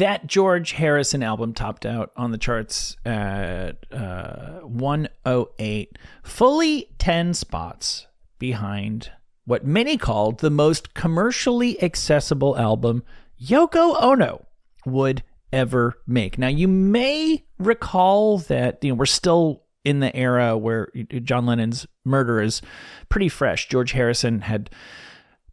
That 0.00 0.26
George 0.26 0.72
Harrison 0.72 1.22
album 1.22 1.52
topped 1.52 1.84
out 1.84 2.10
on 2.16 2.30
the 2.30 2.38
charts 2.38 2.96
at 3.04 3.84
uh, 3.92 4.60
108, 4.60 5.98
fully 6.22 6.88
10 6.98 7.34
spots 7.34 8.06
behind 8.38 9.12
what 9.44 9.66
many 9.66 9.98
called 9.98 10.38
the 10.38 10.50
most 10.50 10.94
commercially 10.94 11.82
accessible 11.82 12.56
album 12.56 13.02
Yoko 13.42 13.94
Ono 14.02 14.46
would 14.86 15.22
ever 15.52 15.98
make. 16.06 16.38
Now, 16.38 16.48
you 16.48 16.66
may 16.66 17.44
recall 17.58 18.38
that 18.38 18.82
you 18.82 18.90
know 18.90 18.94
we're 18.94 19.04
still 19.04 19.64
in 19.84 20.00
the 20.00 20.14
era 20.16 20.56
where 20.56 20.88
John 21.24 21.44
Lennon's 21.44 21.86
murder 22.06 22.40
is 22.40 22.62
pretty 23.10 23.28
fresh. 23.28 23.68
George 23.68 23.92
Harrison 23.92 24.40
had 24.40 24.70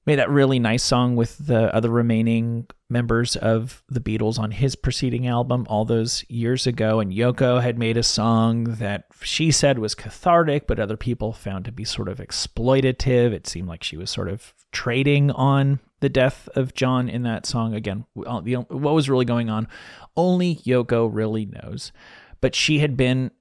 made 0.07 0.17
that 0.17 0.29
really 0.29 0.57
nice 0.57 0.83
song 0.83 1.17
with 1.17 1.37
the 1.37 1.73
other 1.75 1.89
remaining 1.89 2.65
members 2.89 3.35
of 3.35 3.83
the 3.89 3.99
Beatles 3.99 4.39
on 4.39 4.51
his 4.51 4.73
preceding 4.77 5.27
album 5.27 5.67
all 5.69 5.83
those 5.83 6.23
years 6.29 6.65
ago. 6.65 7.01
And 7.01 7.11
Yoko 7.11 7.61
had 7.61 7.77
made 7.77 7.97
a 7.97 8.03
song 8.03 8.63
that 8.75 9.03
she 9.21 9.51
said 9.51 9.79
was 9.79 9.93
cathartic, 9.93 10.65
but 10.65 10.79
other 10.79 10.95
people 10.95 11.33
found 11.33 11.65
to 11.65 11.73
be 11.73 11.83
sort 11.83 12.07
of 12.07 12.19
exploitative. 12.19 13.33
It 13.33 13.47
seemed 13.47 13.67
like 13.67 13.83
she 13.83 13.97
was 13.97 14.09
sort 14.09 14.29
of 14.29 14.53
trading 14.71 15.29
on 15.31 15.81
the 15.99 16.09
death 16.09 16.47
of 16.55 16.73
John 16.73 17.09
in 17.09 17.23
that 17.23 17.45
song. 17.45 17.73
Again, 17.73 18.05
what 18.13 18.45
was 18.79 19.09
really 19.09 19.25
going 19.25 19.49
on, 19.49 19.67
only 20.15 20.55
Yoko 20.55 21.09
really 21.11 21.45
knows. 21.45 21.91
But 22.39 22.55
she 22.55 22.79
had 22.79 22.95
been 22.95 23.31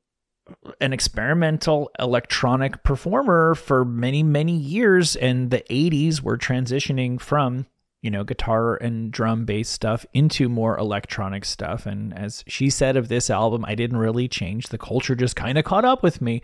an 0.80 0.92
experimental 0.92 1.90
electronic 1.98 2.82
performer 2.82 3.54
for 3.54 3.84
many, 3.84 4.22
many 4.22 4.56
years. 4.56 5.16
And 5.16 5.50
the 5.50 5.64
80s 5.70 6.20
were 6.20 6.38
transitioning 6.38 7.20
from, 7.20 7.66
you 8.02 8.10
know, 8.10 8.24
guitar 8.24 8.76
and 8.76 9.10
drum 9.10 9.44
based 9.44 9.72
stuff 9.72 10.06
into 10.12 10.48
more 10.48 10.78
electronic 10.78 11.44
stuff. 11.44 11.86
And 11.86 12.16
as 12.16 12.44
she 12.46 12.70
said 12.70 12.96
of 12.96 13.08
this 13.08 13.30
album, 13.30 13.64
I 13.64 13.74
didn't 13.74 13.98
really 13.98 14.28
change. 14.28 14.68
The 14.68 14.78
culture 14.78 15.14
just 15.14 15.36
kind 15.36 15.58
of 15.58 15.64
caught 15.64 15.84
up 15.84 16.02
with 16.02 16.20
me. 16.20 16.42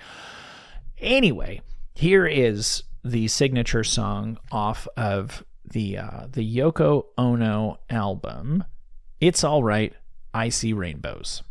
Anyway, 0.98 1.60
here 1.94 2.26
is 2.26 2.82
the 3.04 3.28
signature 3.28 3.84
song 3.84 4.38
off 4.50 4.86
of 4.96 5.44
the 5.64 5.98
uh, 5.98 6.26
the 6.30 6.56
Yoko 6.56 7.06
Ono 7.18 7.78
album. 7.90 8.64
It's 9.20 9.44
all 9.44 9.62
right. 9.62 9.92
I 10.34 10.48
see 10.48 10.72
rainbows. 10.72 11.42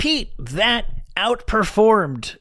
Repeat, 0.00 0.32
that 0.38 0.86
outperformed 1.16 2.36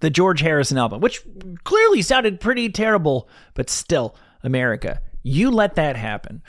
the 0.00 0.08
George 0.08 0.40
Harrison 0.40 0.78
album, 0.78 1.00
which 1.00 1.20
clearly 1.64 2.00
sounded 2.00 2.40
pretty 2.40 2.70
terrible, 2.70 3.28
but 3.52 3.68
still, 3.68 4.16
America, 4.42 5.02
you 5.22 5.50
let 5.50 5.74
that 5.74 5.96
happen. 5.96 6.42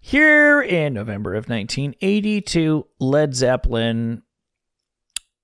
Here 0.00 0.62
in 0.62 0.94
November 0.94 1.34
of 1.34 1.48
1982, 1.48 2.86
Led 3.00 3.34
Zeppelin, 3.34 4.22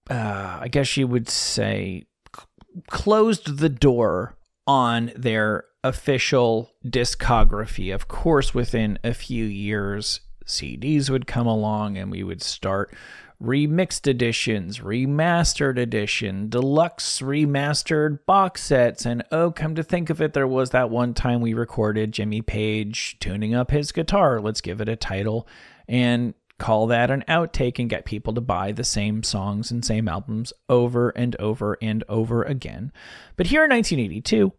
uh, 0.09 0.59
I 0.61 0.68
guess 0.68 0.96
you 0.96 1.07
would 1.07 1.28
say, 1.28 2.05
c- 2.34 2.42
closed 2.88 3.59
the 3.59 3.68
door 3.68 4.38
on 4.66 5.12
their 5.14 5.64
official 5.84 6.72
discography. 6.86 7.94
Of 7.94 8.09
course, 8.09 8.55
within 8.55 8.98
a 9.05 9.12
few 9.12 9.44
years, 9.44 10.20
CDs 10.46 11.11
would 11.11 11.26
come 11.26 11.46
along 11.46 11.96
and 11.96 12.11
we 12.11 12.22
would 12.22 12.42
start 12.42 12.94
remixed 13.43 14.07
editions, 14.07 14.80
remastered 14.80 15.78
edition, 15.78 16.49
deluxe 16.49 17.20
remastered 17.20 18.24
box 18.26 18.62
sets. 18.62 19.07
And 19.07 19.24
oh, 19.32 19.51
come 19.51 19.74
to 19.74 19.82
think 19.82 20.11
of 20.11 20.20
it, 20.20 20.34
there 20.34 20.47
was 20.47 20.70
that 20.70 20.91
one 20.91 21.14
time 21.14 21.41
we 21.41 21.55
recorded 21.55 22.12
Jimmy 22.12 22.43
Page 22.43 23.18
tuning 23.18 23.55
up 23.55 23.70
his 23.70 23.93
guitar. 23.93 24.41
Let's 24.41 24.61
give 24.61 24.80
it 24.80 24.88
a 24.88 24.97
title 24.97 25.49
and 25.88 26.34
call 26.59 26.86
that 26.88 27.11
an 27.11 27.24
outtake 27.26 27.78
and 27.78 27.88
get 27.88 28.05
people 28.05 28.34
to 28.34 28.41
buy 28.41 28.70
the 28.70 28.84
same 28.84 29.22
songs 29.22 29.70
and 29.70 29.84
same 29.84 30.07
albums 30.07 30.53
over 30.68 31.09
and 31.11 31.34
over 31.36 31.78
and 31.80 32.05
over 32.09 32.43
again. 32.43 32.93
But 33.36 33.47
here 33.47 33.64
in 33.64 33.70
1982, 33.70 34.53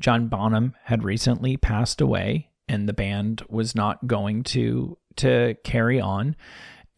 John 0.00 0.26
Bonham 0.26 0.74
had 0.82 1.04
recently 1.04 1.56
passed 1.56 2.00
away 2.00 2.50
and 2.68 2.88
the 2.88 2.92
band 2.92 3.42
was 3.48 3.74
not 3.74 4.06
going 4.06 4.42
to 4.42 4.98
to 5.16 5.54
carry 5.62 6.00
on 6.00 6.34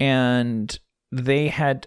and 0.00 0.78
they 1.12 1.48
had 1.48 1.86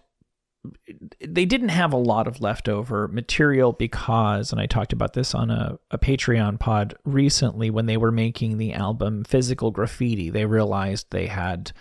they 1.25 1.45
didn't 1.45 1.69
have 1.69 1.93
a 1.93 1.97
lot 1.97 2.27
of 2.27 2.41
leftover 2.41 3.07
material 3.07 3.71
because 3.71 4.51
and 4.51 4.59
i 4.59 4.65
talked 4.65 4.91
about 4.91 5.13
this 5.13 5.33
on 5.33 5.49
a, 5.49 5.79
a 5.91 5.97
patreon 5.97 6.59
pod 6.59 6.93
recently 7.05 7.69
when 7.69 7.85
they 7.85 7.95
were 7.95 8.11
making 8.11 8.57
the 8.57 8.73
album 8.73 9.23
physical 9.23 9.71
graffiti 9.71 10.29
they 10.29 10.45
realized 10.45 11.07
they 11.09 11.27
had 11.27 11.71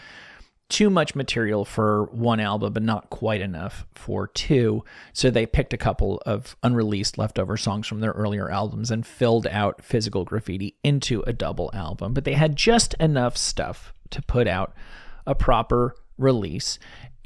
too 0.69 0.91
much 0.91 1.15
material 1.15 1.65
for 1.65 2.05
one 2.07 2.41
album 2.41 2.73
but 2.73 2.83
not 2.83 3.11
quite 3.11 3.41
enough 3.41 3.87
for 3.95 4.27
two. 4.29 4.85
So 5.13 5.31
they 5.31 5.47
picked 5.47 5.73
a 5.73 5.79
couple 5.79 6.23
of 6.27 6.57
unreleased 6.63 7.17
leftover 7.17 7.57
songs 7.57 7.87
from 7.87 8.01
their 8.01 8.13
earlier 8.13 8.51
albums 8.51 8.91
and 8.91 9.07
filled 9.07 9.47
out 9.47 9.83
physical 9.83 10.25
graffiti 10.25 10.77
into 10.85 11.23
a 11.23 11.33
double 11.33 11.71
album. 11.73 12.13
But 12.13 12.25
they 12.25 12.35
had 12.35 12.57
just 12.57 12.95
enough 12.95 13.37
stuff 13.37 13.95
to 14.11 14.23
put 14.23 14.47
out 14.47 14.75
a 15.27 15.35
proper 15.35 15.95
release 16.19 16.79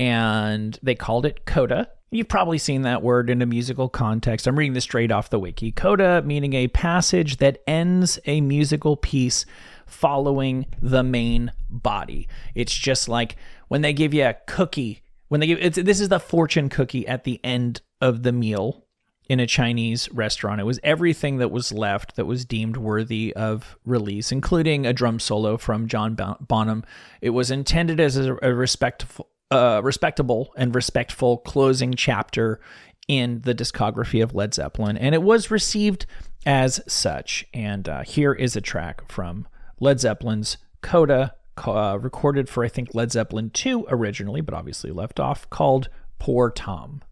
and 0.03 0.81
they 0.83 0.97
called 0.97 1.25
it 1.25 1.47
coda. 1.47 1.89
You've 2.11 2.27
probably 2.27 2.59
seen 2.59 2.83
that 2.83 3.05
word 3.05 3.31
in 3.31 3.41
a 3.41 3.47
musical 3.47 3.89
context. 3.89 4.49
I'm 4.49 4.59
reading 4.59 4.73
this 4.73 4.83
straight 4.83 5.13
off 5.13 5.31
the 5.31 5.39
wiki. 5.39 5.71
Coda 5.71 6.23
meaning 6.23 6.55
a 6.55 6.67
passage 6.67 7.37
that 7.37 7.63
ends 7.69 8.19
a 8.27 8.41
musical 8.41 8.97
piece 8.97 9.47
following 9.87 10.67
the 10.83 11.05
main 11.05 11.53
body. 11.71 12.27
It's 12.57 12.75
just 12.75 13.09
like 13.09 13.37
when 13.69 13.83
they 13.83 13.93
give 13.93 14.13
you 14.13 14.25
a 14.25 14.37
cookie, 14.49 15.03
when 15.29 15.41
they 15.41 15.47
give 15.47 15.59
it's, 15.61 15.81
this 15.81 16.01
is 16.01 16.09
the 16.09 16.19
fortune 16.19 16.69
cookie 16.69 17.07
at 17.07 17.23
the 17.23 17.39
end 17.45 17.81
of 18.01 18.25
the 18.25 18.33
meal 18.33 18.85
in 19.29 19.39
a 19.39 19.47
Chinese 19.47 20.11
restaurant. 20.11 20.61
It 20.61 20.65
was 20.65 20.81
everything 20.83 21.39
that 21.39 21.53
was 21.53 21.71
left 21.71 22.17
that 22.17 22.27
was 22.27 22.45
deemed 22.45 22.77
worthy 22.77 23.33
of 23.37 23.79
release, 23.85 24.33
including 24.33 24.85
a 24.85 24.93
drum 24.93 25.21
solo 25.21 25.57
from 25.57 25.87
John 25.87 26.19
Bonham. 26.41 26.83
It 27.21 27.31
was 27.31 27.53
intended 27.53 28.01
as 28.01 28.17
a 28.17 28.35
respectful 28.35 29.29
uh, 29.53 29.83
respectable 29.83 30.53
and 30.57 30.75
respectful 30.75 31.39
closing 31.39 31.93
chapter 31.93 32.59
in 33.07 33.43
the 33.43 33.55
discography 33.55 34.23
of 34.23 34.35
Led 34.35 34.55
Zeppelin, 34.55 34.97
and 34.97 35.15
it 35.15 35.23
was 35.23 35.51
received 35.51 36.07
as 36.47 36.81
such. 36.87 37.45
And 37.53 37.89
uh, 37.89 38.03
here 38.03 38.33
is 38.33 38.57
a 38.57 38.63
track 38.63 39.11
from 39.11 39.47
Led 39.79 40.01
Zeppelin's 40.01 40.57
Coda, 40.81 41.35
uh, 41.67 41.99
recorded 42.01 42.49
for 42.49 42.65
I 42.65 42.69
think 42.69 42.95
Led 42.95 43.13
Zeppelin 43.13 43.51
2 43.51 43.87
originally, 43.91 44.41
but 44.41 44.55
obviously 44.55 44.91
left 44.91 45.21
off, 45.21 45.49
called 45.51 45.91
Poor 46.19 46.51
Tom. 46.51 47.03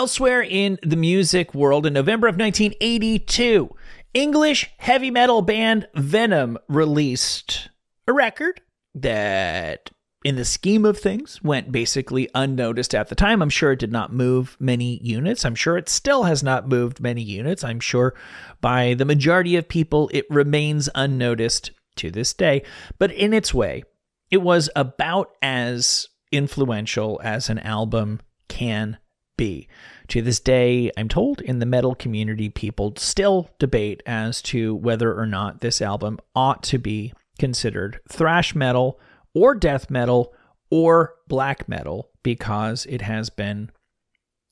Elsewhere 0.00 0.42
in 0.42 0.78
the 0.82 0.96
music 0.96 1.54
world, 1.54 1.84
in 1.84 1.92
November 1.92 2.26
of 2.26 2.38
1982, 2.38 3.68
English 4.14 4.70
heavy 4.78 5.10
metal 5.10 5.42
band 5.42 5.88
Venom 5.94 6.56
released 6.70 7.68
a 8.08 8.12
record 8.14 8.62
that, 8.94 9.90
in 10.24 10.36
the 10.36 10.44
scheme 10.46 10.86
of 10.86 10.96
things, 10.96 11.42
went 11.42 11.70
basically 11.70 12.30
unnoticed 12.34 12.94
at 12.94 13.08
the 13.08 13.14
time. 13.14 13.42
I'm 13.42 13.50
sure 13.50 13.72
it 13.72 13.78
did 13.78 13.92
not 13.92 14.10
move 14.10 14.56
many 14.58 14.98
units. 15.02 15.44
I'm 15.44 15.54
sure 15.54 15.76
it 15.76 15.90
still 15.90 16.22
has 16.22 16.42
not 16.42 16.66
moved 16.66 17.00
many 17.00 17.20
units. 17.20 17.62
I'm 17.62 17.78
sure 17.78 18.14
by 18.62 18.94
the 18.94 19.04
majority 19.04 19.54
of 19.56 19.68
people, 19.68 20.08
it 20.14 20.24
remains 20.30 20.88
unnoticed 20.94 21.72
to 21.96 22.10
this 22.10 22.32
day. 22.32 22.62
But 22.98 23.12
in 23.12 23.34
its 23.34 23.52
way, 23.52 23.82
it 24.30 24.38
was 24.38 24.70
about 24.74 25.32
as 25.42 26.08
influential 26.32 27.20
as 27.22 27.50
an 27.50 27.58
album 27.58 28.20
can 28.48 28.96
be. 29.40 29.66
To 30.08 30.20
this 30.20 30.38
day, 30.38 30.90
I'm 30.98 31.08
told 31.08 31.40
in 31.40 31.60
the 31.60 31.66
metal 31.66 31.94
community, 31.94 32.50
people 32.50 32.92
still 32.98 33.48
debate 33.58 34.02
as 34.04 34.42
to 34.42 34.74
whether 34.74 35.18
or 35.18 35.24
not 35.24 35.62
this 35.62 35.80
album 35.80 36.18
ought 36.34 36.62
to 36.64 36.78
be 36.78 37.14
considered 37.38 38.00
thrash 38.06 38.54
metal 38.54 39.00
or 39.34 39.54
death 39.54 39.88
metal 39.88 40.34
or 40.70 41.14
black 41.26 41.66
metal 41.70 42.10
because 42.22 42.84
it 42.84 43.00
has 43.00 43.30
been 43.30 43.70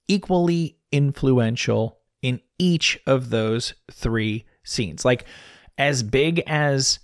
equally 0.09 0.79
influential 0.91 1.99
in 2.23 2.41
each 2.59 2.99
of 3.07 3.29
those 3.29 3.75
three 3.93 4.47
scenes. 4.65 5.05
Like 5.05 5.27
as 5.77 6.03
big 6.03 6.43
as 6.47 6.99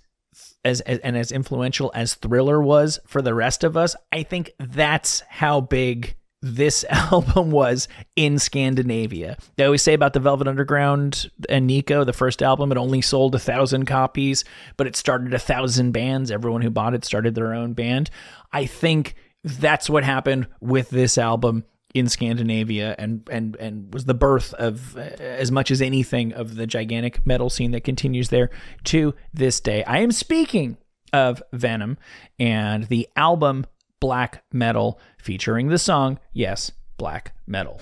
as, 0.65 0.81
as, 0.81 0.97
and 0.99 1.15
as 1.15 1.31
influential 1.31 1.91
as 1.93 2.15
Thriller 2.15 2.59
was 2.59 2.99
for 3.05 3.21
the 3.21 3.35
rest 3.35 3.63
of 3.63 3.77
us, 3.77 3.95
I 4.11 4.23
think 4.23 4.53
that's 4.59 5.19
how 5.29 5.61
big 5.61 6.15
this 6.45 6.85
album 6.89 7.49
was 7.49 7.87
in 8.15 8.37
Scandinavia. 8.37 9.37
They 9.55 9.65
always 9.65 9.81
say 9.81 9.93
about 9.93 10.13
the 10.13 10.19
Velvet 10.19 10.47
Underground 10.47 11.29
and 11.49 11.65
Nico, 11.65 12.03
the 12.03 12.13
first 12.13 12.43
album, 12.43 12.71
it 12.71 12.77
only 12.77 13.01
sold 13.01 13.33
a 13.33 13.39
thousand 13.39 13.85
copies, 13.85 14.45
but 14.77 14.87
it 14.87 14.95
started 14.95 15.33
a 15.33 15.39
thousand 15.39 15.91
bands. 15.91 16.29
Everyone 16.31 16.61
who 16.61 16.69
bought 16.69 16.93
it 16.93 17.03
started 17.03 17.33
their 17.33 17.53
own 17.53 17.73
band. 17.73 18.11
I 18.53 18.67
think 18.67 19.15
that's 19.43 19.89
what 19.89 20.03
happened 20.03 20.47
with 20.59 20.89
this 20.89 21.17
album 21.17 21.65
in 21.95 22.09
Scandinavia 22.09 22.93
and 22.99 23.27
and 23.31 23.55
and 23.55 23.93
was 23.93 24.03
the 24.03 24.13
birth 24.13 24.53
of 24.55 24.97
uh, 24.97 25.01
as 25.19 25.49
much 25.49 25.71
as 25.71 25.81
anything 25.81 26.33
of 26.33 26.55
the 26.55 26.67
gigantic 26.67 27.25
metal 27.25 27.49
scene 27.49 27.71
that 27.71 27.85
continues 27.85 28.29
there 28.29 28.49
to 28.83 29.15
this 29.33 29.61
day. 29.61 29.83
I 29.85 29.99
am 29.99 30.11
speaking 30.11 30.77
of 31.13 31.41
Venom 31.53 31.97
and 32.37 32.83
the 32.85 33.07
album 33.15 33.65
Black 33.99 34.43
Metal 34.51 34.99
featuring 35.17 35.69
the 35.69 35.77
song, 35.77 36.19
yes, 36.33 36.71
Black 36.97 37.33
Metal. 37.47 37.79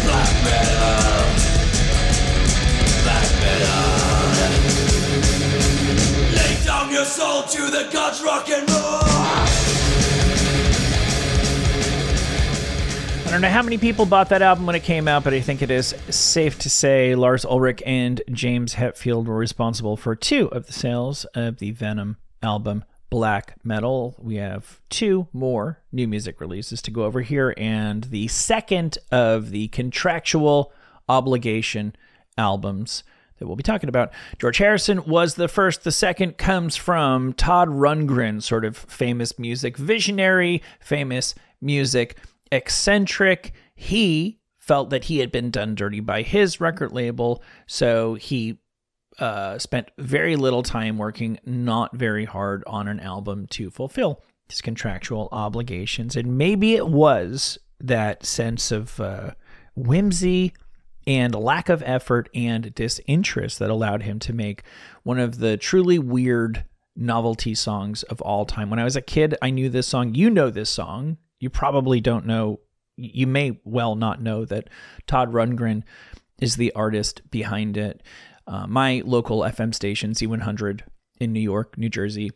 Black 0.03 0.33
Metal. 0.43 0.81
Black 3.03 3.27
Metal. 3.41 3.87
Lay 6.35 6.65
down 6.65 6.91
your 6.91 7.05
soul 7.05 7.43
to 7.43 7.71
the 7.71 7.89
gods, 7.91 8.21
rock 8.23 8.49
and 8.49 8.69
roll. 8.69 9.20
I 13.31 13.35
don't 13.35 13.43
know 13.43 13.47
how 13.49 13.63
many 13.63 13.77
people 13.77 14.05
bought 14.05 14.27
that 14.27 14.41
album 14.41 14.65
when 14.65 14.75
it 14.75 14.83
came 14.83 15.07
out, 15.07 15.23
but 15.23 15.33
I 15.33 15.39
think 15.39 15.61
it 15.61 15.71
is 15.71 15.95
safe 16.09 16.59
to 16.59 16.69
say 16.69 17.15
Lars 17.15 17.45
Ulrich 17.45 17.81
and 17.85 18.21
James 18.29 18.75
Hetfield 18.75 19.23
were 19.23 19.37
responsible 19.37 19.95
for 19.95 20.17
two 20.17 20.51
of 20.51 20.67
the 20.67 20.73
sales 20.73 21.23
of 21.33 21.59
the 21.59 21.71
Venom 21.71 22.17
album 22.43 22.83
black 23.09 23.55
metal. 23.63 24.17
We 24.19 24.35
have 24.35 24.81
two 24.89 25.29
more 25.31 25.79
new 25.93 26.09
music 26.09 26.41
releases 26.41 26.81
to 26.81 26.91
go 26.91 27.03
over 27.05 27.21
here, 27.21 27.53
and 27.55 28.03
the 28.03 28.27
second 28.27 28.97
of 29.13 29.51
the 29.51 29.69
contractual 29.69 30.73
obligation 31.07 31.95
albums 32.37 33.05
that 33.39 33.47
we'll 33.47 33.55
be 33.55 33.63
talking 33.63 33.87
about. 33.87 34.11
George 34.39 34.57
Harrison 34.57 35.05
was 35.05 35.35
the 35.35 35.47
first. 35.47 35.85
The 35.85 35.91
second 35.93 36.37
comes 36.37 36.75
from 36.75 37.31
Todd 37.31 37.69
Rundgren, 37.69 38.43
sort 38.43 38.65
of 38.65 38.75
famous 38.75 39.39
music 39.39 39.77
visionary, 39.77 40.61
famous 40.81 41.33
music 41.61 42.17
eccentric. 42.51 43.53
He 43.75 44.39
felt 44.57 44.89
that 44.91 45.05
he 45.05 45.19
had 45.19 45.31
been 45.31 45.49
done 45.49 45.75
dirty 45.75 45.99
by 45.99 46.21
his 46.21 46.61
record 46.61 46.91
label, 46.91 47.41
so 47.67 48.15
he 48.15 48.59
uh, 49.19 49.57
spent 49.59 49.91
very 49.97 50.35
little 50.35 50.63
time 50.63 50.97
working 50.97 51.39
not 51.45 51.95
very 51.95 52.25
hard 52.25 52.63
on 52.67 52.87
an 52.87 52.99
album 52.99 53.47
to 53.47 53.69
fulfill 53.69 54.21
his 54.47 54.61
contractual 54.61 55.29
obligations. 55.31 56.15
And 56.15 56.37
maybe 56.37 56.75
it 56.75 56.87
was 56.87 57.57
that 57.79 58.25
sense 58.25 58.71
of 58.71 58.99
uh, 58.99 59.31
whimsy 59.75 60.53
and 61.07 61.33
lack 61.33 61.69
of 61.69 61.81
effort 61.85 62.29
and 62.33 62.73
disinterest 62.75 63.59
that 63.59 63.69
allowed 63.69 64.03
him 64.03 64.19
to 64.19 64.33
make 64.33 64.63
one 65.03 65.19
of 65.19 65.39
the 65.39 65.57
truly 65.57 65.97
weird 65.97 66.63
novelty 66.95 67.55
songs 67.55 68.03
of 68.03 68.21
all 68.21 68.45
time. 68.45 68.69
When 68.69 68.79
I 68.79 68.83
was 68.83 68.95
a 68.95 69.01
kid, 69.01 69.35
I 69.41 69.49
knew 69.49 69.69
this 69.69 69.87
song. 69.87 70.13
You 70.13 70.29
know 70.29 70.49
this 70.49 70.69
song. 70.69 71.17
You 71.41 71.49
probably 71.49 71.99
don't 71.99 72.25
know 72.25 72.61
you 73.01 73.27
may 73.27 73.59
well 73.63 73.95
not 73.95 74.21
know 74.21 74.45
that 74.45 74.69
Todd 75.07 75.33
Rundgren 75.33 75.83
is 76.39 76.55
the 76.55 76.71
artist 76.73 77.21
behind 77.29 77.77
it. 77.77 78.01
Uh, 78.47 78.67
my 78.67 79.01
local 79.05 79.39
FM 79.41 79.73
station, 79.73 80.11
Z100 80.11 80.81
in 81.19 81.31
New 81.31 81.39
York, 81.39 81.77
New 81.77 81.89
Jersey, 81.89 82.31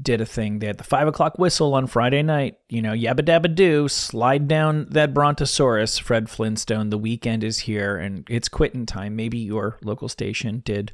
did 0.00 0.20
a 0.20 0.26
thing. 0.26 0.58
They 0.58 0.66
had 0.66 0.78
the 0.78 0.84
five 0.84 1.06
o'clock 1.06 1.38
whistle 1.38 1.74
on 1.74 1.86
Friday 1.86 2.22
night. 2.22 2.58
You 2.68 2.82
know, 2.82 2.92
yabba 2.92 3.20
dabba 3.20 3.54
do, 3.54 3.86
slide 3.88 4.48
down 4.48 4.88
that 4.90 5.14
Brontosaurus, 5.14 5.98
Fred 5.98 6.28
Flintstone. 6.28 6.90
The 6.90 6.98
weekend 6.98 7.44
is 7.44 7.60
here 7.60 7.96
and 7.96 8.26
it's 8.28 8.48
quitting 8.48 8.86
time. 8.86 9.14
Maybe 9.14 9.38
your 9.38 9.78
local 9.82 10.08
station 10.08 10.62
did 10.64 10.92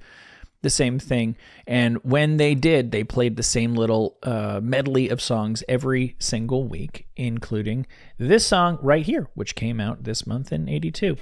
the 0.62 0.70
same 0.70 0.98
thing. 0.98 1.36
And 1.66 1.96
when 1.98 2.36
they 2.36 2.54
did, 2.54 2.90
they 2.90 3.04
played 3.04 3.36
the 3.36 3.42
same 3.42 3.74
little 3.74 4.18
uh, 4.22 4.60
medley 4.62 5.08
of 5.08 5.20
songs 5.20 5.64
every 5.68 6.16
single 6.18 6.66
week, 6.66 7.06
including 7.16 7.86
this 8.18 8.46
song 8.46 8.78
right 8.82 9.04
here, 9.04 9.28
which 9.34 9.54
came 9.54 9.80
out 9.80 10.04
this 10.04 10.26
month 10.26 10.52
in 10.52 10.68
82. 10.68 11.16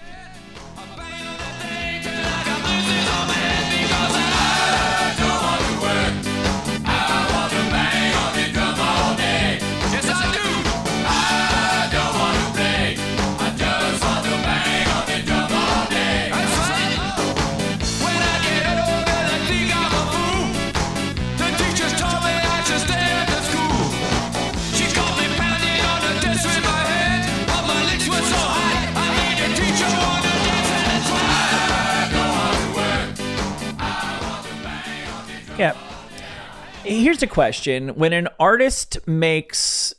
Here's 36.89 37.23
a 37.23 37.27
question. 37.27 37.91
When 37.91 38.15
an 38.15 38.29
artist 38.41 39.07
makes 39.07 39.93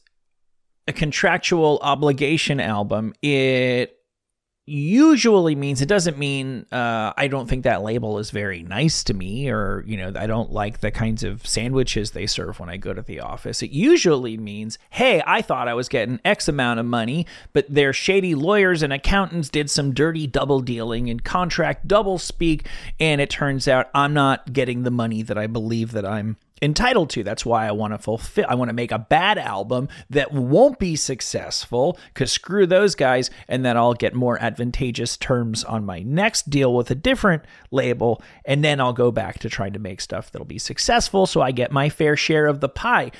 a 0.87 0.91
contractual 0.91 1.77
obligation 1.83 2.59
album, 2.59 3.13
it 3.21 3.95
usually 4.65 5.53
means 5.53 5.81
it 5.81 5.87
doesn't 5.87 6.17
mean 6.17 6.65
uh, 6.71 7.13
I 7.15 7.27
don't 7.27 7.47
think 7.47 7.63
that 7.63 7.83
label 7.83 8.17
is 8.17 8.31
very 8.31 8.63
nice 8.63 9.03
to 9.03 9.13
me 9.13 9.49
or, 9.49 9.83
you 9.85 9.97
know, 9.97 10.13
I 10.15 10.25
don't 10.25 10.51
like 10.51 10.79
the 10.79 10.89
kinds 10.89 11.23
of 11.23 11.45
sandwiches 11.45 12.11
they 12.11 12.25
serve 12.25 12.59
when 12.59 12.69
I 12.69 12.77
go 12.77 12.93
to 12.93 13.03
the 13.03 13.19
office. 13.19 13.61
It 13.61 13.69
usually 13.69 14.37
means, 14.37 14.79
hey, 14.89 15.21
I 15.27 15.43
thought 15.43 15.67
I 15.67 15.75
was 15.75 15.89
getting 15.89 16.19
X 16.25 16.47
amount 16.47 16.79
of 16.79 16.87
money, 16.87 17.27
but 17.53 17.71
their 17.71 17.93
shady 17.93 18.33
lawyers 18.33 18.81
and 18.81 18.91
accountants 18.91 19.49
did 19.49 19.69
some 19.69 19.93
dirty 19.93 20.25
double 20.25 20.61
dealing 20.61 21.07
and 21.07 21.23
contract 21.23 21.87
double 21.87 22.17
speak, 22.17 22.67
and 22.99 23.21
it 23.21 23.29
turns 23.29 23.67
out 23.67 23.91
I'm 23.93 24.13
not 24.13 24.53
getting 24.53 24.83
the 24.83 24.91
money 24.91 25.21
that 25.21 25.37
I 25.37 25.45
believe 25.45 25.91
that 25.91 26.05
I'm 26.05 26.37
entitled 26.61 27.09
to. 27.11 27.23
That's 27.23 27.45
why 27.45 27.67
I 27.67 27.71
want 27.71 27.93
to 27.93 27.97
fulfill. 27.97 28.45
I 28.47 28.55
want 28.55 28.69
to 28.69 28.73
make 28.73 28.91
a 28.91 28.99
bad 28.99 29.37
album 29.37 29.89
that 30.09 30.31
won't 30.31 30.79
be 30.79 30.95
successful 30.95 31.97
because 32.13 32.31
screw 32.31 32.65
those 32.65 32.95
guys, 32.95 33.29
and 33.47 33.63
then 33.63 33.77
I'll 33.77 33.93
get 33.93 34.13
more 34.13 34.41
advantageous 34.41 35.17
terms 35.17 35.63
on 35.63 35.85
my 35.85 36.01
next 36.01 36.49
deal 36.49 36.73
with 36.73 36.91
a 36.91 36.95
different 36.95 37.43
label, 37.71 38.21
and 38.45 38.63
then 38.63 38.79
I'll 38.79 38.93
go 38.93 39.11
back 39.11 39.39
to 39.39 39.49
trying 39.49 39.73
to 39.73 39.79
make 39.79 40.01
stuff 40.01 40.31
that'll 40.31 40.45
be 40.45 40.59
successful, 40.59 41.25
so 41.25 41.41
I 41.41 41.51
get 41.51 41.71
my 41.71 41.89
fair 41.89 42.15
share 42.15 42.47
of 42.47 42.59
the 42.59 42.69
pie. 42.69 43.11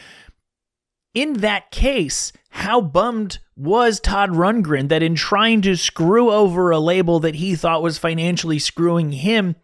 In 1.15 1.33
that 1.39 1.71
case, 1.71 2.31
how 2.51 2.81
bummed 2.81 3.39
was 3.55 3.99
Todd 3.99 4.29
Rundgren 4.29 4.89
that 4.89 5.03
in 5.03 5.15
trying 5.15 5.61
to 5.63 5.75
screw 5.75 6.31
over 6.31 6.71
a 6.71 6.79
label 6.79 7.19
that 7.19 7.35
he 7.35 7.55
thought 7.55 7.81
was 7.81 7.97
financially 7.97 8.59
screwing 8.59 9.11
him, 9.11 9.55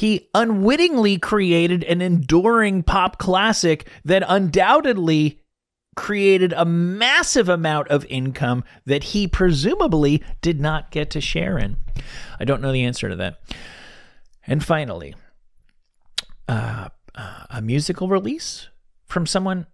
he 0.00 0.30
unwittingly 0.34 1.18
created 1.18 1.84
an 1.84 2.00
enduring 2.00 2.82
pop 2.82 3.18
classic 3.18 3.86
that 4.02 4.22
undoubtedly 4.26 5.42
created 5.94 6.54
a 6.54 6.64
massive 6.64 7.50
amount 7.50 7.86
of 7.88 8.06
income 8.06 8.64
that 8.86 9.04
he 9.04 9.28
presumably 9.28 10.22
did 10.40 10.58
not 10.58 10.90
get 10.90 11.10
to 11.10 11.20
share 11.20 11.58
in. 11.58 11.76
I 12.40 12.46
don't 12.46 12.62
know 12.62 12.72
the 12.72 12.84
answer 12.84 13.10
to 13.10 13.16
that. 13.16 13.42
And 14.46 14.64
finally, 14.64 15.14
uh, 16.48 16.88
uh 17.14 17.44
a 17.50 17.60
musical 17.60 18.08
release 18.08 18.68
from 19.04 19.26
someone 19.26 19.66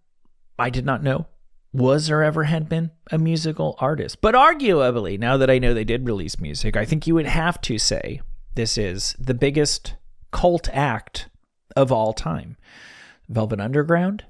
I 0.58 0.70
did 0.70 0.84
not 0.84 1.04
know 1.04 1.28
was 1.72 2.10
or 2.10 2.24
ever 2.24 2.42
had 2.42 2.68
been 2.68 2.90
a 3.12 3.18
musical 3.18 3.76
artist. 3.78 4.20
But 4.20 4.34
arguably, 4.34 5.20
now 5.20 5.36
that 5.36 5.50
I 5.50 5.60
know 5.60 5.72
they 5.72 5.84
did 5.84 6.04
release 6.04 6.40
music, 6.40 6.76
I 6.76 6.84
think 6.84 7.06
you 7.06 7.14
would 7.14 7.26
have 7.26 7.60
to 7.60 7.78
say 7.78 8.22
this 8.56 8.76
is 8.76 9.14
the 9.20 9.32
biggest 9.34 9.94
cult 10.36 10.68
act 10.70 11.30
of 11.74 11.90
all 11.90 12.12
time. 12.12 12.58
Velvet 13.26 13.58
Underground, 13.58 14.24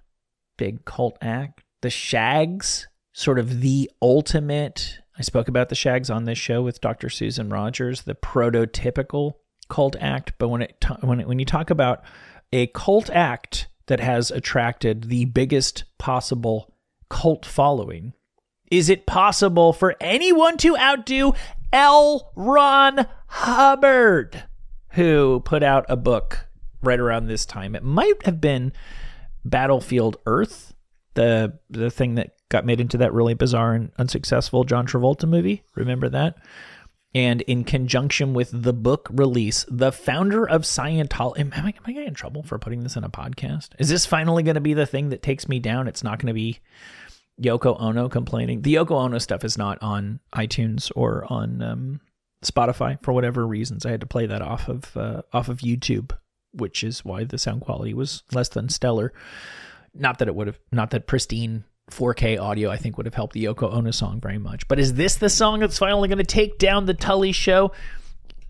big 0.56 0.84
cult 0.84 1.18
act. 1.20 1.64
The 1.82 1.90
Shaggs, 1.90 2.86
sort 3.12 3.40
of 3.40 3.60
the 3.60 3.90
ultimate. 4.00 5.00
I 5.18 5.22
spoke 5.22 5.48
about 5.48 5.68
the 5.68 5.74
Shaggs 5.74 6.08
on 6.08 6.24
this 6.24 6.38
show 6.38 6.62
with 6.62 6.80
Dr. 6.80 7.10
Susan 7.10 7.48
Rogers, 7.48 8.02
the 8.02 8.14
prototypical 8.14 9.34
cult 9.68 9.96
act. 9.98 10.34
But 10.38 10.48
when 10.48 10.62
it 10.62 10.84
when 11.00 11.18
it, 11.18 11.26
when 11.26 11.40
you 11.40 11.44
talk 11.44 11.70
about 11.70 12.04
a 12.52 12.68
cult 12.68 13.10
act 13.10 13.66
that 13.86 13.98
has 13.98 14.30
attracted 14.30 15.08
the 15.08 15.24
biggest 15.24 15.84
possible 15.98 16.72
cult 17.10 17.44
following, 17.44 18.12
is 18.70 18.88
it 18.88 19.06
possible 19.06 19.72
for 19.72 19.96
anyone 20.00 20.56
to 20.58 20.76
outdo 20.76 21.32
L. 21.72 22.30
Ron 22.36 23.08
Hubbard? 23.26 24.44
Who 24.96 25.40
put 25.40 25.62
out 25.62 25.86
a 25.88 25.96
book 25.96 26.46
right 26.82 26.98
around 26.98 27.26
this 27.26 27.46
time. 27.46 27.74
It 27.74 27.84
might 27.84 28.24
have 28.24 28.40
been 28.40 28.72
Battlefield 29.44 30.16
Earth, 30.26 30.74
the 31.14 31.58
the 31.70 31.90
thing 31.90 32.16
that 32.16 32.32
got 32.48 32.66
made 32.66 32.80
into 32.80 32.98
that 32.98 33.12
really 33.12 33.34
bizarre 33.34 33.74
and 33.74 33.92
unsuccessful 33.98 34.64
John 34.64 34.86
Travolta 34.86 35.28
movie. 35.28 35.62
Remember 35.74 36.08
that? 36.08 36.36
And 37.14 37.40
in 37.42 37.64
conjunction 37.64 38.34
with 38.34 38.50
the 38.52 38.72
book 38.72 39.08
release, 39.10 39.64
the 39.68 39.92
founder 39.92 40.46
of 40.46 40.62
Scientology. 40.62 41.40
Am, 41.40 41.52
I, 41.54 41.68
am 41.68 41.74
I 41.86 41.92
getting 41.92 42.08
in 42.08 42.14
trouble 42.14 42.42
for 42.42 42.58
putting 42.58 42.82
this 42.82 42.96
in 42.96 43.04
a 43.04 43.10
podcast? 43.10 43.70
Is 43.78 43.88
this 43.88 44.04
finally 44.04 44.42
going 44.42 44.56
to 44.56 44.60
be 44.60 44.74
the 44.74 44.86
thing 44.86 45.08
that 45.10 45.22
takes 45.22 45.48
me 45.48 45.58
down? 45.58 45.88
It's 45.88 46.04
not 46.04 46.18
going 46.18 46.28
to 46.28 46.34
be 46.34 46.58
Yoko 47.40 47.80
Ono 47.80 48.08
complaining. 48.08 48.62
The 48.62 48.74
Yoko 48.74 48.92
Ono 48.92 49.18
stuff 49.18 49.44
is 49.44 49.56
not 49.56 49.78
on 49.82 50.20
iTunes 50.34 50.90
or 50.94 51.24
on 51.30 51.62
um, 51.62 52.00
Spotify 52.44 53.02
for 53.02 53.12
whatever 53.12 53.46
reasons. 53.46 53.86
I 53.86 53.90
had 53.90 54.00
to 54.00 54.06
play 54.06 54.26
that 54.26 54.42
off 54.42 54.68
of 54.68 54.96
uh, 54.96 55.22
off 55.32 55.48
of 55.48 55.58
YouTube, 55.58 56.12
which 56.52 56.84
is 56.84 57.04
why 57.04 57.24
the 57.24 57.38
sound 57.38 57.62
quality 57.62 57.94
was 57.94 58.22
less 58.32 58.48
than 58.48 58.68
stellar. 58.68 59.12
Not 59.94 60.18
that 60.18 60.28
it 60.28 60.34
would 60.34 60.46
have, 60.46 60.58
not 60.72 60.90
that 60.90 61.06
pristine 61.06 61.64
4K 61.90 62.40
audio 62.40 62.70
I 62.70 62.76
think 62.76 62.96
would 62.96 63.06
have 63.06 63.14
helped 63.14 63.34
the 63.34 63.44
Yoko 63.44 63.72
Ono 63.72 63.90
song 63.90 64.20
very 64.20 64.38
much. 64.38 64.66
But 64.68 64.78
is 64.78 64.94
this 64.94 65.16
the 65.16 65.30
song 65.30 65.60
that's 65.60 65.78
finally 65.78 66.08
going 66.08 66.18
to 66.18 66.24
take 66.24 66.58
down 66.58 66.86
the 66.86 66.94
Tully 66.94 67.32
show? 67.32 67.72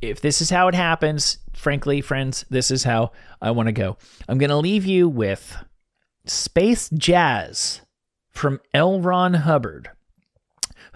If 0.01 0.21
this 0.21 0.41
is 0.41 0.51
how 0.51 0.69
it 0.69 0.75
happens, 0.75 1.39
frankly, 1.55 2.01
friends, 2.01 2.45
this 2.51 2.71
is 2.71 2.85
how 2.85 3.13
I 3.41 3.51
want 3.51 3.69
to 3.69 3.73
go. 3.73 3.97
I'm 4.29 4.39
going 4.39 4.51
to 4.51 4.57
leave 4.57 4.85
you 4.85 5.09
with 5.09 5.57
Space 6.27 6.91
Jazz 6.91 7.81
from 8.31 8.61
L. 8.75 9.01
Ron 9.01 9.35
Hubbard. 9.35 9.91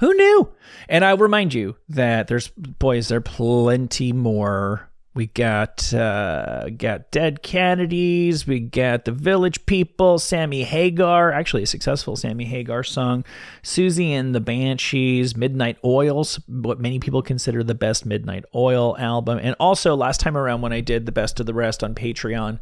Who 0.01 0.15
knew? 0.15 0.53
And 0.89 1.05
I'll 1.05 1.19
remind 1.19 1.55
you 1.55 1.77
that 1.89 2.27
there's, 2.27 2.49
boys, 2.49 3.09
there 3.09 3.19
are 3.19 3.23
plenty 3.23 4.13
more 4.13 4.91
We 5.13 5.27
got 5.27 5.93
uh, 5.93 6.71
got 6.71 7.11
Dead 7.11 7.43
Kennedys. 7.43 8.47
We 8.47 8.61
got 8.61 9.05
the 9.05 9.13
Village 9.13 9.67
People. 9.67 10.19
Sammy 10.21 10.63
Hagar, 10.63 11.33
actually 11.33 11.65
a 11.65 11.67
successful 11.67 12.15
Sammy 12.15 12.45
Hagar 12.45 12.85
song. 12.85 13.25
Siouxsie 13.63 14.11
and 14.11 14.35
the 14.35 14.41
Banshees. 14.41 15.37
Midnight 15.37 15.79
Oils, 15.85 16.39
what 16.47 16.81
many 16.81 17.01
people 17.01 17.23
consider 17.23 17.65
the 17.65 17.75
best 17.75 18.07
Midnight 18.07 18.45
Oil 18.55 18.97
album. 18.99 19.39
And 19.43 19.57
also 19.59 19.97
last 19.97 20.21
time 20.21 20.37
around 20.37 20.61
when 20.61 20.73
I 20.73 20.81
did 20.81 21.07
the 21.07 21.13
best 21.13 21.41
of 21.41 21.47
the 21.47 21.55
rest 21.55 21.83
on 21.83 21.95
Patreon, 21.95 22.61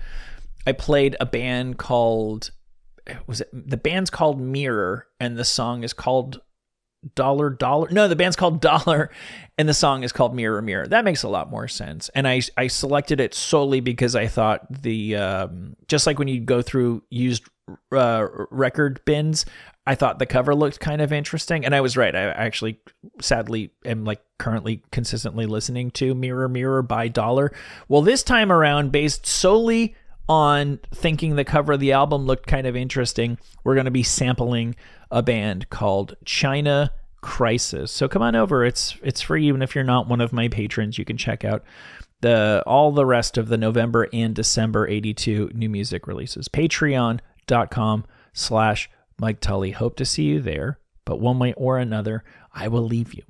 I 0.67 0.73
played 0.73 1.17
a 1.21 1.27
band 1.27 1.79
called 1.79 2.51
was 3.27 3.43
it 3.43 3.49
the 3.53 3.77
band's 3.77 4.11
called 4.11 4.41
Mirror 4.41 5.07
and 5.21 5.37
the 5.37 5.45
song 5.45 5.83
is 5.83 5.93
called 5.93 6.41
Dollar 7.15 7.51
Dollar. 7.51 7.89
No, 7.91 8.09
the 8.09 8.17
band's 8.17 8.37
called 8.37 8.61
Dollar 8.61 9.11
and 9.57 9.69
the 9.69 9.75
song 9.75 10.05
is 10.05 10.13
called 10.13 10.35
Mirror 10.35 10.63
Mirror. 10.63 10.87
That 10.89 11.05
makes 11.05 11.23
a 11.23 11.29
lot 11.29 11.51
more 11.51 11.69
sense. 11.69 12.09
And 12.15 12.27
I 12.27 12.41
I 12.57 12.69
selected 12.69 13.21
it 13.21 13.35
solely 13.35 13.81
because 13.81 14.15
I 14.15 14.29
thought 14.29 14.83
the 14.83 15.17
um, 15.17 15.77
just 15.89 16.07
like 16.07 16.19
when 16.19 16.29
you 16.29 16.41
go 16.41 16.63
through 16.63 17.03
used 17.11 17.45
uh, 17.93 18.27
record 18.51 19.01
bins, 19.05 19.45
I 19.87 19.95
thought 19.95 20.19
the 20.19 20.27
cover 20.27 20.55
looked 20.55 20.81
kind 20.81 21.03
of 21.03 21.13
interesting, 21.13 21.65
and 21.65 21.75
I 21.75 21.81
was 21.81 21.97
right. 21.97 22.15
I 22.15 22.25
actually, 22.31 22.79
sadly, 23.21 23.71
am 23.85 24.05
like 24.05 24.23
currently 24.39 24.83
consistently 24.93 25.47
listening 25.47 25.91
to 25.93 26.15
Mirror 26.15 26.49
Mirror 26.49 26.83
by 26.83 27.09
Dollar. 27.09 27.53
Well, 27.89 28.03
this 28.03 28.23
time 28.23 28.53
around, 28.53 28.93
based 28.93 29.27
solely 29.27 29.97
on 30.29 30.79
thinking 30.95 31.37
the 31.37 31.45
cover 31.45 31.73
of 31.73 31.81
the 31.81 31.93
album 31.93 32.27
looked 32.27 32.47
kind 32.47 32.67
of 32.67 32.77
interesting, 32.77 33.39
we're 33.65 33.75
going 33.75 33.87
to 33.87 33.91
be 33.91 34.03
sampling 34.03 34.77
a 35.11 35.23
band 35.23 35.71
called 35.71 36.17
China 36.25 36.93
Crisis. 37.21 37.91
So 37.91 38.09
come 38.09 38.23
on 38.23 38.37
over. 38.37 38.65
It's 38.65 38.97
it's 39.03 39.21
free 39.21 39.47
even 39.47 39.63
if 39.63 39.75
you're 39.75 39.85
not 39.85 40.09
one 40.09 40.21
of 40.21 40.33
my 40.33 40.49
patrons. 40.49 40.99
You 40.99 41.05
can 41.05 41.17
check 41.17 41.45
out 41.45 41.65
the 42.21 42.63
all 42.67 42.93
the 42.93 43.07
rest 43.07 43.39
of 43.39 43.49
the 43.49 43.57
November 43.57 44.09
and 44.13 44.35
December 44.35 44.87
82 44.89 45.51
new 45.55 45.69
music 45.69 46.07
releases. 46.07 46.49
Patreon.com 46.49 48.05
slash 48.33 48.91
Mike 49.19 49.41
Tully. 49.41 49.73
Hope 49.73 49.97
to 49.97 50.05
see 50.05 50.25
you 50.25 50.41
there. 50.41 50.79
But 51.05 51.21
one 51.21 51.39
way 51.39 51.55
or 51.55 51.79
another, 51.79 52.23
I 52.55 52.69
will 52.69 52.85
leave 52.85 53.15
you 53.15 53.23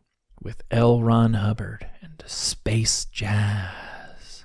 with 0.43 0.63
L. 0.71 1.03
Ron 1.03 1.35
Hubbard 1.35 1.87
and 2.03 2.23
Space 2.27 3.05
Jazz. 3.07 4.45